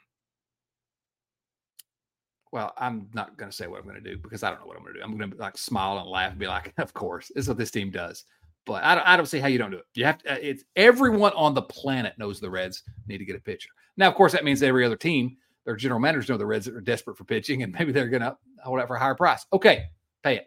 well, 2.53 2.75
I'm 2.77 3.09
not 3.15 3.37
going 3.39 3.51
to 3.51 3.57
say 3.57 3.67
what 3.67 3.81
I'm 3.81 3.89
going 3.89 4.03
to 4.03 4.11
do 4.11 4.19
because 4.19 4.43
I 4.43 4.51
don't 4.51 4.61
know 4.61 4.67
what 4.67 4.77
I'm 4.77 4.83
going 4.83 4.95
to 4.95 5.01
do. 5.01 5.05
I'm 5.05 5.17
going 5.17 5.31
to 5.31 5.37
like 5.39 5.57
smile 5.57 5.99
and 5.99 6.09
laugh 6.09 6.31
and 6.31 6.39
be 6.39 6.47
like, 6.47 6.73
"Of 6.79 6.93
course, 6.95 7.33
this 7.35 7.45
is 7.45 7.49
what 7.49 7.59
this 7.59 7.71
team 7.71 7.91
does." 7.91 8.25
But 8.65 8.85
I 8.85 8.95
don't, 8.95 9.09
I 9.09 9.17
don't 9.17 9.27
see 9.27 9.41
how 9.41 9.49
you 9.49 9.59
don't 9.59 9.73
do 9.73 9.79
it. 9.79 9.85
You 9.95 10.05
have 10.05 10.19
to. 10.19 10.35
Uh, 10.35 10.39
it's 10.41 10.63
everyone 10.77 11.33
on 11.33 11.55
the 11.55 11.63
planet 11.63 12.15
knows 12.19 12.41
the 12.41 12.51
Reds 12.51 12.85
need 13.09 13.19
to 13.19 13.25
get 13.25 13.37
a 13.37 13.41
pitcher. 13.41 13.71
Now, 13.97 14.09
of 14.09 14.15
course, 14.15 14.33
that 14.33 14.45
means 14.45 14.63
every 14.63 14.85
other 14.85 14.97
team, 14.97 15.37
their 15.65 15.77
general 15.77 16.01
managers 16.01 16.29
know 16.29 16.37
the 16.37 16.47
Reds 16.47 16.69
are 16.69 16.81
desperate 16.81 17.19
for 17.19 17.25
pitching, 17.25 17.63
and 17.63 17.73
maybe 17.73 17.93
they're 17.93 18.09
going 18.09 18.23
to 18.23 18.37
hold 18.63 18.79
out 18.79 18.87
for 18.87 18.97
a 18.97 19.01
higher 19.01 19.17
price. 19.17 19.45
Okay, 19.53 19.87
pay 20.23 20.37
it, 20.37 20.47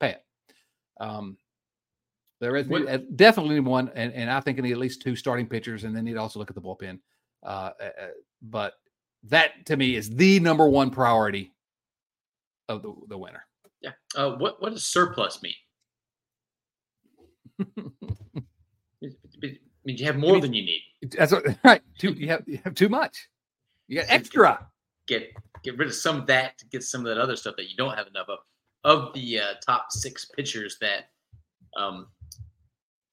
pay 0.00 0.10
it. 0.10 0.24
Um, 1.00 1.36
the 2.40 2.50
Reds 2.50 2.68
need, 2.68 2.88
uh, 2.88 2.98
definitely 3.16 3.56
need 3.56 3.66
one, 3.66 3.90
and, 3.94 4.12
and 4.14 4.30
I 4.30 4.40
think 4.40 4.56
they 4.56 4.62
need 4.62 4.72
at 4.72 4.78
least 4.78 5.02
two 5.02 5.16
starting 5.16 5.46
pitchers, 5.46 5.84
and 5.84 5.94
they 5.94 6.02
need 6.02 6.14
to 6.14 6.20
also 6.20 6.38
look 6.38 6.50
at 6.50 6.54
the 6.54 6.62
bullpen. 6.62 6.98
Uh, 7.42 7.70
uh, 7.80 7.84
uh, 7.84 8.06
but 8.42 8.74
that 9.24 9.66
to 9.66 9.76
me 9.76 9.96
is 9.96 10.10
the 10.10 10.40
number 10.40 10.68
one 10.68 10.90
priority 10.90 11.52
of 12.68 12.82
the, 12.82 12.94
the 13.08 13.18
winter. 13.18 13.42
Yeah. 13.80 13.92
Uh, 14.14 14.32
what 14.32 14.60
what 14.62 14.72
does 14.72 14.84
surplus 14.84 15.42
mean? 15.42 15.54
I 17.60 17.66
mean, 19.84 19.96
you 19.96 20.04
have 20.06 20.16
more 20.16 20.34
mean, 20.34 20.42
than 20.42 20.54
you 20.54 20.62
need. 20.62 20.82
That's 21.16 21.32
what, 21.32 21.44
right. 21.64 21.82
Too, 21.98 22.12
you 22.12 22.28
have 22.28 22.42
you 22.46 22.58
have 22.64 22.74
too 22.74 22.88
much. 22.88 23.28
You 23.86 24.00
got 24.00 24.06
extra. 24.08 24.66
Get 25.06 25.32
get 25.62 25.78
rid 25.78 25.88
of 25.88 25.94
some 25.94 26.16
of 26.16 26.26
that 26.26 26.58
to 26.58 26.66
get 26.66 26.82
some 26.82 27.00
of 27.00 27.06
that 27.06 27.18
other 27.18 27.36
stuff 27.36 27.56
that 27.56 27.70
you 27.70 27.76
don't 27.76 27.96
have 27.96 28.06
enough 28.06 28.28
of. 28.28 28.38
Of 28.84 29.12
the 29.12 29.40
uh, 29.40 29.54
top 29.66 29.86
six 29.90 30.24
pitchers 30.24 30.76
that 30.80 31.10
um, 31.76 32.06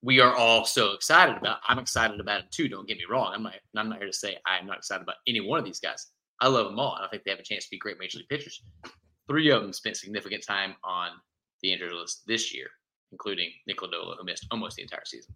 we 0.04 0.20
are 0.20 0.36
all 0.36 0.64
so 0.64 0.94
excited 0.94 1.36
about, 1.36 1.58
I'm 1.68 1.80
excited 1.80 2.20
about 2.20 2.42
it 2.42 2.52
too. 2.52 2.70
Don't 2.70 2.88
get 2.88 2.98
me 2.98 3.06
wrong. 3.10 3.32
I'm 3.34 3.44
not. 3.44 3.54
I'm 3.76 3.90
not 3.90 3.98
here 3.98 4.08
to 4.08 4.14
say 4.14 4.38
I'm 4.46 4.68
not 4.68 4.78
excited 4.78 5.02
about 5.02 5.16
any 5.28 5.42
one 5.42 5.58
of 5.60 5.66
these 5.66 5.80
guys. 5.80 6.12
I 6.40 6.50
love 6.50 6.68
them 6.68 6.80
all, 6.80 6.96
and 6.96 7.06
I 7.06 7.10
think 7.10 7.24
they 7.24 7.32
have 7.32 7.40
a 7.40 7.44
chance 7.44 7.64
to 7.66 7.72
be 7.72 7.78
great 7.78 7.98
major 8.00 8.20
league 8.20 8.30
pitchers. 8.30 8.62
Three 9.28 9.50
of 9.50 9.62
them 9.62 9.74
spent 9.74 9.98
significant 9.98 10.44
time 10.46 10.76
on 10.84 11.10
the 11.64 11.72
injured 11.72 11.94
list 11.94 12.28
this 12.28 12.54
year 12.54 12.68
including 13.16 13.50
Nick 13.66 13.78
Lodolo, 13.78 14.18
who 14.18 14.26
missed 14.26 14.46
almost 14.52 14.76
the 14.76 14.82
entire 14.82 15.06
season. 15.06 15.34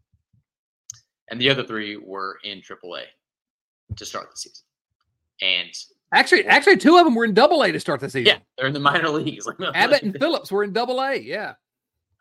And 1.31 1.39
the 1.39 1.49
other 1.49 1.63
three 1.63 1.95
were 1.95 2.37
in 2.43 2.59
AAA 2.59 3.03
to 3.95 4.05
start 4.05 4.29
the 4.29 4.37
season. 4.37 4.65
And 5.41 5.69
actually, 6.13 6.45
actually, 6.45 6.75
two 6.75 6.97
of 6.97 7.05
them 7.05 7.15
were 7.15 7.23
in 7.23 7.33
Double 7.33 7.63
A 7.63 7.71
to 7.71 7.79
start 7.79 8.01
the 8.01 8.09
season. 8.09 8.25
Yeah, 8.25 8.39
they're 8.57 8.67
in 8.67 8.73
the 8.73 8.81
minor 8.81 9.07
leagues. 9.19 9.47
Abbott 9.73 10.03
and 10.03 10.13
Phillips 10.19 10.51
were 10.51 10.65
in 10.65 10.73
Double 10.73 10.99
A. 11.01 11.15
Yeah. 11.15 11.53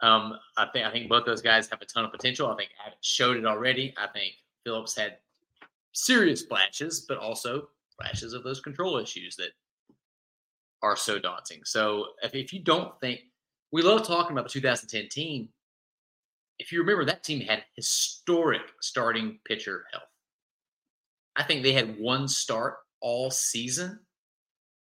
Um, 0.01 0.35
I 0.57 0.67
think 0.73 0.87
I 0.87 0.93
think 0.93 1.09
both 1.09 1.27
those 1.27 1.43
guys 1.43 1.69
have 1.71 1.83
a 1.83 1.85
ton 1.85 2.05
of 2.05 2.13
potential. 2.13 2.47
I 2.47 2.55
think 2.55 2.71
Abbott 2.87 2.99
showed 3.01 3.37
it 3.37 3.45
already. 3.45 3.93
I 3.99 4.07
think 4.07 4.35
Phillips 4.65 4.97
had 4.97 5.17
serious 5.93 6.43
flashes, 6.43 7.05
but 7.09 7.19
also 7.19 7.69
flashes 8.01 8.33
of 8.33 8.45
those 8.45 8.61
control 8.61 8.99
issues 8.99 9.35
that 9.35 9.51
are 10.85 10.95
so 10.95 11.19
daunting. 11.19 11.63
So 11.65 12.05
if, 12.23 12.37
if 12.37 12.53
you 12.53 12.63
don't 12.63 12.93
think 13.01 13.23
we 13.73 13.83
love 13.83 14.07
talking 14.07 14.33
about 14.33 14.45
the 14.45 14.51
2010 14.51 15.09
team. 15.09 15.49
If 16.59 16.73
you 16.73 16.81
remember, 16.81 17.05
that 17.05 17.23
team 17.23 17.41
had 17.41 17.65
historic 17.77 18.63
starting 18.81 19.39
pitcher 19.45 19.85
health. 19.93 20.03
I 21.37 21.45
think 21.45 21.63
they 21.63 21.73
had 21.73 21.99
one 21.99 22.27
start 22.27 22.79
all 23.01 23.31
season 23.31 24.01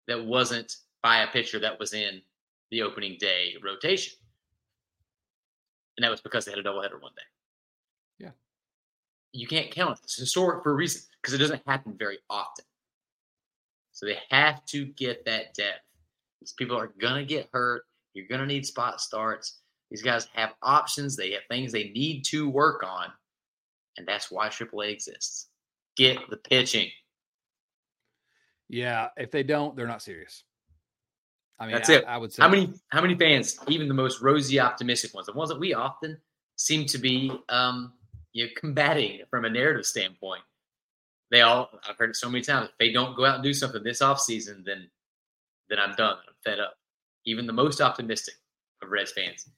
that 0.07 0.25
wasn't 0.25 0.77
by 1.03 1.23
a 1.23 1.29
pitcher 1.29 1.59
that 1.61 1.79
was 1.79 1.95
in 1.95 2.21
the 2.71 2.83
opening 2.83 3.17
day 3.19 3.55
rotation. 3.63 4.15
And 5.97 6.05
that 6.05 6.11
was 6.11 6.21
because 6.21 6.45
they 6.45 6.53
had 6.53 6.59
a 6.59 6.63
doubleheader 6.63 7.01
one 7.01 7.13
day. 7.17 7.23
Yeah. 8.19 8.31
You 9.33 9.47
can't 9.47 9.71
count 9.71 9.99
it. 9.99 10.05
It's 10.05 10.17
historic 10.17 10.63
for 10.63 10.73
a 10.73 10.75
reason 10.75 11.03
because 11.23 11.35
it 11.35 11.39
doesn't 11.39 11.63
happen 11.67 11.95
very 11.99 12.19
often. 12.29 12.65
So 13.93 14.07
they 14.07 14.19
have 14.31 14.65
to 14.67 14.87
get 14.87 15.25
that 15.25 15.55
depth. 15.55 15.81
These 16.41 16.53
people 16.53 16.77
are 16.77 16.93
going 17.01 17.15
to 17.15 17.25
get 17.25 17.49
hurt. 17.53 17.85
You're 18.15 18.27
going 18.29 18.41
to 18.41 18.47
need 18.47 18.65
spot 18.65 19.01
starts. 19.01 19.61
These 19.91 20.03
guys 20.03 20.29
have 20.35 20.55
options. 20.63 21.17
They 21.17 21.33
have 21.33 21.43
things 21.51 21.73
they 21.73 21.91
need 21.91 22.25
to 22.27 22.49
work 22.49 22.83
on. 22.85 23.09
And 23.97 24.07
that's 24.07 24.31
why 24.31 24.49
AAA 24.49 24.93
exists. 24.93 25.49
Get 25.97 26.19
the 26.31 26.37
pitching. 26.37 26.89
Yeah. 28.69 29.09
If 29.17 29.31
they 29.31 29.43
don't, 29.43 29.77
they're 29.77 29.87
not 29.87 30.03
serious. 30.03 30.45
I 31.59 31.67
mean, 31.67 31.75
that's 31.75 31.91
I, 31.91 31.95
it. 31.95 32.05
I 32.07 32.17
would 32.17 32.33
say. 32.33 32.43
How 32.43 32.49
many, 32.49 32.73
how 32.89 33.01
many 33.01 33.15
fans, 33.15 33.59
even 33.69 33.87
the 33.87 33.95
most 33.95 34.21
rosy, 34.21 34.59
optimistic 34.59 35.15
ones, 35.15 35.27
the 35.27 35.33
ones 35.33 35.51
that 35.51 35.61
we 35.61 35.75
often 35.75 36.19
seem 36.57 36.87
to 36.87 36.99
be 36.99 37.31
um, 37.49 37.93
you 38.33 38.47
know, 38.47 38.51
combating 38.57 39.21
from 39.31 39.45
a 39.45 39.51
narrative 39.51 39.87
standpoint, 39.87 40.43
they 41.31 41.43
all, 41.43 41.71
I've 41.89 41.97
heard 41.97 42.11
it 42.11 42.17
so 42.17 42.29
many 42.29 42.43
times, 42.43 42.69
if 42.71 42.79
they 42.79 42.93
don't 42.93 43.17
go 43.17 43.25
out 43.25 43.37
and 43.37 43.45
do 43.45 43.53
something 43.53 43.83
this 43.83 44.03
offseason, 44.03 44.65
then 44.65 44.89
then 45.69 45.79
I'm 45.79 45.95
done. 45.95 46.17
I'm 46.29 46.35
fed 46.45 46.61
up 46.61 46.75
even 47.27 47.47
the 47.47 47.53
most 47.53 47.81
optimistic 47.81 48.35
of 48.83 48.91
Reds 48.91 49.13
fans 49.13 49.49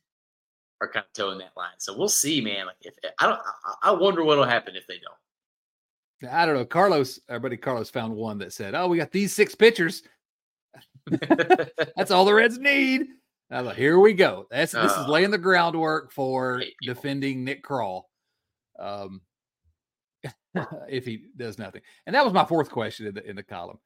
are 0.80 0.88
kind 0.88 1.04
of 1.06 1.12
toeing 1.12 1.38
that 1.38 1.52
line. 1.56 1.74
So 1.78 1.96
we'll 1.96 2.08
see, 2.08 2.40
man. 2.40 2.66
Like 2.66 2.76
if 2.82 2.94
I 3.18 3.26
don't, 3.26 3.40
I, 3.82 3.92
wonder 3.92 4.24
what'll 4.24 4.44
happen 4.44 4.76
if 4.76 4.86
they 4.86 4.98
don't. 4.98 6.32
I 6.32 6.46
don't 6.46 6.54
know. 6.54 6.64
Carlos, 6.64 7.20
our 7.28 7.40
buddy 7.40 7.56
Carlos 7.56 7.90
found 7.90 8.14
one 8.14 8.38
that 8.38 8.52
said, 8.52 8.74
"Oh, 8.74 8.88
we 8.88 8.98
got 8.98 9.12
these 9.12 9.34
six 9.34 9.54
pitchers. 9.54 10.02
That's 11.96 12.10
all 12.10 12.24
the 12.24 12.34
Reds 12.34 12.58
need." 12.58 13.06
I 13.50 13.60
was 13.60 13.68
like, 13.68 13.76
"Here 13.76 13.98
we 13.98 14.12
go. 14.12 14.46
That's 14.50 14.72
this 14.72 14.92
uh, 14.92 15.02
is 15.02 15.08
laying 15.08 15.30
the 15.30 15.38
groundwork 15.38 16.12
for 16.12 16.62
defending 16.82 17.44
Nick 17.44 17.64
Krall." 17.64 18.02
Um, 18.78 19.20
if 20.88 21.04
he 21.04 21.24
does 21.36 21.58
nothing, 21.58 21.82
and 22.06 22.14
that 22.14 22.24
was 22.24 22.34
my 22.34 22.44
fourth 22.44 22.70
question 22.70 23.06
in 23.06 23.14
the 23.14 23.28
in 23.28 23.36
the 23.36 23.42
column 23.42 23.78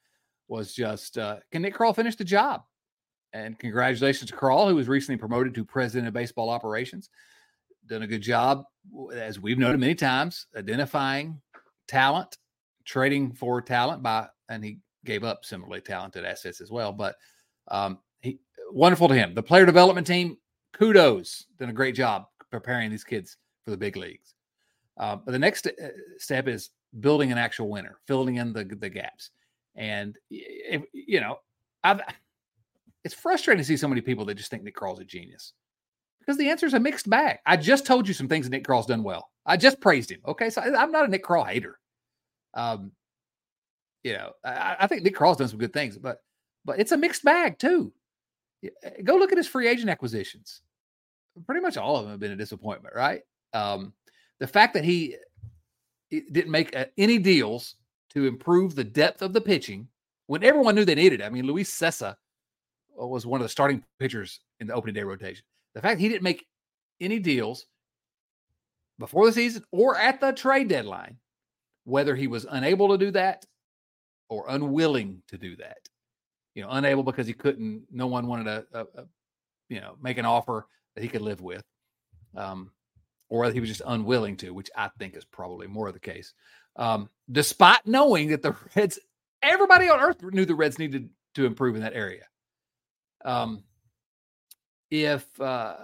was 0.51 0.75
just, 0.75 1.17
uh, 1.17 1.37
can 1.53 1.63
Nick 1.63 1.75
Krall 1.75 1.95
finish 1.95 2.17
the 2.17 2.25
job? 2.25 2.65
And 3.33 3.59
congratulations 3.59 4.31
to 4.31 4.37
Krall, 4.37 4.69
who 4.69 4.75
was 4.75 4.89
recently 4.89 5.19
promoted 5.19 5.55
to 5.55 5.65
president 5.65 6.09
of 6.09 6.15
baseball 6.15 6.51
operations. 6.51 7.11
done 7.87 8.03
a 8.03 8.07
good 8.07 8.23
job, 8.23 8.65
as 9.15 9.39
we've 9.39 9.59
noted 9.59 9.81
many 9.81 9.95
times, 9.95 10.47
identifying 10.57 11.41
talent, 11.87 12.39
trading 12.85 13.33
for 13.33 13.61
talent 13.61 14.03
by, 14.03 14.29
and 14.49 14.65
he 14.65 14.79
gave 15.05 15.25
up 15.25 15.45
similarly 15.45 15.81
talented 15.81 16.25
assets 16.25 16.61
as 16.61 16.71
well. 16.71 16.93
But 16.93 17.17
um, 17.69 17.99
he 18.21 18.39
wonderful 18.71 19.09
to 19.09 19.15
him. 19.15 19.35
The 19.35 19.43
player 19.43 19.67
development 19.67 20.07
team, 20.07 20.39
kudos, 20.73 21.47
done 21.59 21.69
a 21.69 21.75
great 21.75 21.95
job 21.95 22.27
preparing 22.51 22.91
these 22.91 23.05
kids 23.05 23.37
for 23.65 23.71
the 23.71 23.77
big 23.77 23.97
leagues. 23.97 24.35
Uh, 24.97 25.17
but 25.17 25.33
the 25.33 25.39
next 25.39 25.67
uh, 25.67 25.71
step 26.19 26.49
is 26.49 26.71
building 27.01 27.33
an 27.33 27.39
actual 27.39 27.69
winner, 27.69 27.99
filling 28.07 28.37
in 28.37 28.53
the 28.53 28.65
the 28.65 28.89
gaps. 28.89 29.31
And 29.77 30.17
if, 30.31 30.83
you 30.93 31.21
know, 31.21 31.39
I've 31.85 32.01
it's 33.05 33.15
frustrating 33.15 33.61
to 33.61 33.67
see 33.67 33.77
so 33.77 33.89
many 33.89 34.01
people 34.01 34.25
that 34.27 34.35
just 34.35 34.51
think 34.51 34.63
Nick 34.63 34.77
Krall's 34.77 35.01
a 35.01 35.05
genius 35.05 35.55
because 36.21 36.37
the 36.37 36.49
answer 36.49 36.67
is 36.67 36.75
a 36.75 36.81
mixed 36.81 37.09
bag. 37.09 37.39
I 37.47 37.57
just 37.57 37.87
told 37.87 38.07
you 38.07 38.15
some 38.15 38.29
things 38.29 38.49
Nick 38.49 38.65
Krall's 38.65 38.87
done 38.87 39.03
well. 39.03 39.31
I 39.47 39.57
just 39.57 39.81
praised 39.81 40.11
him. 40.11 40.21
Okay, 40.27 40.51
so 40.51 40.61
I'm 40.61 40.93
not 40.93 41.07
a 41.07 41.09
Nick 41.09 41.25
Krall 41.25 41.47
hater. 41.47 41.79
Um, 42.55 42.93
you 44.05 44.13
know, 44.13 44.33
I, 44.45 44.77
I 44.81 44.87
think 44.87 45.03
Nick 45.03 45.17
Krall's 45.17 45.39
done 45.39 45.49
some 45.49 45.59
good 45.59 45.73
things, 45.73 45.99
but 45.99 46.19
but 46.65 46.79
it's 46.79 46.93
a 46.93 46.97
mixed 46.97 47.25
bag 47.25 47.59
too. 47.59 47.93
Eh, 48.63 49.03
go 49.03 49.17
look 49.17 49.33
at 49.33 49.39
his 49.39 49.49
free 49.49 49.67
agent 49.67 49.89
acquisitions. 49.89 50.61
Pretty 51.47 51.61
much 51.61 51.77
all 51.77 51.97
of 51.97 52.03
them 52.03 52.11
have 52.13 52.21
been 52.21 52.33
a 52.33 52.37
disappointment, 52.37 52.95
right? 52.95 53.23
Um, 53.55 53.95
the 54.41 54.47
fact 54.47 54.75
that 54.75 54.85
he, 54.85 55.17
he 56.09 56.23
didn't 56.33 56.51
make 56.51 56.77
any 56.99 57.19
deals 57.19 57.77
to 58.11 58.27
improve 58.27 58.75
the 58.75 58.85
depth 58.85 59.23
of 59.23 59.33
the 59.33 59.41
pitching 59.41 59.89
when 60.27 60.45
everyone 60.45 60.75
knew 60.75 60.85
they 60.85 60.95
needed 60.95 61.21
it. 61.21 61.25
I 61.25 61.31
mean, 61.31 61.47
Luis 61.47 61.71
Cessa 61.71 62.17
was 63.09 63.27
one 63.27 63.41
of 63.41 63.45
the 63.45 63.49
starting 63.49 63.85
pitchers 63.99 64.41
in 64.61 64.67
the 64.67 64.75
opening 64.75 64.95
day 64.95 65.03
rotation. 65.03 65.45
The 65.75 65.81
fact 65.81 66.01
he 66.01 66.09
didn't 66.09 66.23
make 66.23 66.47
any 67.01 67.19
deals 67.19 67.67
before 68.99 69.27
the 69.27 69.33
season 69.33 69.65
or 69.73 69.97
at 69.97 70.21
the 70.21 70.33
trade 70.33 70.69
deadline, 70.69 71.17
whether 71.85 72.15
he 72.15 72.27
was 72.27 72.47
unable 72.49 72.89
to 72.89 72.99
do 72.99 73.11
that 73.13 73.45
or 74.29 74.45
unwilling 74.49 75.23
to 75.29 75.39
do 75.39 75.57
that, 75.57 75.79
you 76.55 76.63
know, 76.63 76.69
unable 76.71 77.03
because 77.03 77.27
he 77.27 77.33
couldn't, 77.33 77.85
no 77.91 78.07
one 78.07 78.27
wanted 78.27 78.45
to, 78.45 78.67
a, 78.73 78.81
a, 78.81 79.05
you 79.69 79.81
know, 79.81 79.97
make 80.01 80.19
an 80.19 80.27
offer 80.27 80.67
that 80.95 81.03
he 81.03 81.09
could 81.09 81.23
live 81.23 81.41
with, 81.41 81.65
um, 82.37 82.71
or 83.29 83.51
he 83.51 83.61
was 83.61 83.69
just 83.69 83.83
unwilling 83.87 84.37
to, 84.37 84.51
which 84.51 84.71
I 84.77 84.91
think 84.99 85.17
is 85.17 85.25
probably 85.25 85.67
more 85.67 85.89
of 85.89 85.95
the 85.95 86.01
case. 86.01 86.35
Um, 86.77 87.09
despite 87.31 87.87
knowing 87.87 88.29
that 88.29 88.43
the 88.43 88.55
Reds, 88.77 88.99
everybody 89.43 89.89
on 89.89 90.01
earth 90.01 90.23
knew 90.23 90.45
the 90.45 90.55
Reds 90.55 90.79
needed 90.79 91.09
to 91.35 91.47
improve 91.47 91.77
in 91.77 91.83
that 91.83 91.95
area. 91.95 92.25
Um, 93.25 93.63
if 94.91 95.41
uh, 95.41 95.77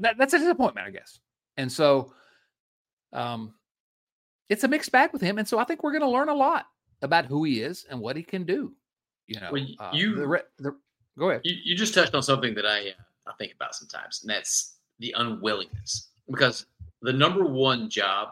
that, 0.00 0.16
that's 0.18 0.34
a 0.34 0.38
disappointment, 0.38 0.86
I 0.86 0.90
guess. 0.90 1.20
And 1.56 1.70
so 1.70 2.12
um, 3.12 3.54
it's 4.48 4.64
a 4.64 4.68
mixed 4.68 4.92
bag 4.92 5.12
with 5.12 5.22
him. 5.22 5.38
And 5.38 5.46
so 5.46 5.58
I 5.58 5.64
think 5.64 5.82
we're 5.82 5.92
going 5.92 6.02
to 6.02 6.08
learn 6.08 6.28
a 6.28 6.34
lot 6.34 6.66
about 7.02 7.26
who 7.26 7.44
he 7.44 7.60
is 7.60 7.86
and 7.88 8.00
what 8.00 8.16
he 8.16 8.22
can 8.22 8.44
do. 8.44 8.72
You 9.26 9.40
know, 9.40 9.50
well, 9.52 9.66
uh, 9.78 9.90
you 9.94 10.16
the, 10.16 10.44
the, 10.58 10.76
go 11.18 11.30
ahead. 11.30 11.42
You, 11.44 11.56
you 11.64 11.76
just 11.76 11.94
touched 11.94 12.14
on 12.14 12.22
something 12.22 12.54
that 12.54 12.66
I 12.66 12.88
uh, 12.88 13.02
I 13.26 13.32
think 13.38 13.54
about 13.54 13.74
sometimes, 13.74 14.20
and 14.22 14.30
that's 14.30 14.76
the 14.98 15.14
unwillingness. 15.16 16.10
Because 16.30 16.66
the 17.00 17.12
number 17.12 17.44
one 17.44 17.88
job 17.88 18.28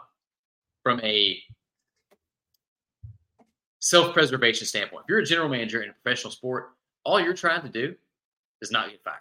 from 0.83 0.99
a 1.01 1.39
self-preservation 3.79 4.67
standpoint, 4.67 5.03
if 5.05 5.09
you're 5.09 5.19
a 5.19 5.25
general 5.25 5.49
manager 5.49 5.81
in 5.81 5.89
a 5.89 5.93
professional 5.93 6.31
sport, 6.31 6.71
all 7.05 7.19
you're 7.19 7.33
trying 7.33 7.61
to 7.61 7.69
do 7.69 7.95
is 8.61 8.71
not 8.71 8.89
get 8.89 9.03
fired. 9.03 9.17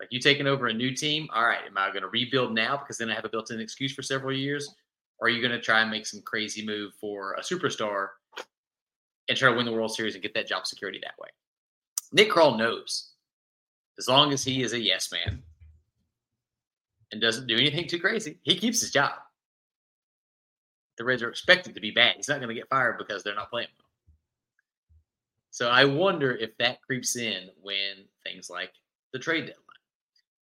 Like 0.00 0.08
you 0.12 0.20
taking 0.20 0.46
over 0.46 0.68
a 0.68 0.74
new 0.74 0.94
team, 0.94 1.28
all 1.34 1.44
right, 1.44 1.64
am 1.66 1.76
I 1.76 1.88
going 1.88 2.02
to 2.02 2.08
rebuild 2.08 2.54
now 2.54 2.76
because 2.76 2.98
then 2.98 3.10
I 3.10 3.14
have 3.14 3.24
a 3.24 3.28
built-in 3.28 3.60
excuse 3.60 3.92
for 3.92 4.02
several 4.02 4.36
years? 4.36 4.74
Or 5.18 5.26
are 5.26 5.30
you 5.30 5.40
going 5.40 5.52
to 5.52 5.60
try 5.60 5.80
and 5.80 5.90
make 5.90 6.06
some 6.06 6.22
crazy 6.22 6.64
move 6.64 6.92
for 7.00 7.32
a 7.34 7.40
superstar 7.40 8.10
and 9.28 9.36
try 9.36 9.50
to 9.50 9.56
win 9.56 9.66
the 9.66 9.72
World 9.72 9.92
Series 9.92 10.14
and 10.14 10.22
get 10.22 10.34
that 10.34 10.46
job 10.46 10.66
security 10.66 11.00
that 11.02 11.18
way? 11.20 11.28
Nick 12.12 12.30
Krall 12.30 12.56
knows 12.56 13.10
as 13.98 14.06
long 14.08 14.32
as 14.32 14.44
he 14.44 14.62
is 14.62 14.72
a 14.72 14.80
yes 14.80 15.10
man 15.10 15.42
and 17.10 17.20
doesn't 17.20 17.48
do 17.48 17.56
anything 17.56 17.88
too 17.88 17.98
crazy, 17.98 18.38
he 18.42 18.56
keeps 18.56 18.80
his 18.80 18.92
job. 18.92 19.12
The 20.96 21.04
Reds 21.04 21.22
are 21.22 21.28
expected 21.28 21.74
to 21.74 21.80
be 21.80 21.90
bad. 21.90 22.16
He's 22.16 22.28
not 22.28 22.38
going 22.38 22.48
to 22.48 22.54
get 22.54 22.68
fired 22.68 22.98
because 22.98 23.22
they're 23.22 23.34
not 23.34 23.50
playing 23.50 23.68
well. 23.78 23.87
So 25.50 25.68
I 25.68 25.84
wonder 25.84 26.36
if 26.36 26.56
that 26.58 26.82
creeps 26.82 27.16
in 27.16 27.48
when 27.60 28.04
things 28.24 28.50
like 28.50 28.72
the 29.12 29.18
trade 29.18 29.46
deadline, 29.46 29.64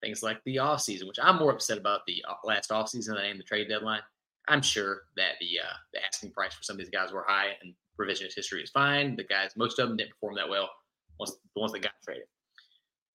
things 0.03 0.23
like 0.23 0.43
the 0.45 0.57
offseason, 0.57 1.07
which 1.07 1.19
I'm 1.23 1.39
more 1.39 1.53
upset 1.53 1.79
about 1.79 2.01
the 2.07 2.25
uh, 2.29 2.35
last 2.45 2.71
offseason 2.71 3.09
than 3.09 3.19
I 3.19 3.31
am 3.31 3.39
the 3.39 3.45
trade 3.45 3.69
deadline. 3.69 4.01
I'm 4.49 4.63
sure 4.63 5.03
that 5.17 5.35
the 5.41 5.61
uh, 5.61 5.75
the 5.93 6.05
asking 6.05 6.33
price 6.33 6.55
for 6.55 6.63
some 6.63 6.75
of 6.75 6.79
these 6.79 6.91
guys 6.91 7.13
were 7.13 7.25
high, 7.27 7.51
and 7.63 7.75
revisionist 8.01 8.35
history 8.35 8.63
is 8.63 8.71
fine. 8.71 9.17
The 9.17 9.25
guys, 9.25 9.53
most 9.57 9.79
of 9.79 9.89
them 9.89 9.97
didn't 9.97 10.11
perform 10.11 10.37
that 10.37 10.49
well. 10.49 10.71
Once 11.19 11.33
the 11.55 11.61
ones 11.61 11.73
that 11.73 11.83
got 11.83 11.93
traded, 12.05 12.25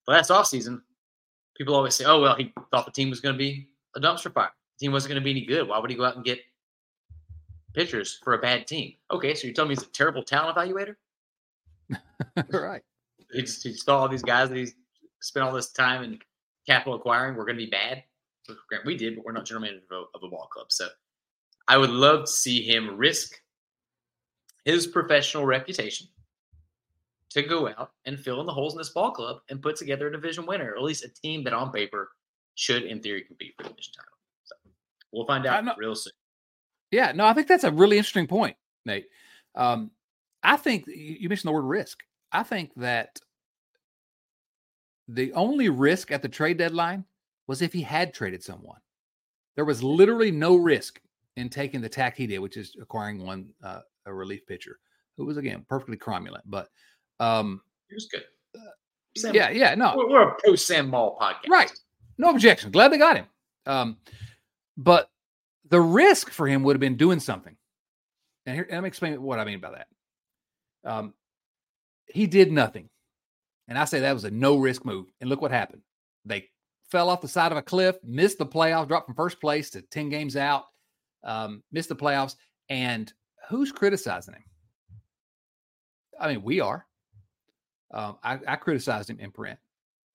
the 0.08 0.14
last 0.14 0.30
offseason, 0.30 0.82
people 1.56 1.76
always 1.76 1.96
say, 1.96 2.06
"Oh 2.06 2.22
well, 2.22 2.36
he 2.36 2.54
thought 2.72 2.86
the 2.86 2.92
team 2.92 3.10
was 3.10 3.22
going 3.22 3.34
to 3.34 3.40
be 3.40 3.70
a 3.96 4.00
dumpster 4.00 4.34
fire. 4.34 4.52
The 4.80 4.86
team 4.86 4.92
wasn't 4.92 5.12
going 5.12 5.22
to 5.22 5.24
be 5.24 5.32
any 5.32 5.46
good. 5.46 5.68
Why 5.68 5.78
would 5.78 5.90
he 5.90 5.96
go 5.96 6.06
out 6.06 6.16
and 6.16 6.26
get 6.26 6.40
pitchers 7.74 8.20
for 8.24 8.34
a 8.34 8.40
bad 8.40 8.68
team?" 8.68 8.94
Okay, 9.12 9.34
so 9.34 9.48
you're 9.48 9.54
telling 9.54 9.70
me 9.70 9.76
he's 9.76 9.84
a 9.84 9.92
terrible 9.92 10.24
talent 10.24 10.58
evaluator? 10.58 10.96
right. 12.52 12.82
He 13.32 13.42
just, 13.42 13.64
he 13.64 13.72
just 13.72 13.86
thought 13.86 14.00
all 14.00 14.10
these 14.10 14.24
guys 14.24 14.50
that 14.50 14.58
he's 14.58 14.76
spent 15.22 15.46
all 15.46 15.54
this 15.54 15.72
time 15.72 16.04
and 16.04 16.22
capital 16.68 16.96
acquiring 16.96 17.36
were 17.36 17.46
going 17.46 17.58
to 17.58 17.64
be 17.64 17.70
bad. 17.70 18.04
We 18.86 18.98
did, 18.98 19.16
but 19.16 19.26
we're 19.26 19.32
not 19.32 19.46
general 19.46 19.62
manager 19.62 19.84
of 19.92 19.98
a, 20.14 20.18
of 20.18 20.24
a 20.24 20.30
ball 20.30 20.48
club. 20.52 20.68
So 20.70 20.88
I 21.68 21.78
would 21.78 21.90
love 21.90 22.26
to 22.26 22.32
see 22.32 22.62
him 22.62 22.98
risk 22.98 23.40
his 24.66 24.88
professional 24.88 25.46
reputation 25.46 26.08
to 27.30 27.42
go 27.42 27.70
out 27.70 27.92
and 28.06 28.20
fill 28.20 28.42
in 28.42 28.46
the 28.46 28.52
holes 28.52 28.74
in 28.74 28.78
this 28.78 28.90
ball 28.90 29.12
club 29.12 29.38
and 29.50 29.62
put 29.62 29.78
together 29.78 30.08
a 30.08 30.12
division 30.12 30.46
winner, 30.46 30.72
or 30.72 30.78
at 30.78 30.84
least 30.84 31.06
a 31.06 31.10
team 31.10 31.44
that 31.46 31.54
on 31.54 31.72
paper 31.72 32.12
should, 32.56 32.84
in 32.84 33.02
theory, 33.02 33.22
compete 33.22 33.54
for 33.58 33.64
the 33.64 33.70
division 33.70 33.94
title. 33.94 34.18
So 34.44 34.56
we'll 35.14 35.26
find 35.26 35.46
out 35.46 35.78
real 35.78 35.96
soon. 35.96 36.14
Yeah, 36.92 37.14
no, 37.14 37.26
I 37.26 37.34
think 37.34 37.48
that's 37.48 37.64
a 37.64 37.72
really 37.72 37.98
interesting 37.98 38.28
point, 38.28 38.58
Nate. 38.86 39.08
Um, 39.56 39.92
I 40.44 40.58
think 40.58 40.86
you 40.88 41.30
mentioned 41.30 41.50
the 41.50 41.54
word 41.54 41.66
risk. 41.66 42.04
I 42.32 42.44
think 42.44 42.72
that 42.78 43.20
the 45.08 45.34
only 45.34 45.70
risk 45.70 46.12
at 46.12 46.22
the 46.22 46.30
trade 46.30 46.58
deadline 46.58 47.06
was 47.48 47.62
if 47.62 47.74
he 47.74 47.82
had 47.82 48.14
traded 48.14 48.44
someone. 48.44 48.80
There 49.56 49.66
was 49.66 49.84
literally 49.84 50.32
no 50.32 50.56
risk 50.56 51.02
in 51.36 51.50
taking 51.50 51.82
the 51.82 51.90
tack 51.90 52.16
he 52.16 52.28
did, 52.28 52.40
which 52.40 52.58
is 52.58 52.74
acquiring 52.82 53.26
one 53.26 53.50
uh, 53.64 53.82
a 54.06 54.14
relief 54.14 54.46
pitcher 54.48 54.80
who 55.18 55.26
was 55.26 55.38
again 55.38 55.66
perfectly 55.68 55.98
cromulent. 55.98 56.42
But 56.46 56.70
um, 57.20 57.62
he 57.90 57.96
was 57.96 58.08
good. 58.12 58.24
Sam, 59.18 59.36
yeah, 59.36 59.50
yeah, 59.50 59.76
no, 59.76 59.94
we're, 59.98 60.10
we're 60.10 60.30
a 60.30 60.36
pro 60.40 60.56
Sam 60.56 60.90
Moll 60.90 61.18
podcast, 61.22 61.50
right? 61.50 61.72
No 62.18 62.30
objection. 62.30 62.72
Glad 62.72 62.94
they 62.94 62.98
got 62.98 63.18
him. 63.18 63.26
Um, 63.66 63.98
but 64.78 65.10
the 65.70 65.82
risk 65.82 66.32
for 66.32 66.48
him 66.48 66.64
would 66.64 66.76
have 66.76 66.82
been 66.82 66.96
doing 66.96 67.20
something. 67.20 67.56
And 68.46 68.56
here, 68.56 68.68
let 68.72 68.82
me 68.82 68.88
explain 68.88 69.22
what 69.22 69.38
I 69.38 69.44
mean 69.44 69.60
by 69.60 69.72
that. 69.72 69.88
Um, 70.84 71.14
he 72.08 72.28
did 72.28 72.52
nothing. 72.52 72.90
And 73.68 73.78
I 73.78 73.86
say 73.86 74.02
that 74.02 74.14
was 74.14 74.26
a 74.26 74.32
no 74.32 74.58
risk 74.58 74.86
move. 74.86 75.08
And 75.22 75.30
look 75.30 75.42
what 75.42 75.52
happened. 75.52 75.82
They 76.26 76.50
fell 76.90 77.10
off 77.10 77.22
the 77.22 77.28
side 77.28 77.52
of 77.52 77.58
a 77.58 77.62
cliff, 77.62 77.96
missed 78.04 78.38
the 78.38 78.46
playoffs, 78.46 78.88
dropped 78.88 79.06
from 79.06 79.16
first 79.16 79.40
place 79.40 79.70
to 79.72 79.82
10 79.82 80.10
games 80.10 80.36
out, 80.36 80.66
um, 81.24 81.64
missed 81.72 81.90
the 81.90 81.96
playoffs. 81.96 82.36
And 82.70 83.12
who's 83.50 83.72
criticizing 83.72 84.34
him? 84.36 84.44
I 86.20 86.28
mean, 86.28 86.44
we 86.44 86.60
are. 86.60 86.86
Um, 87.94 88.18
I, 88.24 88.40
I, 88.48 88.56
criticized 88.56 89.10
him 89.10 89.20
in 89.20 89.32
print. 89.32 89.60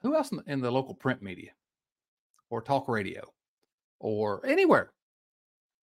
Who 0.02 0.14
else 0.14 0.30
in 0.30 0.38
the, 0.38 0.52
in 0.52 0.60
the 0.60 0.70
local 0.70 0.94
print 0.94 1.20
media 1.20 1.50
or 2.48 2.62
talk 2.62 2.88
radio 2.88 3.22
or 4.00 4.44
anywhere 4.46 4.92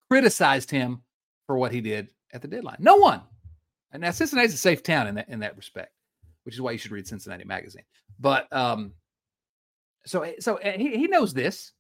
criticized 0.10 0.72
him 0.72 1.04
for 1.46 1.58
what 1.58 1.72
he 1.72 1.82
did 1.82 2.10
at 2.34 2.42
the 2.42 2.48
deadline? 2.48 2.78
No 2.80 2.96
one. 2.96 3.22
And 3.94 4.02
now 4.02 4.12
Cincinnati's 4.12 4.56
a 4.56 4.58
safe 4.58 4.84
town 4.84 5.08
in 5.08 5.16
that 5.16 5.30
in 5.30 5.40
that 5.40 5.56
respect, 5.56 5.94
which 6.44 6.56
is 6.56 6.62
why 6.62 6.72
you 6.72 6.78
should 6.78 6.92
read 6.92 7.08
Cincinnati 7.08 7.46
Magazine. 7.46 7.84
But 8.20 8.52
um, 8.52 8.94
so 10.06 10.24
eh, 10.24 10.34
so 10.40 10.56
eh, 10.58 10.78
he, 10.78 10.98
he 10.98 11.08
knows 11.08 11.34
this. 11.34 11.72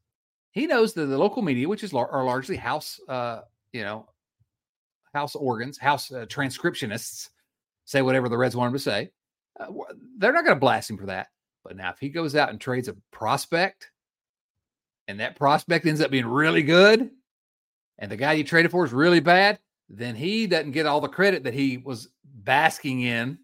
He 0.51 0.67
knows 0.67 0.93
that 0.93 1.07
the 1.07 1.17
local 1.17 1.41
media, 1.41 1.67
which 1.67 1.83
is 1.83 1.91
lar- 1.91 2.11
are 2.11 2.23
largely 2.23 2.55
house, 2.55 2.99
uh, 3.09 3.41
you 3.71 3.81
know, 3.81 4.07
house 5.15 5.35
organs, 5.35 5.79
house 5.79 6.11
uh, 6.11 6.25
transcriptionists, 6.27 7.29
say 7.85 8.03
whatever 8.03 8.29
the 8.29 8.37
Reds 8.37 8.55
want 8.55 8.69
him 8.69 8.73
to 8.73 8.79
say. 8.79 9.09
Uh, 9.59 9.67
they're 10.17 10.33
not 10.33 10.45
going 10.45 10.55
to 10.55 10.59
blast 10.59 10.89
him 10.89 10.97
for 10.97 11.07
that. 11.07 11.27
But 11.63 11.75
now, 11.75 11.89
if 11.89 11.99
he 11.99 12.09
goes 12.09 12.35
out 12.35 12.49
and 12.49 12.61
trades 12.61 12.87
a 12.87 12.95
prospect, 13.11 13.89
and 15.07 15.19
that 15.19 15.35
prospect 15.35 15.87
ends 15.87 16.01
up 16.01 16.11
being 16.11 16.25
really 16.27 16.61
good, 16.61 17.09
and 17.97 18.11
the 18.11 18.17
guy 18.17 18.33
you 18.33 18.43
traded 18.43 18.71
for 18.71 18.85
is 18.85 18.93
really 18.93 19.21
bad, 19.21 19.57
then 19.89 20.15
he 20.15 20.47
doesn't 20.47 20.71
get 20.71 20.85
all 20.85 21.01
the 21.01 21.07
credit 21.07 21.43
that 21.43 21.53
he 21.53 21.77
was 21.77 22.09
basking 22.23 23.01
in 23.01 23.37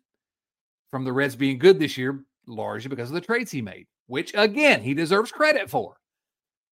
from 0.92 1.04
the 1.04 1.14
Reds 1.14 1.36
being 1.36 1.60
good 1.60 1.80
this 1.80 1.98
year, 1.98 2.24
largely 2.48 2.90
because 2.90 3.10
of 3.10 3.16
the 3.16 3.22
trades 3.22 3.52
he 3.52 3.62
made, 3.62 3.86
which 4.08 4.32
again, 4.36 4.82
he 4.82 4.94
deserves 4.94 5.32
credit 5.32 5.70
for. 5.70 5.98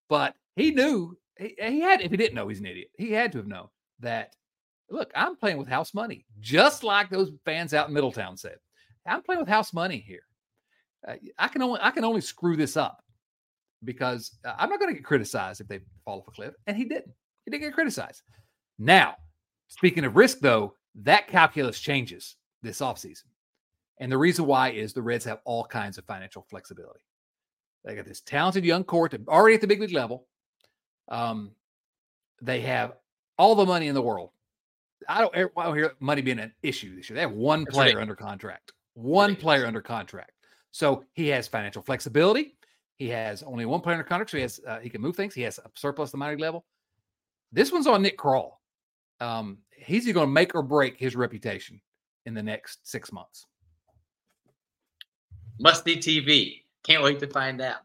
But 0.08 0.34
he 0.54 0.70
knew 0.70 1.16
he, 1.38 1.56
he 1.60 1.80
had, 1.80 2.00
if 2.00 2.10
he 2.10 2.16
didn't 2.16 2.34
know, 2.34 2.48
he's 2.48 2.60
an 2.60 2.66
idiot. 2.66 2.88
He 2.96 3.12
had 3.12 3.32
to 3.32 3.38
have 3.38 3.46
known 3.46 3.68
that. 4.00 4.34
Look, 4.88 5.10
I'm 5.16 5.36
playing 5.36 5.58
with 5.58 5.66
house 5.66 5.94
money, 5.94 6.24
just 6.38 6.84
like 6.84 7.10
those 7.10 7.32
fans 7.44 7.74
out 7.74 7.88
in 7.88 7.94
Middletown 7.94 8.36
said. 8.36 8.56
I'm 9.04 9.22
playing 9.22 9.40
with 9.40 9.48
house 9.48 9.72
money 9.72 9.98
here. 9.98 10.22
Uh, 11.06 11.14
I 11.38 11.48
can 11.48 11.62
only 11.62 11.80
I 11.82 11.90
can 11.90 12.04
only 12.04 12.20
screw 12.20 12.56
this 12.56 12.76
up 12.76 13.02
because 13.84 14.38
uh, 14.44 14.54
I'm 14.58 14.70
not 14.70 14.78
going 14.78 14.92
to 14.92 14.98
get 14.98 15.04
criticized 15.04 15.60
if 15.60 15.68
they 15.68 15.80
fall 16.04 16.18
off 16.18 16.28
a 16.28 16.30
cliff, 16.30 16.54
and 16.66 16.76
he 16.76 16.84
didn't. 16.84 17.12
He 17.44 17.50
didn't 17.50 17.64
get 17.64 17.74
criticized. 17.74 18.22
Now, 18.78 19.16
speaking 19.68 20.04
of 20.04 20.16
risk, 20.16 20.38
though, 20.40 20.74
that 21.02 21.28
calculus 21.28 21.78
changes 21.78 22.36
this 22.62 22.80
offseason. 22.80 23.24
And 23.98 24.10
the 24.10 24.18
reason 24.18 24.46
why 24.46 24.70
is 24.70 24.92
the 24.92 25.02
Reds 25.02 25.24
have 25.24 25.40
all 25.44 25.64
kinds 25.64 25.98
of 25.98 26.04
financial 26.04 26.46
flexibility. 26.48 27.00
They 27.84 27.94
got 27.94 28.04
this 28.04 28.20
talented 28.20 28.64
young 28.64 28.84
core 28.84 29.08
to, 29.08 29.20
already 29.28 29.54
at 29.54 29.60
the 29.60 29.66
big 29.66 29.80
league 29.80 29.92
level. 29.92 30.26
Um, 31.08 31.52
they 32.42 32.60
have 32.62 32.94
all 33.38 33.54
the 33.54 33.64
money 33.64 33.86
in 33.86 33.94
the 33.94 34.02
world. 34.02 34.30
I 35.08 35.20
don't, 35.20 35.34
I 35.36 35.64
don't 35.64 35.76
hear 35.76 35.94
money 36.00 36.22
being 36.22 36.38
an 36.38 36.52
issue 36.62 36.96
this 36.96 37.08
year. 37.08 37.14
They 37.14 37.20
have 37.20 37.32
one 37.32 37.64
That's 37.64 37.74
player 37.74 37.96
right. 37.96 38.02
under 38.02 38.16
contract, 38.16 38.72
one 38.94 39.36
player 39.36 39.66
under 39.66 39.80
contract. 39.80 40.32
So 40.72 41.04
he 41.12 41.28
has 41.28 41.46
financial 41.46 41.82
flexibility. 41.82 42.56
He 42.96 43.08
has 43.08 43.42
only 43.42 43.66
one 43.66 43.80
player 43.80 43.94
under 43.94 44.04
contract, 44.04 44.30
so 44.30 44.36
he 44.38 44.42
has 44.42 44.60
uh, 44.66 44.78
he 44.78 44.88
can 44.88 45.00
move 45.00 45.16
things. 45.16 45.34
He 45.34 45.42
has 45.42 45.58
a 45.58 45.70
surplus 45.74 46.10
the 46.10 46.16
minor 46.16 46.38
level. 46.38 46.64
This 47.52 47.70
one's 47.70 47.86
on 47.86 48.02
Nick 48.02 48.18
Krall. 48.18 48.52
Um, 49.20 49.58
he's 49.70 50.04
going 50.12 50.26
to 50.26 50.32
make 50.32 50.54
or 50.54 50.62
break 50.62 50.98
his 50.98 51.16
reputation 51.16 51.80
in 52.26 52.34
the 52.34 52.42
next 52.42 52.86
six 52.88 53.12
months. 53.12 53.46
Musty 55.58 55.96
TV. 55.96 56.62
Can't 56.82 57.02
wait 57.02 57.18
to 57.20 57.26
find 57.26 57.60
out. 57.60 57.78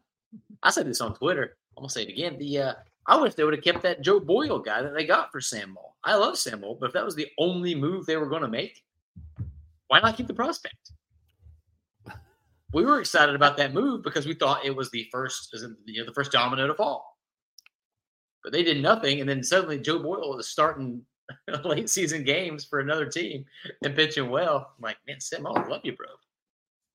I 0.62 0.70
said 0.70 0.86
this 0.86 1.00
on 1.00 1.14
Twitter. 1.14 1.56
I'm 1.76 1.82
gonna 1.82 1.90
say 1.90 2.02
it 2.02 2.10
again. 2.10 2.38
The 2.38 2.58
uh, 2.58 2.74
I 3.06 3.20
wish 3.20 3.34
they 3.34 3.44
would 3.44 3.54
have 3.54 3.64
kept 3.64 3.82
that 3.82 4.02
Joe 4.02 4.20
Boyle 4.20 4.58
guy 4.58 4.82
that 4.82 4.94
they 4.94 5.04
got 5.04 5.32
for 5.32 5.40
Sam. 5.40 5.76
I 6.04 6.14
love 6.14 6.38
Sam 6.38 6.60
but 6.60 6.86
if 6.86 6.92
that 6.92 7.04
was 7.04 7.16
the 7.16 7.28
only 7.38 7.74
move 7.74 8.06
they 8.06 8.16
were 8.16 8.28
going 8.28 8.42
to 8.42 8.48
make, 8.48 8.82
why 9.88 10.00
not 10.00 10.16
keep 10.16 10.26
the 10.26 10.34
prospect? 10.34 10.92
We 12.72 12.84
were 12.84 13.00
excited 13.00 13.34
about 13.34 13.56
that 13.58 13.74
move 13.74 14.02
because 14.02 14.26
we 14.26 14.34
thought 14.34 14.64
it 14.64 14.74
was 14.74 14.90
the 14.90 15.06
first, 15.12 15.54
you 15.84 16.00
know, 16.00 16.06
the 16.06 16.14
first 16.14 16.32
domino 16.32 16.66
to 16.66 16.74
fall. 16.74 17.18
But 18.42 18.52
they 18.52 18.62
did 18.62 18.82
nothing, 18.82 19.20
and 19.20 19.28
then 19.28 19.42
suddenly 19.42 19.78
Joe 19.78 19.98
Boyle 19.98 20.38
is 20.38 20.48
starting 20.48 21.04
late 21.64 21.88
season 21.88 22.24
games 22.24 22.64
for 22.64 22.80
another 22.80 23.06
team 23.06 23.44
and 23.84 23.94
pitching 23.94 24.30
well. 24.30 24.72
I'm 24.76 24.82
like, 24.82 24.96
man, 25.06 25.20
Sam, 25.20 25.46
I 25.46 25.50
love 25.66 25.80
you, 25.84 25.96
bro. 25.96 26.06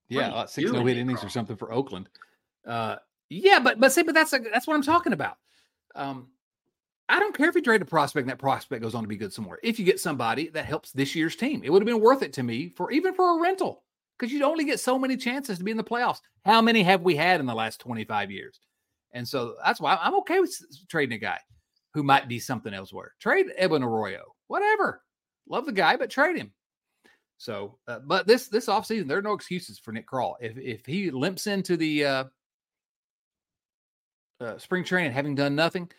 Yeah, 0.10 0.30
uh, 0.30 0.46
six 0.46 0.72
no 0.72 0.86
hit 0.86 0.98
innings 0.98 1.24
or 1.24 1.30
something 1.30 1.58
for 1.58 1.72
Oakland. 1.72 2.10
Uh, 2.66 2.98
yeah, 3.30 3.60
but 3.60 3.80
but 3.80 3.92
say, 3.92 4.04
but 4.04 4.16
that's 4.16 4.34
a, 4.34 4.40
that's 4.40 4.68
what 4.68 4.76
I'm 4.76 4.84
talking 4.84 5.14
about. 5.14 5.38
Um, 5.96 6.28
I 7.10 7.20
don't 7.20 7.36
care 7.36 7.50
if 7.50 7.56
you 7.56 7.62
trade 7.62 7.82
a 7.82 7.86
prospect 7.86 8.24
and 8.24 8.30
that 8.30 8.40
prospect 8.40 8.82
goes 8.82 8.96
on 8.96 9.04
to 9.04 9.08
be 9.08 9.16
good 9.16 9.34
somewhere. 9.34 9.60
If 9.64 9.80
you 9.80 9.86
get 9.86 10.00
somebody 10.00 10.50
that 10.50 10.66
helps 10.66 10.92
this 10.92 11.16
year's 11.16 11.36
team, 11.36 11.62
it 11.64 11.72
would 11.72 11.82
have 11.82 11.88
been 11.88 12.02
worth 12.02 12.22
it 12.22 12.34
to 12.34 12.44
me 12.44 12.70
for 12.76 12.92
even 12.92 13.14
for 13.14 13.38
a 13.38 13.42
rental 13.42 13.84
because 14.18 14.32
you'd 14.32 14.42
only 14.42 14.66
get 14.66 14.80
so 14.80 15.00
many 15.00 15.16
chances 15.16 15.58
to 15.58 15.64
be 15.64 15.72
in 15.72 15.78
the 15.78 15.84
playoffs. 15.84 16.20
How 16.46 16.62
many 16.62 16.84
have 16.84 17.02
we 17.02 17.16
had 17.16 17.40
in 17.40 17.46
the 17.46 17.56
last 17.56 17.80
25 17.80 18.32
years? 18.32 18.60
And 19.14 19.28
so 19.28 19.56
that's 19.64 19.80
why 19.80 19.98
I'm 20.02 20.16
okay 20.20 20.40
with 20.40 20.54
trading 20.90 21.16
a 21.16 21.20
guy 21.20 21.40
who 21.98 22.04
might 22.04 22.28
be 22.28 22.38
something 22.38 22.76
elsewhere. 22.76 23.16
Trade 23.20 23.48
Edwin 23.58 23.82
Arroyo, 23.82 24.36
whatever. 24.50 25.02
Love 25.50 25.66
the 25.66 25.72
guy, 25.72 25.96
but 25.96 26.12
trade 26.12 26.38
him. 26.38 26.54
So, 27.40 27.80
uh, 27.88 28.00
but 28.06 28.28
this 28.28 28.50
this 28.50 28.68
offseason, 28.68 29.08
there 29.08 29.18
are 29.18 29.24
no 29.24 29.34
excuses 29.34 29.80
for 29.80 29.92
Nick 29.92 30.08
Krall. 30.08 30.36
If 30.40 30.60
if 30.60 30.86
he 30.86 31.10
limps 31.10 31.48
into 31.48 31.76
the 31.76 32.06
uh, 32.06 32.24
uh, 34.40 34.60
spring 34.60 34.84
training 34.84 35.12
having 35.12 35.34
done 35.34 35.56
nothing, 35.56 35.90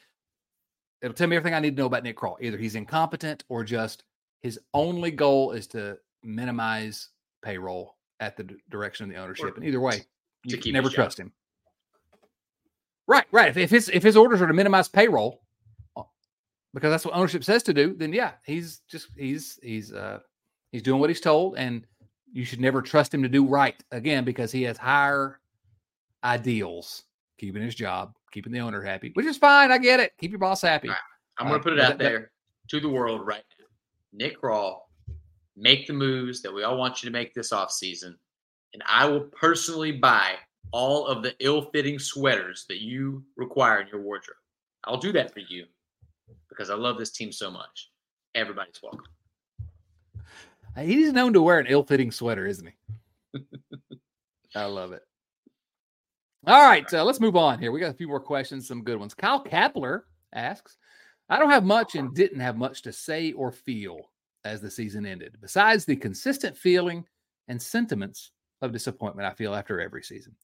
it'll 1.03 1.15
tell 1.15 1.27
me 1.27 1.35
everything 1.35 1.57
I 1.57 1.59
need 1.59 1.75
to 1.75 1.83
know 1.83 1.87
about 1.87 2.05
Nick 2.05 2.17
Krall. 2.17 2.37
Either 2.41 2.59
he's 2.59 2.77
incompetent 2.77 3.43
or 3.49 3.65
just 3.65 4.05
his 4.41 4.61
only 4.73 5.11
goal 5.11 5.51
is 5.51 5.67
to 5.69 5.99
minimize 6.23 7.09
payroll 7.43 7.97
at 8.21 8.37
the 8.37 8.49
direction 8.71 9.03
of 9.03 9.11
the 9.11 9.21
ownership. 9.21 9.47
Or 9.47 9.57
and 9.57 9.65
either 9.65 9.81
way, 9.81 10.03
you 10.45 10.59
can 10.59 10.75
never 10.75 10.91
trust 10.91 11.19
him. 11.19 11.33
Right, 13.09 13.27
right. 13.33 13.49
If, 13.49 13.57
if 13.57 13.71
his 13.71 13.89
if 13.89 14.05
his 14.05 14.17
orders 14.17 14.41
are 14.41 14.47
to 14.47 14.55
minimize 14.55 14.87
payroll, 14.87 15.41
because 16.75 16.91
that's 16.91 17.05
what 17.05 17.15
ownership 17.15 17.45
says 17.45 17.63
to 17.65 17.75
do, 17.75 17.95
then 17.95 18.13
yeah, 18.13 18.33
he's 18.45 18.81
just 18.89 19.09
he's 19.17 19.59
he's 19.63 19.93
uh 19.93 20.21
he's 20.73 20.83
doing 20.83 21.01
what 21.01 21.11
he's 21.11 21.21
told, 21.21 21.57
and 21.57 21.87
you 22.33 22.45
should 22.45 22.61
never 22.61 22.83
trust 22.83 23.13
him 23.13 23.23
to 23.23 23.29
do 23.29 23.47
right 23.47 23.83
again 23.91 24.25
because 24.25 24.53
he 24.53 24.63
has 24.65 24.77
higher 24.77 25.41
ideals, 26.25 27.05
keeping 27.39 27.63
his 27.63 27.75
job, 27.75 28.15
keeping 28.33 28.53
the 28.53 28.61
owner 28.61 28.83
happy, 28.83 29.11
which 29.15 29.27
is 29.27 29.37
fine. 29.37 29.73
I 29.73 29.79
get 29.79 30.01
it. 30.01 30.13
Keep 30.19 30.33
your 30.33 30.41
boss 30.41 30.63
happy. 30.63 30.89
Right. 30.89 30.99
I'm 31.39 31.49
going 31.49 31.61
to 31.61 31.69
uh, 31.69 31.71
put 31.71 31.73
it 31.73 31.81
out 31.81 31.99
that, 31.99 31.99
there 31.99 32.19
that, 32.21 32.69
to 32.69 32.81
the 32.81 32.89
world 32.89 33.27
right 33.27 33.45
now. 33.59 33.65
Nick 34.13 34.41
Krall, 34.41 34.81
make 35.57 35.87
the 35.87 35.93
moves 35.93 36.43
that 36.43 36.53
we 36.53 36.65
all 36.65 36.77
want 36.77 37.03
you 37.03 37.09
to 37.09 37.13
make 37.13 37.33
this 37.35 37.53
off 37.53 37.71
season, 37.71 38.17
and 38.75 38.83
I 38.87 39.07
will 39.07 39.21
personally 39.21 39.93
buy 39.93 40.35
all 40.71 41.07
of 41.07 41.23
the 41.23 41.35
ill-fitting 41.41 41.99
sweaters 41.99 42.67
that 42.69 42.83
you 42.83 43.25
require 43.37 43.81
in 43.81 43.89
your 43.89 44.03
wardrobe. 44.03 44.37
I'll 44.85 44.99
do 44.99 45.13
that 45.13 45.33
for 45.33 45.41
you 45.41 45.65
because 46.59 46.71
I 46.71 46.75
love 46.75 46.99
this 46.99 47.13
team 47.13 47.31
so 47.31 47.51
much. 47.51 47.91
Everybody's 48.35 48.81
welcome. 48.83 49.05
He's 50.77 51.13
known 51.13 51.33
to 51.33 51.43
wear 51.43 51.59
an 51.59 51.67
ill-fitting 51.69 52.11
sweater, 52.11 52.47
isn't 52.47 52.67
he? 53.33 53.43
I 54.55 54.65
love 54.65 54.93
it. 54.93 55.03
All 56.47 56.69
right, 56.69 56.93
uh, 56.93 57.05
let's 57.05 57.21
move 57.21 57.37
on 57.37 57.59
here. 57.61 57.73
We 57.73 57.81
got 57.81 57.91
a 57.91 57.97
few 57.97 58.09
more 58.09 58.21
questions, 58.21 58.67
some 58.67 58.83
good 58.83 58.99
ones. 58.99 59.15
Kyle 59.15 59.45
Kapler 59.45 60.03
asks, 60.33 60.77
I 61.29 61.39
don't 61.39 61.51
have 61.51 61.65
much 61.65 61.95
and 61.95 62.15
didn't 62.15 62.41
have 62.41 62.57
much 62.57 62.83
to 62.83 62.93
say 62.93 63.33
or 63.33 63.53
feel 63.53 64.11
as 64.45 64.61
the 64.61 64.71
season 64.71 65.05
ended, 65.05 65.37
besides 65.41 65.85
the 65.85 65.97
consistent 65.97 66.57
feeling 66.57 67.05
and 67.49 67.61
sentiments 67.61 68.33
of 68.63 68.73
disappointment 68.73 69.29
I 69.29 69.35
feel 69.35 69.55
after 69.55 69.81
every 69.81 70.03
season. 70.03 70.35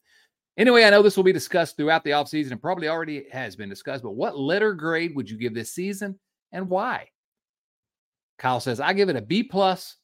Anyway, 0.57 0.85
I 0.85 0.91
know 0.91 1.03
this 1.03 1.17
will 1.17 1.25
be 1.25 1.33
discussed 1.33 1.77
throughout 1.77 2.05
the 2.05 2.11
offseason 2.11 2.53
and 2.53 2.63
probably 2.63 2.89
already 2.89 3.27
has 3.33 3.57
been 3.57 3.69
discussed, 3.69 4.05
but 4.05 4.13
what 4.13 4.39
letter 4.39 4.73
grade 4.73 5.15
would 5.17 5.29
you 5.29 5.37
give 5.37 5.53
this 5.55 5.73
season 5.73 6.19
and 6.53 6.69
why? 6.69 7.09
Kyle 8.39 8.61
says, 8.61 8.79
I 8.79 8.93
give 8.93 9.09
it 9.09 9.17
a 9.17 9.23
B 9.23 9.43
plus 9.43 9.97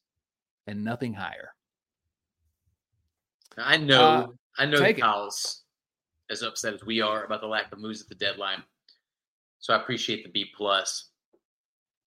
and 0.67 0.83
nothing 0.83 1.15
higher. 1.15 1.55
I 3.57 3.77
know, 3.77 4.03
uh, 4.03 4.27
I 4.59 4.67
know 4.67 4.93
Kyle's 4.93 5.63
it. 6.29 6.33
as 6.33 6.43
upset 6.43 6.75
as 6.75 6.85
we 6.85 7.01
are 7.01 7.25
about 7.25 7.41
the 7.41 7.47
lack 7.47 7.73
of 7.73 7.79
moves 7.79 8.01
at 8.03 8.09
the 8.09 8.15
deadline. 8.15 8.63
So 9.61 9.75
I 9.75 9.77
appreciate 9.81 10.25
the 10.25 10.31
B 10.31 10.47
plus, 10.57 11.11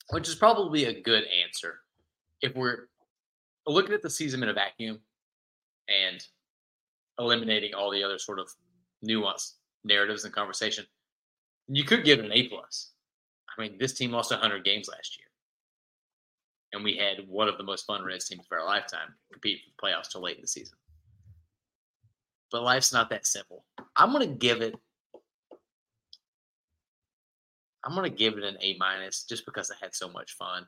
which 0.09 0.27
is 0.27 0.35
probably 0.35 0.85
a 0.85 1.01
good 1.01 1.23
answer. 1.45 1.79
If 2.41 2.55
we're 2.55 2.87
looking 3.67 3.93
at 3.93 4.01
the 4.01 4.09
season 4.09 4.43
in 4.43 4.49
a 4.49 4.53
vacuum 4.53 4.99
and 5.87 6.25
eliminating 7.19 7.73
all 7.73 7.91
the 7.91 8.03
other 8.03 8.17
sort 8.17 8.39
of 8.39 8.49
nuanced 9.05 9.53
narratives 9.83 10.23
and 10.23 10.33
conversation, 10.33 10.85
you 11.67 11.83
could 11.83 12.03
give 12.03 12.19
an 12.19 12.31
A 12.31 12.47
plus. 12.47 12.91
I 13.57 13.61
mean, 13.61 13.77
this 13.79 13.93
team 13.93 14.11
lost 14.11 14.31
100 14.31 14.63
games 14.63 14.89
last 14.89 15.17
year, 15.17 15.27
and 16.73 16.83
we 16.83 16.97
had 16.97 17.27
one 17.27 17.47
of 17.47 17.57
the 17.57 17.63
most 17.63 17.85
fun 17.85 18.03
Reds 18.03 18.27
teams 18.27 18.45
of 18.45 18.57
our 18.57 18.65
lifetime 18.65 19.13
compete 19.31 19.59
for 19.59 19.69
the 19.69 19.87
playoffs 19.87 20.09
till 20.09 20.23
late 20.23 20.37
in 20.37 20.41
the 20.41 20.47
season. 20.47 20.77
But 22.51 22.63
life's 22.63 22.93
not 22.93 23.09
that 23.09 23.25
simple. 23.25 23.65
I'm 23.95 24.11
gonna 24.11 24.27
give 24.27 24.61
it. 24.61 24.75
I'm 27.85 27.95
gonna 27.95 28.09
give 28.09 28.37
it 28.37 28.43
an 28.43 28.57
A 28.61 28.77
minus 28.77 29.23
just 29.23 29.45
because 29.45 29.69
I 29.71 29.75
had 29.81 29.93
so 29.93 30.09
much 30.09 30.33
fun. 30.33 30.65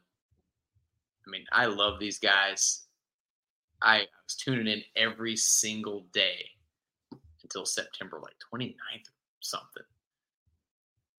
I 1.25 1.29
mean, 1.29 1.45
I 1.51 1.65
love 1.65 1.99
these 1.99 2.19
guys. 2.19 2.84
I 3.81 3.99
was 3.99 4.35
tuning 4.35 4.67
in 4.67 4.83
every 4.95 5.35
single 5.35 6.05
day 6.13 6.45
until 7.43 7.65
September 7.65 8.19
like 8.21 8.35
29th 8.53 8.75
or 9.07 9.41
something. 9.41 9.83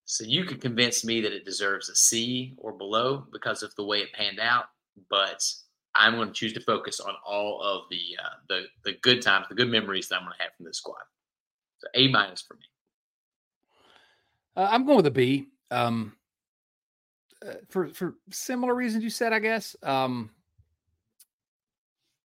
So 0.05 0.25
you 0.25 0.45
could 0.45 0.61
convince 0.61 1.05
me 1.05 1.21
that 1.21 1.33
it 1.33 1.45
deserves 1.45 1.89
a 1.89 1.97
C 1.97 2.55
or 2.59 2.73
below 2.73 3.27
because 3.33 3.63
of 3.63 3.75
the 3.75 3.85
way 3.85 3.99
it 3.99 4.13
panned 4.13 4.39
out, 4.39 4.67
but 5.11 5.43
I'm 5.95 6.15
going 6.15 6.29
to 6.29 6.35
choose 6.35 6.53
to 6.53 6.61
focus 6.61 7.01
on 7.01 7.15
all 7.27 7.61
of 7.61 7.89
the 7.91 8.01
uh, 8.23 8.37
the 8.49 8.65
the 8.85 8.93
good 9.03 9.21
times, 9.21 9.47
the 9.49 9.55
good 9.55 9.71
memories 9.71 10.09
that 10.09 10.17
I'm 10.17 10.23
going 10.23 10.35
to 10.39 10.43
have 10.45 10.53
from 10.57 10.67
this 10.67 10.79
squad. 10.79 11.03
So 11.79 11.89
A 11.95 12.09
minus 12.09 12.43
for 12.43 12.55
me. 12.55 12.61
Uh, 14.57 14.69
I'm 14.71 14.85
going 14.85 14.97
with 14.97 15.07
a 15.07 15.11
B. 15.11 15.49
Um, 15.71 16.15
uh, 17.45 17.55
for 17.69 17.89
for 17.89 18.15
similar 18.31 18.75
reasons 18.75 19.03
you 19.03 19.11
said, 19.11 19.33
I 19.33 19.41
guess. 19.41 19.75
Um, 19.83 20.31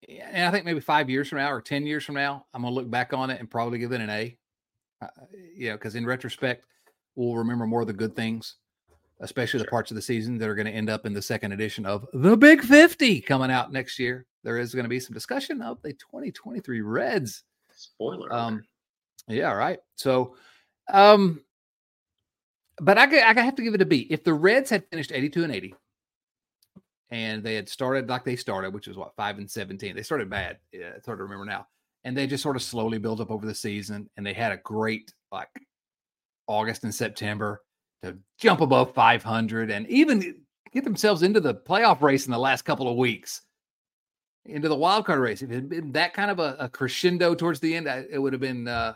and 0.08 0.46
I 0.46 0.52
think 0.52 0.66
maybe 0.66 0.80
five 0.80 1.10
years 1.10 1.30
from 1.30 1.38
now 1.38 1.52
or 1.52 1.62
10 1.62 1.86
years 1.86 2.04
from 2.04 2.16
now, 2.16 2.46
I'm 2.54 2.62
going 2.62 2.74
to 2.74 2.76
look 2.76 2.90
back 2.90 3.14
on 3.14 3.30
it 3.30 3.40
and 3.40 3.50
probably 3.50 3.80
give 3.80 3.92
it 3.92 4.02
an 4.02 4.10
A. 4.10 4.38
Uh, 5.02 5.08
you 5.56 5.70
know, 5.70 5.76
because 5.76 5.96
in 5.96 6.06
retrospect, 6.06 6.66
we'll 7.16 7.36
remember 7.36 7.66
more 7.66 7.82
of 7.82 7.88
the 7.88 7.94
good 7.94 8.16
things, 8.16 8.56
especially 9.20 9.60
sure. 9.60 9.66
the 9.66 9.72
parts 9.72 9.92
of 9.92 9.96
the 9.96 10.02
season 10.02 10.38
that 10.38 10.48
are 10.48 10.56
going 10.56 10.68
to 10.68 10.72
end 10.72 10.90
up 10.90 11.06
in 11.06 11.14
the 11.14 11.22
second 11.22 11.52
edition 11.52 11.86
of 11.86 12.06
the 12.14 12.38
Big 12.38 12.62
50 12.62 13.22
coming 13.22 13.52
out 13.52 13.72
next 13.72 13.98
year. 14.00 14.26
There 14.44 14.58
is 14.58 14.74
going 14.74 14.86
to 14.86 14.90
be 14.90 15.00
some 15.00 15.14
discussion 15.14 15.62
of 15.62 15.82
the 15.82 15.94
2023 15.94 16.82
Reds. 16.82 17.44
Spoiler. 17.76 18.32
Um, 18.34 18.64
yeah, 19.28 19.52
right. 19.52 19.80
So, 19.96 20.36
um, 20.92 21.42
but 22.78 22.98
I, 22.98 23.04
I 23.04 23.34
have 23.42 23.56
to 23.56 23.64
give 23.64 23.76
it 23.76 23.82
a 23.82 23.86
B. 23.86 24.08
If 24.10 24.24
the 24.24 24.34
Reds 24.34 24.70
had 24.70 24.88
finished 24.90 25.12
82 25.12 25.44
and 25.44 25.54
80 25.54 25.76
and 27.12 27.44
they 27.44 27.56
had 27.56 27.70
started 27.70 28.10
like 28.10 28.24
they 28.24 28.36
started, 28.36 28.74
which 28.74 28.88
was 28.88 28.98
what, 28.98 29.16
5 29.16 29.38
and 29.38 29.50
17, 29.52 29.96
they 29.96 30.02
started 30.02 30.30
bad. 30.30 30.58
Yeah, 30.72 30.92
it's 30.96 31.06
hard 31.06 31.20
to 31.20 31.24
remember 31.24 31.46
now. 31.46 31.68
And 32.04 32.18
they 32.18 32.26
just 32.26 32.42
sort 32.42 32.56
of 32.56 32.64
slowly 32.64 32.98
built 32.98 33.20
up 33.20 33.30
over 33.30 33.46
the 33.46 33.54
season. 33.54 34.10
And 34.18 34.26
they 34.26 34.34
had 34.34 34.52
a 34.52 34.58
great, 34.58 35.14
like, 35.32 35.50
August 36.48 36.84
and 36.84 36.96
September 36.96 37.62
to 38.04 38.18
jump 38.40 38.62
above 38.62 38.94
500 38.94 39.70
and 39.70 39.88
even 39.88 40.42
get 40.74 40.84
themselves 40.84 41.22
into 41.22 41.40
the 41.40 41.54
playoff 41.54 42.02
race 42.02 42.26
in 42.26 42.32
the 42.32 42.40
last 42.40 42.64
couple 42.64 42.88
of 42.88 42.98
weeks, 42.98 43.42
into 44.46 44.70
the 44.70 44.76
wild 44.76 45.06
card 45.06 45.20
race. 45.20 45.42
If 45.42 45.52
it 45.52 45.56
had 45.56 45.70
been 45.70 45.92
that 45.92 46.14
kind 46.14 46.32
of 46.32 46.40
a, 46.40 46.56
a 46.60 46.70
crescendo 46.70 47.36
towards 47.36 47.60
the 47.60 47.76
end, 47.76 47.88
it 47.88 48.20
would 48.20 48.34
have 48.34 48.42
been 48.42 48.68
uh, 48.68 48.96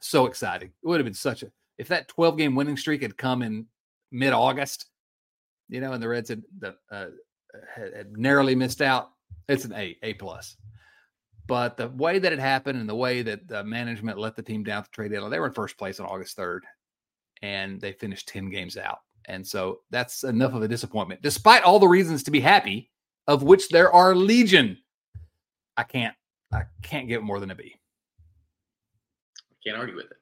so 0.00 0.26
exciting. 0.26 0.68
It 0.68 0.86
would 0.86 1.00
have 1.00 1.06
been 1.06 1.14
such 1.14 1.42
a 1.42 1.50
if 1.78 1.88
that 1.88 2.08
12 2.08 2.38
game 2.38 2.54
winning 2.54 2.76
streak 2.76 3.02
had 3.02 3.18
come 3.18 3.42
in 3.42 3.66
mid 4.10 4.32
August, 4.32 4.86
you 5.68 5.80
know, 5.80 5.92
and 5.92 6.02
the 6.02 6.08
Reds 6.08 6.30
had, 6.30 6.42
the, 6.58 6.76
uh, 6.90 7.06
had, 7.74 7.94
had 7.94 8.16
narrowly 8.16 8.54
missed 8.54 8.82
out, 8.82 9.10
it's 9.48 9.64
an 9.64 9.72
A, 9.74 9.96
A 10.02 10.14
plus. 10.14 10.56
But 11.46 11.76
the 11.76 11.88
way 11.88 12.18
that 12.18 12.32
it 12.32 12.38
happened 12.38 12.80
and 12.80 12.88
the 12.88 12.94
way 12.94 13.22
that 13.22 13.46
the 13.46 13.62
management 13.62 14.18
let 14.18 14.34
the 14.34 14.42
team 14.42 14.64
down 14.64 14.82
the 14.82 14.88
trade 14.90 15.12
deadline, 15.12 15.30
they 15.30 15.38
were 15.38 15.46
in 15.46 15.52
first 15.52 15.78
place 15.78 16.00
on 16.00 16.06
August 16.06 16.36
3rd 16.36 16.60
and 17.42 17.80
they 17.80 17.92
finished 17.92 18.28
10 18.28 18.50
games 18.50 18.76
out. 18.76 18.98
And 19.26 19.46
so 19.46 19.80
that's 19.90 20.24
enough 20.24 20.54
of 20.54 20.62
a 20.62 20.68
disappointment, 20.68 21.22
despite 21.22 21.62
all 21.62 21.78
the 21.78 21.88
reasons 21.88 22.22
to 22.24 22.30
be 22.30 22.40
happy, 22.40 22.90
of 23.26 23.42
which 23.42 23.68
there 23.68 23.92
are 23.92 24.14
legion. 24.14 24.78
I 25.76 25.82
can't, 25.82 26.14
I 26.52 26.62
can't 26.82 27.08
give 27.08 27.22
more 27.22 27.40
than 27.40 27.50
a 27.50 27.54
B. 27.54 27.74
Can't 29.64 29.76
argue 29.76 29.96
with 29.96 30.06
it. 30.06 30.16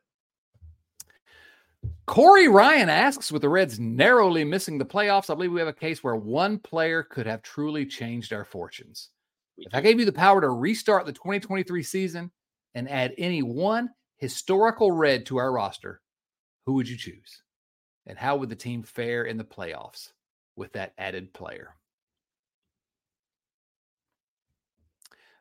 Corey 2.06 2.48
Ryan 2.48 2.90
asks, 2.90 3.32
with 3.32 3.42
the 3.42 3.48
Reds 3.48 3.80
narrowly 3.80 4.44
missing 4.44 4.76
the 4.76 4.84
playoffs, 4.84 5.30
I 5.30 5.34
believe 5.34 5.52
we 5.52 5.60
have 5.60 5.68
a 5.68 5.72
case 5.72 6.04
where 6.04 6.16
one 6.16 6.58
player 6.58 7.02
could 7.02 7.26
have 7.26 7.42
truly 7.42 7.86
changed 7.86 8.32
our 8.32 8.44
fortunes. 8.44 9.08
If 9.56 9.74
I 9.74 9.80
gave 9.80 9.98
you 9.98 10.04
the 10.04 10.12
power 10.12 10.40
to 10.40 10.50
restart 10.50 11.06
the 11.06 11.12
2023 11.12 11.82
season 11.82 12.30
and 12.74 12.90
add 12.90 13.14
any 13.16 13.42
one 13.42 13.88
historical 14.18 14.92
Red 14.92 15.24
to 15.26 15.38
our 15.38 15.52
roster, 15.52 16.02
who 16.66 16.74
would 16.74 16.88
you 16.88 16.96
choose? 16.96 17.42
And 18.06 18.18
how 18.18 18.36
would 18.36 18.50
the 18.50 18.56
team 18.56 18.82
fare 18.82 19.24
in 19.24 19.38
the 19.38 19.44
playoffs 19.44 20.12
with 20.56 20.72
that 20.74 20.92
added 20.98 21.32
player? 21.32 21.74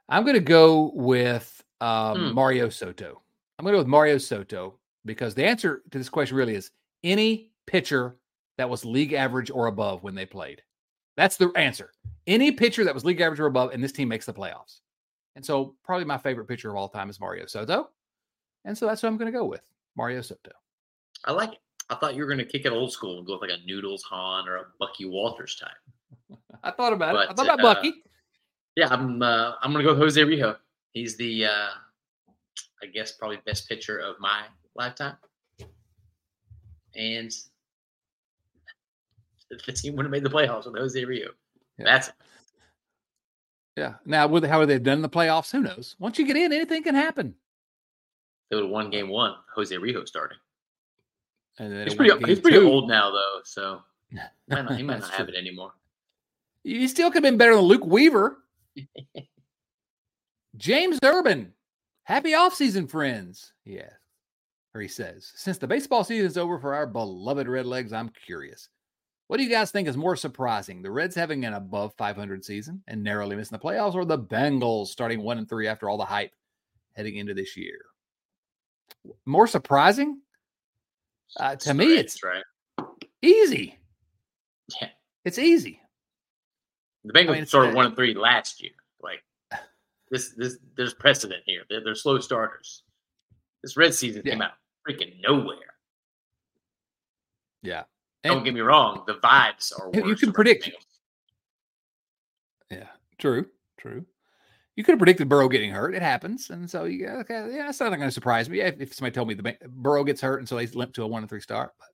I'm 0.08 0.24
going 0.24 0.36
to 0.36 0.40
go 0.40 0.92
with 0.94 1.62
um, 1.82 2.30
hmm. 2.30 2.36
Mario 2.36 2.70
Soto. 2.70 3.22
I'm 3.58 3.64
going 3.64 3.74
to 3.74 3.78
go 3.78 3.82
with 3.82 3.88
Mario 3.88 4.18
Soto 4.18 4.80
because 5.06 5.36
the 5.36 5.46
answer 5.46 5.84
to 5.92 5.98
this 5.98 6.10
question 6.10 6.38
really 6.38 6.56
is 6.56 6.72
any 7.04 7.52
pitcher 7.66 8.18
that 8.58 8.70
was 8.70 8.86
league 8.86 9.14
average 9.14 9.50
or 9.50 9.68
above 9.68 10.04
when 10.04 10.16
they 10.16 10.26
played. 10.26 10.62
That's 11.18 11.38
the 11.38 11.52
answer. 11.56 11.92
Any 12.28 12.52
pitcher 12.52 12.84
that 12.84 12.94
was 12.94 13.06
league 13.06 13.22
average 13.22 13.40
or 13.40 13.46
above, 13.46 13.72
and 13.72 13.84
this 13.84 13.92
team 13.92 14.08
makes 14.08 14.26
the 14.26 14.34
playoffs. 14.34 14.80
And 15.36 15.46
so, 15.46 15.76
probably 15.84 16.06
my 16.06 16.18
favorite 16.18 16.48
pitcher 16.48 16.70
of 16.70 16.76
all 16.76 16.90
time 16.90 17.10
is 17.10 17.20
Mario 17.20 17.46
Soto. 17.46 17.90
And 18.66 18.78
so 18.78 18.86
that's 18.86 19.04
what 19.04 19.10
I'm 19.10 19.18
going 19.18 19.32
to 19.32 19.38
go 19.38 19.46
with 19.46 19.62
Mario 19.96 20.22
Soto. 20.22 20.52
I 21.26 21.32
like 21.32 21.54
it. 21.54 21.60
I 21.90 21.96
thought 21.96 22.16
you 22.16 22.22
were 22.22 22.28
going 22.28 22.40
to 22.40 22.46
kick 22.46 22.66
it 22.66 22.72
old 22.72 22.92
school 22.92 23.18
and 23.18 23.28
go 23.28 23.34
with 23.34 23.50
like 23.50 23.60
a 23.60 23.66
Noodles 23.66 24.04
Hahn 24.04 24.48
or 24.48 24.56
a 24.56 24.66
Bucky 24.80 25.06
Walters 25.06 25.56
type. 25.56 26.40
I 26.64 26.72
thought 26.72 26.94
about 26.94 27.14
but, 27.14 27.26
it. 27.26 27.32
I 27.32 27.34
thought 27.34 27.46
about 27.46 27.60
uh, 27.60 27.74
Bucky. 27.76 27.94
Yeah, 28.76 28.88
I'm. 28.90 29.22
Uh, 29.22 29.54
I'm 29.62 29.72
going 29.74 29.84
to 29.84 29.92
go 29.92 29.94
with 29.94 30.02
Jose 30.02 30.22
Rijo. 30.22 30.56
He's 30.94 31.18
the, 31.18 31.46
uh, 31.46 31.68
I 32.82 32.86
guess, 32.94 33.12
probably 33.12 33.38
best 33.46 33.68
pitcher 33.68 34.00
of 34.00 34.16
my 34.20 34.44
lifetime. 34.76 35.18
And 36.96 37.32
the 39.50 39.72
team 39.72 39.96
would 39.96 40.06
have 40.06 40.12
made 40.12 40.24
the 40.24 40.30
playoffs 40.30 40.66
with 40.66 40.76
Jose 40.76 41.02
Rijo. 41.02 41.30
Yeah. 41.78 41.86
That's 41.86 42.12
yeah. 43.76 43.94
Now, 44.06 44.28
with 44.28 44.46
how 44.46 44.66
they've 44.66 44.82
done 44.82 45.00
in 45.00 45.02
the 45.02 45.10
playoffs, 45.10 45.52
who 45.52 45.62
knows? 45.62 45.96
Once 45.98 46.20
you 46.20 46.28
get 46.28 46.38
in, 46.38 46.54
anything 46.54 46.84
can 46.84 46.96
happen. 46.96 47.34
They 48.50 48.56
would 48.56 48.66
have 48.66 48.72
won 48.72 48.92
game 48.92 49.10
one. 49.10 49.34
Jose 49.56 49.76
Rijo 49.76 50.08
starting. 50.08 50.38
And 51.58 51.72
then 51.72 51.88
he's 51.88 51.96
pretty. 51.96 52.14
He's 52.26 52.40
pretty 52.40 52.58
two. 52.58 52.68
old 52.68 52.88
now, 52.88 53.12
though, 53.12 53.40
so 53.44 53.82
he 54.10 54.18
might 54.48 54.66
not, 54.66 54.76
he 54.78 54.84
might 54.84 55.00
not 55.00 55.10
have 55.12 55.30
it 55.30 55.36
anymore. 55.36 55.72
He 56.64 56.88
still 56.88 57.10
could 57.10 57.24
have 57.24 57.32
been 57.32 57.38
better 57.38 57.56
than 57.56 57.66
Luke 57.66 57.86
Weaver. 57.86 58.38
James 60.56 61.00
Urban, 61.04 61.54
happy 62.04 62.32
offseason, 62.32 62.90
friends. 62.90 63.54
Yeah, 63.66 63.90
or 64.76 64.82
he 64.82 64.88
says, 64.88 65.32
since 65.36 65.58
the 65.58 65.68
baseball 65.68 66.04
season 66.04 66.26
is 66.26 66.38
over 66.38 66.58
for 66.58 66.74
our 66.74 66.88
beloved 66.88 67.48
Redlegs, 67.48 67.94
I'm 67.94 68.10
curious. 68.10 68.70
What 69.28 69.38
do 69.38 69.44
you 69.44 69.50
guys 69.50 69.72
think 69.72 69.88
is 69.88 69.98
more 69.98 70.16
surprising? 70.16 70.82
The 70.82 70.92
Reds 70.92 71.16
having 71.16 71.46
an 71.46 71.54
above 71.54 71.94
500 71.98 72.44
season 72.44 72.84
and 72.88 73.04
narrowly 73.04 73.36
missing 73.36 73.58
the 73.58 73.64
playoffs, 73.64 73.96
or 73.96 74.06
the 74.06 74.18
Bengals 74.18 74.88
starting 74.88 75.22
one 75.22 75.38
and 75.38 75.48
three 75.48 75.68
after 75.68 75.90
all 75.90 75.98
the 75.98 76.06
hype 76.06 76.32
heading 76.96 77.18
into 77.18 77.34
this 77.34 77.56
year? 77.56 77.80
More 79.26 79.48
surprising? 79.48 80.22
Uh, 81.38 81.56
to 81.56 81.74
me, 81.74 81.98
it's 81.98 82.22
right. 82.24 82.44
easy. 83.22 83.80
Yeah, 84.82 84.90
it's 85.26 85.40
easy. 85.40 85.80
The 87.06 87.14
Bengals 87.14 87.30
I 87.30 87.34
mean, 87.34 87.46
started 87.46 87.76
one 87.76 87.86
and 87.86 87.96
three 87.96 88.14
last 88.14 88.62
year. 88.62 88.74
Like 89.02 89.24
this, 90.12 90.32
this 90.38 90.58
there's 90.76 90.94
precedent 90.94 91.44
here. 91.46 91.64
They're, 91.70 91.84
they're 91.84 91.96
slow 91.96 92.20
starters. 92.20 92.84
This 93.64 93.78
red 93.78 93.94
season 93.94 94.22
yeah. 94.26 94.34
came 94.34 94.42
out 94.42 94.52
freaking 94.88 95.14
nowhere. 95.22 95.58
Yeah. 97.62 97.84
And 98.24 98.36
Don't 98.36 98.44
get 98.44 98.54
me 98.54 98.62
wrong, 98.62 99.04
the 99.06 99.16
vibes 99.16 99.72
are 99.78 99.90
You 99.94 100.16
can 100.16 100.32
predict. 100.32 100.70
Yeah, 102.72 102.88
true, 103.18 103.46
true. 103.78 104.06
You 104.76 104.84
could 104.84 104.94
have 104.94 105.00
predicted 105.00 105.30
Burrow 105.30 105.50
getting 105.50 105.72
hurt. 105.72 105.94
It 105.94 106.02
happens, 106.02 106.50
and 106.50 106.70
so 106.70 106.86
you 106.86 107.08
okay. 107.08 107.48
Yeah, 107.52 107.66
that's 107.66 107.80
not 107.80 107.90
going 107.90 108.02
to 108.02 108.12
surprise 108.12 108.50
me 108.50 108.62
if, 108.62 108.80
if, 108.80 108.94
somebody 108.94 109.14
told 109.14 109.28
me 109.28 109.36
the 109.36 109.56
Burrow 109.68 110.04
gets 110.04 110.20
hurt 110.20 110.40
and 110.40 110.50
so 110.50 110.56
they 110.56 110.66
limp 110.68 110.94
to 110.96 111.04
a 111.04 111.08
one 111.08 111.22
and 111.22 111.30
three 111.30 111.42
start. 111.42 111.74
But 111.78 111.90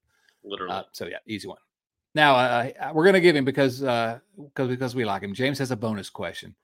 literally, 0.49 0.73
uh, 0.73 0.83
so 0.93 1.07
yeah, 1.07 1.17
easy 1.27 1.47
one. 1.47 1.57
Now 2.15 2.35
uh, 2.35 2.71
uh 2.79 2.91
we're 2.93 3.03
going 3.03 3.15
to 3.15 3.21
give 3.21 3.35
him 3.35 3.43
because 3.43 3.83
uh, 3.83 4.19
because 4.37 4.69
because 4.69 4.95
we 4.95 5.03
like 5.03 5.23
him. 5.23 5.33
James 5.33 5.59
has 5.59 5.71
a 5.71 5.75
bonus 5.75 6.09
question. 6.09 6.55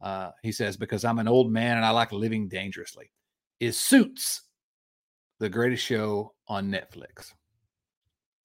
Uh, 0.00 0.32
he 0.42 0.52
says 0.52 0.76
because 0.76 1.04
I'm 1.04 1.20
an 1.20 1.28
old 1.28 1.50
man 1.50 1.76
and 1.76 1.86
I 1.86 1.90
like 1.90 2.12
living 2.12 2.48
dangerously. 2.48 3.10
Is 3.60 3.78
Suits 3.78 4.42
the 5.42 5.48
greatest 5.48 5.84
show 5.84 6.32
on 6.46 6.70
Netflix. 6.70 7.32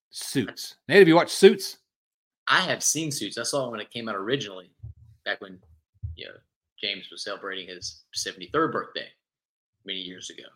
Suits. 0.09 0.77
Nate, 0.89 0.97
have 0.97 1.07
you 1.07 1.13
watched 1.13 1.29
Suits? 1.29 1.77
I 2.47 2.61
have 2.61 2.81
seen 2.81 3.11
Suits. 3.11 3.37
I 3.37 3.43
saw 3.43 3.67
it 3.67 3.71
when 3.71 3.79
it 3.79 3.91
came 3.91 4.09
out 4.09 4.15
originally, 4.15 4.71
back 5.23 5.39
when 5.39 5.59
you 6.15 6.25
know 6.25 6.31
James 6.81 7.09
was 7.11 7.23
celebrating 7.23 7.67
his 7.67 8.01
73rd 8.15 8.71
birthday 8.71 9.05
many 9.85 9.99
years 9.99 10.31
ago. 10.31 10.47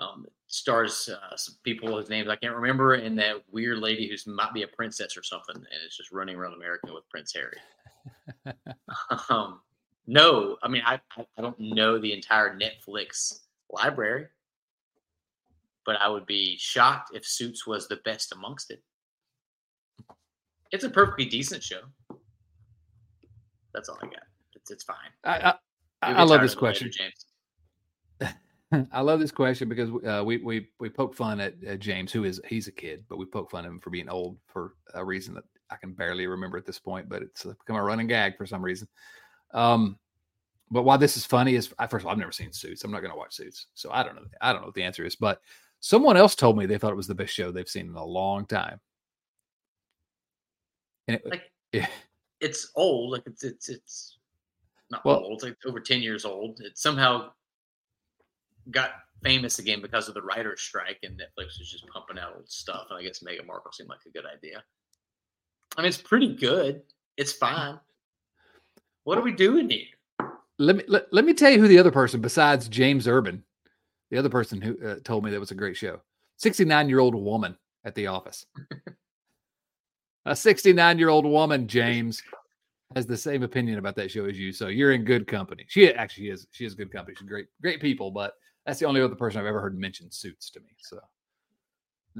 Um, 0.00 0.26
stars 0.48 1.08
uh, 1.08 1.36
some 1.36 1.54
people 1.62 1.96
whose 1.96 2.10
names 2.10 2.28
I 2.28 2.34
can't 2.34 2.56
remember, 2.56 2.94
and 2.94 3.16
that 3.20 3.44
weird 3.48 3.78
lady 3.78 4.08
who's 4.08 4.26
might 4.26 4.52
be 4.52 4.64
a 4.64 4.68
princess 4.68 5.16
or 5.16 5.22
something, 5.22 5.54
and 5.54 5.66
it's 5.86 5.96
just 5.96 6.10
running 6.10 6.34
around 6.34 6.54
America 6.54 6.92
with 6.92 7.08
Prince 7.08 7.32
Harry. 7.32 8.56
um, 9.28 9.60
no, 10.08 10.56
I 10.64 10.68
mean 10.68 10.82
I 10.84 11.00
I 11.16 11.42
don't 11.42 11.60
know 11.60 12.00
the 12.00 12.12
entire 12.12 12.58
Netflix 12.58 13.42
library 13.70 14.26
but 15.90 16.00
I 16.00 16.08
would 16.08 16.24
be 16.24 16.56
shocked 16.56 17.16
if 17.16 17.26
Suits 17.26 17.66
was 17.66 17.88
the 17.88 17.96
best 18.04 18.30
amongst 18.30 18.70
it. 18.70 18.80
It's 20.70 20.84
a 20.84 20.88
perfectly 20.88 21.24
decent 21.24 21.64
show. 21.64 21.80
That's 23.74 23.88
all 23.88 23.98
I 24.00 24.06
got. 24.06 24.22
It's, 24.54 24.70
it's 24.70 24.84
fine. 24.84 24.96
I, 25.24 25.54
I, 26.00 26.12
I 26.12 26.22
love 26.22 26.42
this 26.42 26.54
question, 26.54 26.92
James. 26.92 28.36
I 28.92 29.00
love 29.00 29.18
this 29.18 29.32
question 29.32 29.68
because 29.68 29.90
uh, 30.06 30.22
we 30.24 30.36
we 30.36 30.68
we 30.78 30.88
poke 30.88 31.12
fun 31.12 31.40
at, 31.40 31.54
at, 31.64 31.80
James, 31.80 32.12
who 32.12 32.22
is 32.22 32.40
he's 32.46 32.68
a 32.68 32.72
kid, 32.72 33.04
but 33.08 33.18
we 33.18 33.24
poke 33.24 33.50
fun 33.50 33.64
at 33.64 33.68
him 33.68 33.80
for 33.80 33.90
being 33.90 34.08
old 34.08 34.38
for 34.46 34.74
a 34.94 35.04
reason 35.04 35.34
that 35.34 35.44
I 35.70 35.76
can 35.76 35.92
barely 35.92 36.28
remember 36.28 36.56
at 36.56 36.66
this 36.66 36.78
point, 36.78 37.08
but 37.08 37.20
it's 37.20 37.42
become 37.42 37.74
a 37.74 37.82
running 37.82 38.06
gag 38.06 38.36
for 38.36 38.46
some 38.46 38.62
reason. 38.62 38.86
Um, 39.52 39.98
but 40.70 40.84
why 40.84 40.98
this 40.98 41.16
is 41.16 41.26
funny 41.26 41.56
is 41.56 41.66
first 41.66 42.04
of 42.04 42.06
all, 42.06 42.12
I've 42.12 42.18
never 42.18 42.30
seen 42.30 42.52
Suits. 42.52 42.84
I'm 42.84 42.92
not 42.92 43.00
going 43.00 43.10
to 43.10 43.18
watch 43.18 43.34
Suits, 43.34 43.66
so 43.74 43.90
I 43.90 44.04
don't 44.04 44.14
know. 44.14 44.26
I 44.40 44.52
don't 44.52 44.62
know 44.62 44.68
what 44.68 44.76
the 44.76 44.84
answer 44.84 45.04
is, 45.04 45.16
but 45.16 45.40
Someone 45.80 46.16
else 46.16 46.34
told 46.34 46.58
me 46.58 46.66
they 46.66 46.78
thought 46.78 46.92
it 46.92 46.96
was 46.96 47.06
the 47.06 47.14
best 47.14 47.32
show 47.32 47.50
they've 47.50 47.68
seen 47.68 47.88
in 47.88 47.94
a 47.94 48.04
long 48.04 48.46
time. 48.46 48.80
And 51.08 51.16
it, 51.16 51.26
like, 51.26 51.50
yeah. 51.72 51.88
it's 52.40 52.70
old. 52.76 53.12
Like 53.12 53.22
it's 53.26 53.42
it's 53.42 53.68
it's 53.70 54.18
not 54.90 55.04
well, 55.04 55.24
old. 55.24 55.34
It's 55.34 55.44
like 55.44 55.56
over 55.66 55.80
ten 55.80 56.02
years 56.02 56.24
old. 56.24 56.60
It 56.60 56.76
somehow 56.76 57.30
got 58.70 58.90
famous 59.22 59.58
again 59.58 59.80
because 59.80 60.06
of 60.06 60.14
the 60.14 60.22
writer's 60.22 60.60
strike, 60.60 60.98
and 61.02 61.18
Netflix 61.18 61.58
was 61.58 61.70
just 61.70 61.86
pumping 61.88 62.18
out 62.18 62.34
old 62.36 62.50
stuff. 62.50 62.86
And 62.90 62.98
I 62.98 63.02
guess 63.02 63.20
Meghan 63.20 63.46
Markle 63.46 63.72
seemed 63.72 63.88
like 63.88 64.00
a 64.06 64.10
good 64.10 64.26
idea. 64.26 64.62
I 65.76 65.82
mean, 65.82 65.88
it's 65.88 66.02
pretty 66.02 66.34
good. 66.34 66.82
It's 67.16 67.32
fine. 67.32 67.80
What 69.04 69.16
are 69.16 69.22
we 69.22 69.32
doing 69.32 69.70
here? 69.70 69.86
Let 70.58 70.76
me 70.76 70.84
let, 70.88 71.10
let 71.10 71.24
me 71.24 71.32
tell 71.32 71.50
you 71.50 71.58
who 71.58 71.68
the 71.68 71.78
other 71.78 71.90
person 71.90 72.20
besides 72.20 72.68
James 72.68 73.08
Urban 73.08 73.44
the 74.10 74.18
other 74.18 74.28
person 74.28 74.60
who 74.60 74.76
uh, 74.86 74.96
told 75.04 75.24
me 75.24 75.30
that 75.30 75.40
was 75.40 75.50
a 75.50 75.56
great 75.56 75.76
show. 75.76 76.00
69 76.38 76.88
year 76.88 77.00
old 77.00 77.14
woman 77.14 77.56
at 77.84 77.94
the 77.94 78.06
office. 78.06 78.46
a 80.26 80.34
69 80.34 80.98
year 80.98 81.08
old 81.08 81.24
woman, 81.24 81.68
James, 81.68 82.22
has 82.94 83.06
the 83.06 83.16
same 83.16 83.42
opinion 83.42 83.78
about 83.78 83.94
that 83.96 84.10
show 84.10 84.24
as 84.26 84.38
you. 84.38 84.52
So 84.52 84.68
you're 84.68 84.92
in 84.92 85.04
good 85.04 85.26
company. 85.26 85.64
She 85.68 85.92
actually 85.92 86.30
is. 86.30 86.46
She 86.50 86.64
is 86.64 86.74
good 86.74 86.92
company. 86.92 87.14
She's 87.18 87.28
great, 87.28 87.46
great 87.62 87.80
people. 87.80 88.10
But 88.10 88.34
that's 88.66 88.80
the 88.80 88.86
only 88.86 89.00
other 89.00 89.14
person 89.14 89.40
I've 89.40 89.46
ever 89.46 89.60
heard 89.60 89.78
mention 89.78 90.10
suits 90.10 90.50
to 90.50 90.60
me. 90.60 90.70
So, 90.78 90.98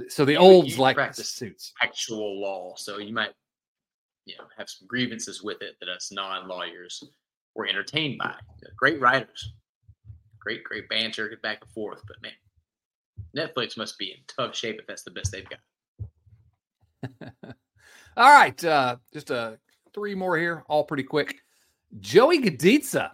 so 0.08 0.24
the 0.24 0.36
olds 0.36 0.78
like 0.78 0.96
practice 0.96 1.30
suits. 1.30 1.72
Actual 1.82 2.40
law, 2.40 2.74
so 2.76 2.98
you 2.98 3.12
might, 3.12 3.32
you 4.26 4.36
know, 4.38 4.44
have 4.56 4.68
some 4.68 4.86
grievances 4.86 5.42
with 5.42 5.60
it 5.62 5.74
that 5.80 5.88
us 5.88 6.12
non-lawyers 6.12 7.02
were 7.54 7.66
entertained 7.66 8.18
by. 8.18 8.34
Great 8.76 9.00
writers, 9.00 9.52
great, 10.40 10.64
great 10.64 10.88
banter, 10.88 11.28
get 11.28 11.42
back 11.42 11.58
and 11.62 11.70
forth. 11.70 12.02
But 12.06 12.16
man, 12.22 12.32
Netflix 13.36 13.76
must 13.76 13.98
be 13.98 14.12
in 14.12 14.18
tough 14.26 14.56
shape 14.56 14.78
if 14.80 14.86
that's 14.86 15.02
the 15.02 15.10
best 15.10 15.32
they've 15.32 15.46
got. 15.48 15.60
All 18.16 18.32
right, 18.32 18.64
uh, 18.64 18.96
just 19.12 19.30
uh, 19.30 19.52
three 19.94 20.14
more 20.14 20.36
here, 20.36 20.64
all 20.68 20.84
pretty 20.84 21.04
quick. 21.04 21.36
Joey 22.00 22.40
Gaditza, 22.40 23.10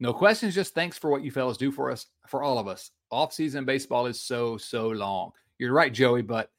no 0.00 0.12
questions, 0.12 0.54
just 0.54 0.74
thanks 0.74 0.96
for 0.96 1.10
what 1.10 1.22
you 1.22 1.30
fellas 1.30 1.56
do 1.56 1.72
for 1.72 1.90
us, 1.90 2.06
for 2.28 2.42
all 2.42 2.58
of 2.58 2.68
us. 2.68 2.92
Off-season 3.10 3.64
baseball 3.64 4.06
is 4.06 4.20
so 4.20 4.56
so 4.56 4.88
long. 4.88 5.32
You're 5.58 5.72
right, 5.72 5.92
Joey, 5.92 6.22
but 6.22 6.50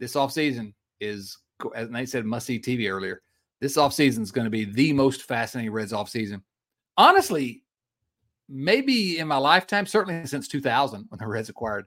this 0.00 0.16
off-season 0.16 0.74
is, 1.00 1.38
as 1.74 1.90
Nate 1.90 2.08
said, 2.08 2.24
must-see 2.24 2.58
TV 2.58 2.90
earlier. 2.90 3.22
This 3.60 3.76
off-season 3.76 4.22
is 4.22 4.32
going 4.32 4.46
to 4.46 4.50
be 4.50 4.64
the 4.64 4.92
most 4.92 5.22
fascinating 5.22 5.72
Reds 5.72 5.92
off-season. 5.92 6.42
Honestly, 6.96 7.62
maybe 8.48 9.18
in 9.18 9.28
my 9.28 9.36
lifetime, 9.36 9.86
certainly 9.86 10.26
since 10.26 10.48
2000 10.48 11.06
when 11.08 11.18
the 11.18 11.26
Reds 11.26 11.48
acquired 11.48 11.86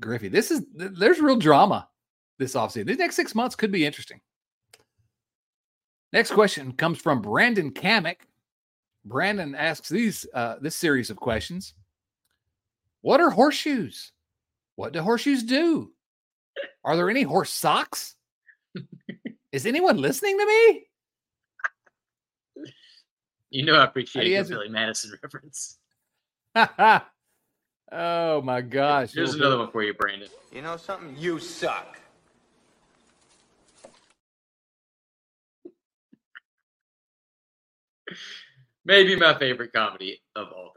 Griffey. 0.00 0.28
This 0.28 0.50
is 0.50 0.62
there's 0.74 1.20
real 1.20 1.36
drama 1.36 1.88
this 2.38 2.54
offseason. 2.54 2.86
These 2.86 2.98
next 2.98 3.16
six 3.16 3.34
months 3.34 3.54
could 3.54 3.72
be 3.72 3.86
interesting. 3.86 4.20
Next 6.12 6.30
question 6.30 6.72
comes 6.72 6.98
from 6.98 7.22
Brandon 7.22 7.72
Kamek. 7.72 8.20
Brandon 9.04 9.54
asks 9.54 9.88
these 9.88 10.26
uh, 10.34 10.56
this 10.60 10.76
series 10.76 11.10
of 11.10 11.16
questions. 11.16 11.74
What 13.02 13.20
are 13.20 13.30
horseshoes? 13.30 14.12
What 14.76 14.92
do 14.92 15.02
horseshoes 15.02 15.42
do? 15.42 15.92
Are 16.84 16.96
there 16.96 17.10
any 17.10 17.22
horse 17.22 17.50
socks? 17.50 18.14
Is 19.52 19.66
anyone 19.66 19.98
listening 19.98 20.38
to 20.38 20.46
me? 20.46 20.86
You 23.54 23.64
know, 23.64 23.76
I 23.76 23.84
appreciate 23.84 24.22
How 24.22 24.24
do 24.24 24.30
you 24.30 24.34
your 24.34 24.44
Billy 24.46 24.68
Madison 24.68 25.16
reference. 25.22 25.78
oh 26.56 28.42
my 28.42 28.60
gosh. 28.60 29.12
Here's 29.14 29.36
Little 29.36 29.46
another 29.46 29.58
one 29.62 29.70
for 29.70 29.84
you, 29.84 29.94
Brandon. 29.94 30.28
You 30.50 30.62
know 30.62 30.76
something? 30.76 31.14
You 31.16 31.38
suck. 31.38 31.96
Maybe 38.84 39.14
my 39.14 39.38
favorite 39.38 39.72
comedy 39.72 40.20
of 40.34 40.48
all 40.48 40.72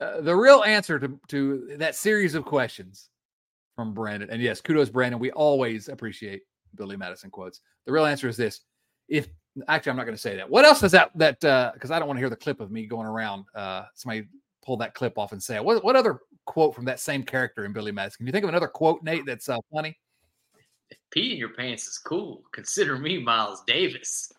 time. 0.00 0.08
uh, 0.08 0.20
the 0.20 0.36
real 0.36 0.62
answer 0.62 1.00
to, 1.00 1.18
to 1.28 1.74
that 1.78 1.96
series 1.96 2.36
of 2.36 2.44
questions 2.44 3.10
from 3.74 3.92
Brandon, 3.92 4.30
and 4.30 4.40
yes, 4.40 4.60
kudos, 4.60 4.88
Brandon. 4.88 5.18
We 5.18 5.32
always 5.32 5.88
appreciate 5.88 6.42
Billy 6.76 6.96
Madison 6.96 7.28
quotes. 7.28 7.60
The 7.86 7.92
real 7.92 8.06
answer 8.06 8.28
is 8.28 8.36
this: 8.36 8.60
if 9.08 9.26
actually, 9.68 9.90
I'm 9.90 9.96
not 9.96 10.04
going 10.04 10.16
to 10.16 10.20
say 10.20 10.36
that. 10.36 10.48
What 10.48 10.64
else 10.64 10.82
is 10.82 10.92
that? 10.92 11.10
That 11.16 11.40
because 11.74 11.90
I 11.90 11.98
don't 11.98 12.08
want 12.08 12.18
to 12.18 12.20
hear 12.20 12.30
the 12.30 12.36
clip 12.36 12.60
of 12.60 12.70
me 12.70 12.86
going 12.86 13.06
around. 13.06 13.44
Uh, 13.54 13.84
somebody 13.94 14.28
pull 14.64 14.76
that 14.78 14.94
clip 14.94 15.18
off 15.18 15.32
and 15.32 15.42
say 15.42 15.56
it. 15.56 15.64
What 15.64 15.82
what 15.84 15.96
other 15.96 16.20
quote 16.44 16.74
from 16.74 16.84
that 16.86 17.00
same 17.00 17.22
character 17.22 17.64
in 17.64 17.72
Billy 17.72 17.92
Madison? 17.92 18.18
Can 18.18 18.26
you 18.26 18.32
think 18.32 18.44
of 18.44 18.48
another 18.48 18.68
quote, 18.68 19.02
Nate? 19.02 19.26
That's 19.26 19.48
uh, 19.48 19.58
funny. 19.72 19.98
If 20.90 20.98
pee 21.10 21.32
in 21.32 21.38
your 21.38 21.50
pants 21.50 21.86
is 21.86 21.98
cool, 21.98 22.42
consider 22.52 22.98
me 22.98 23.18
Miles 23.18 23.62
Davis. 23.66 24.32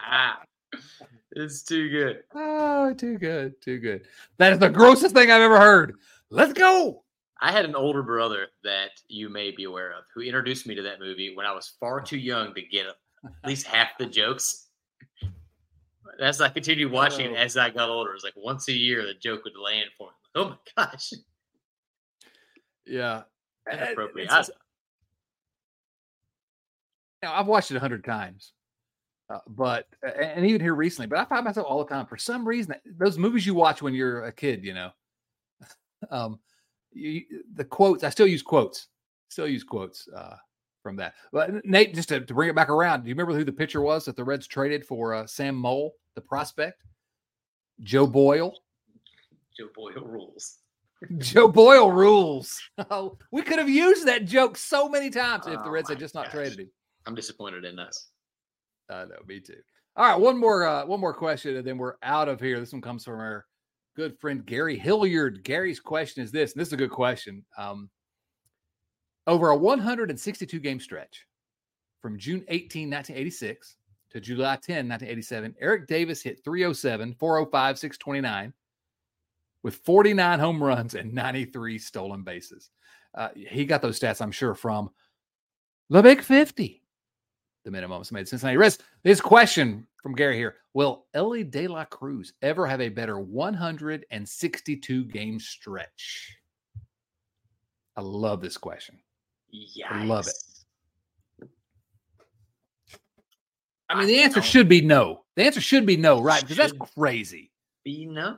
ah, 0.00 0.40
it's 1.32 1.62
too 1.62 1.88
good. 1.88 2.22
Oh, 2.34 2.94
too 2.94 3.18
good, 3.18 3.60
too 3.60 3.78
good. 3.78 4.06
That 4.38 4.52
is 4.52 4.58
the 4.58 4.68
grossest 4.68 5.14
thing 5.14 5.30
I've 5.30 5.42
ever 5.42 5.58
heard. 5.58 5.96
Let's 6.30 6.52
go. 6.52 7.02
I 7.40 7.52
had 7.52 7.64
an 7.64 7.76
older 7.76 8.02
brother 8.02 8.48
that 8.64 8.90
you 9.08 9.28
may 9.28 9.52
be 9.52 9.64
aware 9.64 9.92
of 9.92 10.04
who 10.12 10.22
introduced 10.22 10.66
me 10.66 10.74
to 10.74 10.82
that 10.82 11.00
movie 11.00 11.36
when 11.36 11.46
I 11.46 11.52
was 11.52 11.72
far 11.80 12.00
too 12.00 12.18
young 12.18 12.52
to 12.54 12.62
get 12.62 12.86
at 13.24 13.48
least 13.48 13.66
half 13.66 13.88
the 13.98 14.06
jokes. 14.06 14.66
As 16.20 16.40
I 16.40 16.48
continued 16.48 16.90
watching 16.90 17.32
Oh. 17.32 17.38
as 17.38 17.56
I 17.56 17.70
got 17.70 17.88
older, 17.90 18.10
it 18.10 18.14
was 18.14 18.24
like 18.24 18.34
once 18.36 18.68
a 18.68 18.72
year 18.72 19.06
the 19.06 19.14
joke 19.14 19.44
would 19.44 19.56
land 19.56 19.86
for 19.96 20.08
me. 20.08 20.12
Oh 20.34 20.48
my 20.50 20.56
gosh. 20.76 21.12
Yeah. 22.86 23.22
Inappropriate. 23.70 24.30
I- 24.30 24.44
Now, 27.22 27.34
I've 27.34 27.46
watched 27.46 27.70
it 27.70 27.76
a 27.76 27.80
hundred 27.80 28.04
times, 28.04 28.52
uh, 29.28 29.40
but 29.48 29.86
and 30.02 30.46
even 30.46 30.60
here 30.60 30.74
recently. 30.74 31.08
But 31.08 31.18
I 31.18 31.24
find 31.24 31.44
myself 31.44 31.66
all 31.68 31.82
the 31.84 31.88
time 31.92 32.06
for 32.06 32.16
some 32.16 32.46
reason 32.46 32.74
those 32.96 33.18
movies 33.18 33.44
you 33.44 33.54
watch 33.54 33.82
when 33.82 33.92
you're 33.94 34.24
a 34.24 34.32
kid, 34.32 34.64
you 34.64 34.72
know, 34.74 34.90
um, 36.10 36.38
you, 36.92 37.24
the 37.54 37.64
quotes. 37.64 38.04
I 38.04 38.10
still 38.10 38.26
use 38.28 38.42
quotes. 38.42 38.86
Still 39.30 39.48
use 39.48 39.64
quotes 39.64 40.08
uh, 40.08 40.36
from 40.82 40.96
that. 40.96 41.14
But 41.32 41.64
Nate, 41.64 41.94
just 41.94 42.08
to, 42.10 42.20
to 42.20 42.34
bring 42.34 42.48
it 42.48 42.56
back 42.56 42.70
around, 42.70 43.02
do 43.02 43.08
you 43.08 43.14
remember 43.14 43.34
who 43.34 43.44
the 43.44 43.52
pitcher 43.52 43.80
was 43.80 44.04
that 44.04 44.16
the 44.16 44.24
Reds 44.24 44.46
traded 44.46 44.84
for 44.86 45.14
uh, 45.14 45.26
Sam 45.26 45.54
Moll, 45.54 45.94
the 46.14 46.20
prospect? 46.20 46.82
Joe 47.80 48.06
Boyle. 48.06 48.54
Joe 49.56 49.68
Boyle 49.74 50.04
rules. 50.04 50.58
Joe 51.18 51.48
Boyle 51.48 51.92
rules. 51.92 52.60
Oh, 52.90 53.18
we 53.32 53.42
could 53.42 53.58
have 53.58 53.68
used 53.68 54.06
that 54.06 54.24
joke 54.24 54.56
so 54.56 54.88
many 54.88 55.10
times 55.10 55.46
if 55.46 55.52
the 55.54 55.60
Oh 55.64 55.70
Reds 55.70 55.88
had 55.88 55.98
just 55.98 56.14
not 56.14 56.26
gosh. 56.26 56.34
traded 56.34 56.60
him. 56.60 56.70
I'm 57.06 57.14
disappointed 57.14 57.64
in 57.64 57.78
us. 57.78 58.08
I 58.88 59.04
know, 59.04 59.16
me 59.26 59.40
too. 59.40 59.54
All 59.96 60.06
right, 60.06 60.18
one 60.18 60.38
more, 60.38 60.66
uh, 60.66 60.86
one 60.86 61.00
more 61.00 61.12
question, 61.12 61.56
and 61.56 61.66
then 61.66 61.76
we're 61.76 61.94
out 62.02 62.28
of 62.28 62.40
here. 62.40 62.60
This 62.60 62.72
one 62.72 62.80
comes 62.80 63.04
from 63.04 63.20
our 63.20 63.44
good 63.96 64.18
friend 64.20 64.46
Gary 64.46 64.78
Hilliard. 64.78 65.42
Gary's 65.42 65.80
question 65.80 66.22
is 66.22 66.30
this, 66.30 66.52
and 66.52 66.60
this 66.60 66.68
is 66.68 66.72
a 66.72 66.78
good 66.78 66.90
question. 66.90 67.44
Um, 67.58 67.90
over 69.28 69.50
a 69.50 69.56
162 69.56 70.58
game 70.58 70.80
stretch 70.80 71.26
from 72.02 72.18
June 72.18 72.44
18, 72.48 72.90
1986 72.90 73.76
to 74.10 74.20
July 74.20 74.56
10, 74.56 74.88
1987, 74.88 75.54
Eric 75.60 75.86
Davis 75.86 76.22
hit 76.22 76.42
307, 76.42 77.14
405, 77.20 77.78
629 77.78 78.52
with 79.62 79.74
49 79.76 80.38
home 80.38 80.62
runs 80.62 80.94
and 80.94 81.12
93 81.12 81.78
stolen 81.78 82.22
bases. 82.22 82.70
Uh, 83.14 83.28
he 83.36 83.64
got 83.64 83.82
those 83.82 84.00
stats, 84.00 84.22
I'm 84.22 84.32
sure, 84.32 84.54
from 84.54 84.90
the 85.90 86.02
Big 86.02 86.22
50 86.22 86.82
the 87.64 87.70
minimums 87.70 88.12
made 88.12 88.26
Cincinnati 88.26 88.56
Reds. 88.56 88.78
This 89.02 89.20
question 89.20 89.86
from 90.02 90.14
Gary 90.14 90.36
here: 90.36 90.56
Will 90.72 91.06
Elly 91.12 91.44
De 91.44 91.68
La 91.68 91.84
Cruz 91.84 92.32
ever 92.40 92.66
have 92.66 92.80
a 92.80 92.88
better 92.88 93.20
162 93.20 95.04
game 95.04 95.38
stretch? 95.38 96.38
I 97.96 98.00
love 98.00 98.40
this 98.40 98.56
question. 98.56 98.98
Yeah. 99.50 100.04
Love 100.04 100.26
it. 100.26 101.48
I 103.88 103.98
mean, 103.98 104.06
the 104.06 104.18
answer 104.18 104.42
should 104.42 104.68
be 104.68 104.82
no. 104.82 105.24
The 105.36 105.44
answer 105.44 105.60
should 105.60 105.86
be 105.86 105.96
no, 105.96 106.20
right? 106.20 106.42
Because 106.42 106.56
that's 106.56 106.92
crazy. 106.94 107.50
be 107.84 108.04
no. 108.06 108.36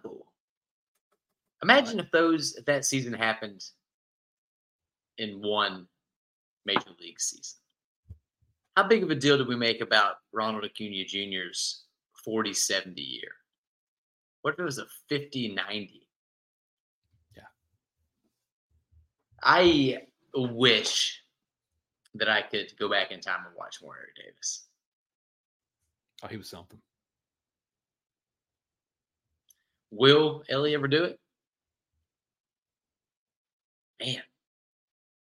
Imagine 1.62 1.98
if 1.98 2.10
those 2.10 2.54
if 2.56 2.64
that 2.66 2.84
season 2.84 3.12
happened 3.12 3.64
in 5.18 5.42
one 5.42 5.86
major 6.64 6.90
league 7.00 7.20
season. 7.20 7.58
How 8.76 8.84
big 8.84 9.02
of 9.02 9.10
a 9.10 9.14
deal 9.14 9.36
did 9.36 9.48
we 9.48 9.56
make 9.56 9.80
about 9.80 10.16
Ronald 10.32 10.64
Acuna 10.64 11.04
Jr.'s 11.04 11.84
40 12.24 12.54
70 12.54 13.00
year? 13.00 13.32
What 14.42 14.54
if 14.54 14.60
it 14.60 14.64
was 14.64 14.78
a 14.78 14.86
50 15.08 15.54
90? 15.54 16.08
Yeah. 17.36 17.42
I 19.42 19.98
wish 20.34 21.20
that 22.14 22.28
I 22.28 22.42
could 22.42 22.72
go 22.78 22.88
back 22.88 23.10
in 23.10 23.20
time 23.20 23.40
and 23.46 23.54
watch 23.56 23.78
more 23.82 23.96
Eric 23.96 24.16
Davis. 24.16 24.66
Oh, 26.22 26.28
he 26.28 26.36
was 26.36 26.48
something. 26.48 26.78
Will 29.90 30.42
Elly 30.48 30.74
ever 30.74 30.88
do 30.88 31.04
it? 31.04 31.18
Man, 34.00 34.22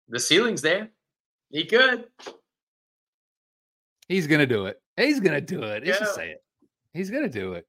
the 0.09 0.19
ceiling's 0.19 0.61
there. 0.61 0.89
He 1.51 1.65
could. 1.65 2.05
He's 4.07 4.27
gonna 4.27 4.45
do 4.45 4.65
it. 4.65 4.81
He's 4.97 5.19
gonna 5.19 5.41
do 5.41 5.63
it. 5.63 5.85
Let's 5.85 5.99
just 5.99 6.15
say 6.15 6.31
it. 6.31 6.43
He's 6.93 7.09
gonna 7.09 7.29
do 7.29 7.53
it. 7.53 7.67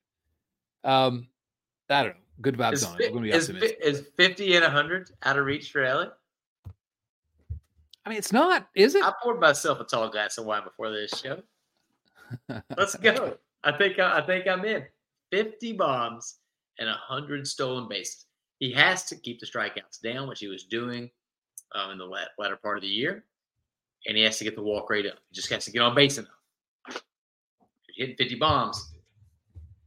Um, 0.85 1.29
I 1.89 2.03
don't 2.03 2.15
know. 2.15 2.21
Good 2.41 2.57
vibes 2.57 2.75
Is, 2.75 2.85
on 2.85 3.01
it. 3.01 3.11
We're 3.11 3.21
gonna 3.21 3.23
be 3.23 3.33
is, 3.33 3.49
optimistic. 3.49 3.79
is 3.83 4.03
50 4.17 4.57
and 4.57 4.63
100 4.63 5.11
out 5.23 5.39
of 5.39 5.47
reach 5.47 5.71
for 5.71 5.83
Elly? 5.83 6.09
I 8.07 8.09
mean, 8.09 8.19
it's 8.19 8.33
not, 8.33 8.69
is 8.77 8.95
it? 8.95 9.05
I 9.05 9.13
poured 9.21 9.41
myself 9.41 9.81
a 9.81 9.85
tall 9.85 10.09
glass 10.09 10.39
of 10.39 10.47
wine 10.47 10.63
before 10.63 10.93
this 10.93 11.11
show. 11.21 11.43
Let's 12.77 12.95
go. 12.95 13.37
I 13.65 13.77
think 13.77 13.99
I, 13.99 14.19
I 14.19 14.23
think 14.25 14.47
I'm 14.47 14.65
in. 14.65 14.85
50 15.33 15.73
bombs 15.73 16.37
and 16.79 16.87
100 16.89 17.45
stolen 17.49 17.89
bases. 17.89 18.27
He 18.61 18.73
has 18.73 19.07
to 19.07 19.17
keep 19.17 19.41
the 19.41 19.47
strikeouts 19.47 20.01
down, 20.05 20.29
which 20.29 20.39
he 20.39 20.47
was 20.47 20.65
doing 20.65 21.11
um, 21.75 21.91
in 21.91 21.99
the 21.99 22.07
latter 22.39 22.57
part 22.57 22.79
of 22.79 22.83
the 22.83 22.89
year, 22.89 23.25
and 24.07 24.17
he 24.17 24.23
has 24.23 24.39
to 24.39 24.45
get 24.45 24.55
the 24.55 24.63
walk 24.63 24.89
rate 24.89 25.07
up. 25.07 25.19
He 25.29 25.35
just 25.35 25.51
has 25.51 25.65
to 25.65 25.73
get 25.73 25.83
on 25.83 25.97
base 25.97 26.17
enough. 26.17 26.31
If 26.89 27.03
you're 27.97 28.07
hitting 28.07 28.17
50 28.17 28.37
bombs, 28.37 28.95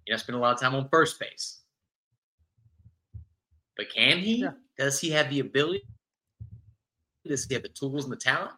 you 0.06 0.14
know, 0.14 0.18
spend 0.18 0.36
a 0.36 0.40
lot 0.40 0.54
of 0.54 0.60
time 0.60 0.76
on 0.76 0.90
first 0.90 1.20
base. 1.22 1.62
But 3.78 3.90
can 3.96 4.20
he? 4.20 4.42
Yeah. 4.42 4.52
Does 4.78 5.00
he 5.00 5.10
have 5.12 5.30
the 5.30 5.40
ability? 5.40 5.84
Does 7.30 7.46
he 7.46 7.54
have 7.54 7.64
the 7.64 7.70
tools 7.70 8.04
and 8.04 8.12
the 8.12 8.18
talent? 8.18 8.52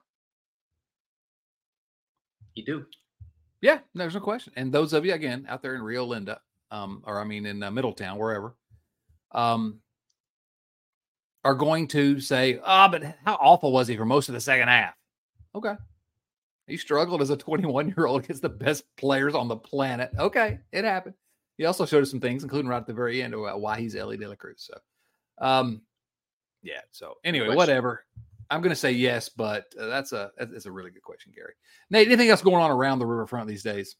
You 2.56 2.66
do. 2.66 2.86
Yeah, 3.62 3.80
there's 3.94 4.14
no 4.14 4.22
question. 4.22 4.54
And 4.56 4.72
those 4.72 4.94
of 4.94 5.06
you 5.06 5.14
again 5.14 5.46
out 5.50 5.62
there 5.62 5.76
in 5.76 5.84
Rio 5.84 6.06
Linda, 6.06 6.40
um, 6.72 7.04
or 7.06 7.20
I 7.20 7.26
mean 7.26 7.46
in 7.46 7.62
uh, 7.62 7.70
Middletown, 7.70 8.18
wherever, 8.18 8.56
um, 9.34 9.80
are 11.44 11.54
going 11.54 11.88
to 11.90 12.20
say, 12.22 12.60
"Ah, 12.64 12.88
oh, 12.88 12.92
but 12.92 13.04
how 13.26 13.36
awful 13.36 13.74
was 13.74 13.88
he 13.88 13.98
for 13.98 14.06
most 14.06 14.30
of 14.30 14.34
the 14.34 14.42
second 14.42 14.70
half?" 14.70 14.96
Okay, 15.54 15.76
he 16.66 16.78
struggled 16.78 17.22
as 17.22 17.30
a 17.30 17.38
21 17.38 17.94
year 17.96 18.08
old 18.08 18.24
against 18.24 18.42
the 18.42 18.50
best 18.50 18.86
players 18.96 19.36
on 19.36 19.48
the 19.48 19.58
planet. 19.58 20.12
Okay, 20.18 20.60
it 20.72 20.86
happened. 20.86 21.16
He 21.58 21.66
also 21.66 21.86
showed 21.86 22.04
us 22.04 22.10
some 22.10 22.22
things, 22.22 22.44
including 22.44 22.70
right 22.70 22.78
at 22.78 22.88
the 22.88 22.94
very 22.94 23.22
end 23.22 23.34
about 23.34 23.62
why 23.62 23.80
he's 23.80 23.96
Elly 23.96 24.18
De 24.18 24.28
La 24.28 24.36
Cruz. 24.36 24.70
So, 24.72 25.46
um, 25.46 25.82
yeah. 26.64 26.82
So 26.92 27.16
anyway, 27.24 27.54
whatever. 27.54 28.06
I'm 28.52 28.62
going 28.62 28.72
to 28.72 28.76
say 28.76 28.92
yes, 28.92 29.30
but 29.30 29.66
uh, 29.80 29.88
that's 29.88 30.12
a 30.12 30.32
that's 30.38 30.66
a 30.66 30.72
really 30.72 30.92
good 30.92 31.04
question, 31.04 31.32
Gary. 31.34 31.54
Nate, 31.90 32.08
anything 32.08 32.30
else 32.30 32.42
going 32.42 32.62
on 32.62 32.70
around 32.70 33.00
the 33.00 33.06
riverfront 33.06 33.48
these 33.48 33.64
days? 33.64 33.96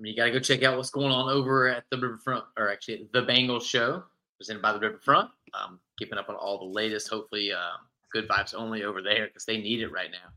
I 0.00 0.02
mean, 0.02 0.14
you 0.14 0.16
got 0.16 0.26
to 0.26 0.32
go 0.32 0.38
check 0.38 0.62
out 0.62 0.78
what's 0.78 0.90
going 0.90 1.12
on 1.12 1.28
over 1.28 1.68
at 1.68 1.84
the 1.90 1.98
Riverfront, 1.98 2.44
or 2.56 2.70
actually 2.70 3.08
the 3.12 3.22
Bengals 3.22 3.64
show 3.64 4.02
presented 4.38 4.62
by 4.62 4.72
the 4.72 4.78
Riverfront. 4.78 5.28
Um, 5.52 5.78
keeping 5.98 6.18
up 6.18 6.30
on 6.30 6.36
all 6.36 6.58
the 6.58 6.64
latest, 6.64 7.08
hopefully, 7.08 7.52
uh, 7.52 7.76
good 8.10 8.26
vibes 8.26 8.54
only 8.54 8.82
over 8.82 9.02
there 9.02 9.26
because 9.26 9.44
they 9.44 9.58
need 9.58 9.82
it 9.82 9.92
right 9.92 10.10
now. 10.10 10.30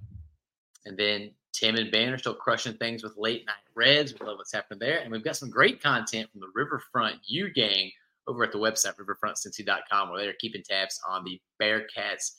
And 0.86 0.98
then 0.98 1.32
Tim 1.54 1.76
and 1.76 1.90
Ben 1.92 2.10
are 2.10 2.18
still 2.18 2.34
crushing 2.34 2.74
things 2.74 3.04
with 3.04 3.14
late 3.16 3.46
night 3.46 3.56
Reds. 3.74 4.14
We 4.20 4.26
love 4.26 4.38
what's 4.38 4.52
happening 4.52 4.80
there, 4.80 5.00
and 5.00 5.10
we've 5.10 5.24
got 5.24 5.38
some 5.38 5.50
great 5.50 5.82
content 5.82 6.30
from 6.32 6.42
the 6.42 6.52
Riverfront 6.54 7.16
U 7.28 7.50
gang 7.54 7.90
over 8.28 8.44
at 8.44 8.52
the 8.52 8.58
website 8.58 8.96
riverfrontcincy.com 8.98 10.10
where 10.10 10.22
they're 10.22 10.34
keeping 10.40 10.64
tabs 10.64 11.00
on 11.08 11.24
the 11.24 11.40
Bearcats 11.62 12.32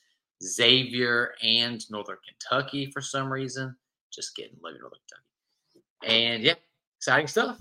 Xavier 0.43 1.35
and 1.43 1.89
Northern 1.91 2.19
Kentucky 2.27 2.91
for 2.91 3.01
some 3.01 3.33
reason. 3.33 3.75
Just 4.13 4.37
getting 4.37 4.57
love 4.63 4.75
Northern 4.81 4.99
Kentucky. 5.09 5.85
And 6.05 6.43
yeah, 6.43 6.55
exciting 6.99 7.27
stuff. 7.27 7.59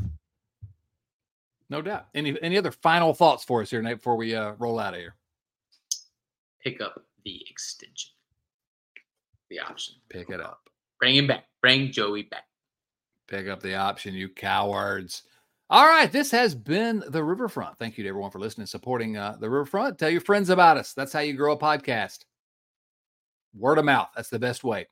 No 1.69 1.82
doubt. 1.82 2.07
Any 2.13 2.38
any 2.41 2.57
other 2.57 2.71
final 2.71 3.13
thoughts 3.13 3.43
for 3.43 3.61
us 3.61 3.69
here, 3.69 3.82
Nate, 3.82 3.97
before 3.97 4.15
we 4.15 4.36
uh, 4.36 4.53
roll 4.59 4.80
out 4.80 4.93
of 4.93 4.99
here? 4.99 5.15
Pick 6.63 6.82
up 6.82 7.03
the 7.26 7.45
extension, 7.49 8.11
the 9.49 9.59
option. 9.59 9.95
Pick 10.09 10.30
it 10.30 10.39
up. 10.39 10.69
Bring 10.99 11.15
him 11.15 11.28
back. 11.28 11.45
Bring 11.61 11.91
Joey 11.91 12.24
back. 12.24 12.45
Pick 13.28 13.47
up 13.47 13.61
the 13.61 13.76
option, 13.76 14.13
you 14.13 14.30
cowards. 14.30 15.24
All 15.69 15.88
right, 15.88 16.11
this 16.11 16.30
has 16.32 16.53
been 16.53 17.03
the 17.07 17.24
Riverfront. 17.24 17.80
Thank 17.80 17.97
you 17.97 18.03
to 18.03 18.09
everyone 18.09 18.32
for 18.32 18.39
listening, 18.39 18.63
and 18.63 18.69
supporting 18.69 19.17
uh, 19.17 19.38
the 19.39 19.49
Riverfront. 19.49 19.97
Tell 19.97 20.09
your 20.09 20.21
friends 20.21 20.49
about 20.49 20.78
us. 20.78 20.93
That's 20.93 21.11
how 21.11 21.21
you 21.21 21.34
grow 21.34 21.53
a 21.53 21.57
podcast. 21.57 22.26
Word 23.56 23.78
of 23.78 23.86
mouth. 23.86 24.10
That's 24.16 24.30
the 24.30 24.39
best 24.39 24.64
way. 24.64 24.88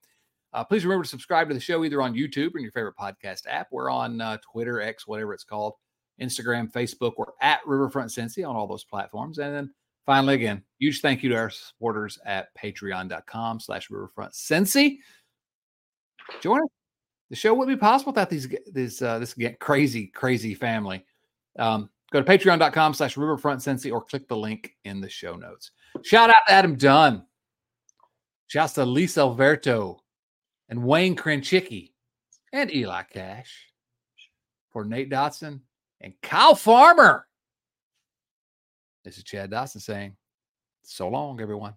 Uh, 0.53 0.63
please 0.63 0.83
remember 0.83 1.03
to 1.03 1.09
subscribe 1.09 1.47
to 1.47 1.53
the 1.53 1.59
show 1.59 1.83
either 1.83 2.01
on 2.01 2.13
YouTube 2.13 2.53
or 2.53 2.57
in 2.57 2.63
your 2.63 2.73
favorite 2.73 2.97
podcast 2.97 3.43
app. 3.47 3.67
We're 3.71 3.89
on 3.89 4.19
uh, 4.19 4.37
Twitter, 4.51 4.81
X, 4.81 5.07
whatever 5.07 5.33
it's 5.33 5.45
called, 5.45 5.73
Instagram, 6.21 6.71
Facebook. 6.71 7.13
We're 7.17 7.25
at 7.41 7.61
Riverfront 7.65 8.09
Cincy 8.09 8.47
on 8.47 8.55
all 8.55 8.67
those 8.67 8.83
platforms. 8.83 9.37
And 9.37 9.55
then 9.55 9.73
finally, 10.05 10.35
again, 10.35 10.63
huge 10.79 11.01
thank 11.01 11.23
you 11.23 11.29
to 11.29 11.35
our 11.37 11.49
supporters 11.49 12.19
at 12.25 12.55
patreon.com 12.55 13.61
slash 13.61 13.89
Riverfront 13.89 14.33
Cincy. 14.33 14.97
Join 16.41 16.59
us. 16.61 16.69
The 17.29 17.37
show 17.37 17.53
wouldn't 17.53 17.77
be 17.77 17.79
possible 17.79 18.11
without 18.11 18.29
these 18.29 18.53
this 18.73 19.01
uh, 19.01 19.17
this 19.17 19.35
crazy 19.61 20.07
crazy 20.07 20.53
family. 20.53 21.05
Um, 21.57 21.89
go 22.11 22.21
to 22.21 22.29
patreon.com 22.29 22.93
slash 22.93 23.15
riverfront 23.15 23.61
cincy 23.61 23.91
or 23.91 24.01
click 24.01 24.27
the 24.27 24.35
link 24.35 24.75
in 24.83 24.99
the 24.99 25.09
show 25.09 25.35
notes. 25.35 25.71
Shout 26.03 26.29
out 26.29 26.35
to 26.47 26.53
Adam 26.53 26.75
Dunn. 26.75 27.25
To 28.53 28.83
Lisa 28.83 29.21
Alberto 29.21 30.01
and 30.67 30.83
Wayne 30.83 31.15
Krenchicki 31.15 31.93
and 32.51 32.69
Eli 32.69 33.03
Cash 33.03 33.71
for 34.71 34.83
Nate 34.83 35.09
Dotson 35.09 35.61
and 36.01 36.13
Kyle 36.21 36.53
Farmer. 36.53 37.27
This 39.05 39.17
is 39.17 39.23
Chad 39.23 39.51
Dotson 39.51 39.79
saying, 39.79 40.17
so 40.83 41.07
long, 41.07 41.39
everyone. 41.39 41.75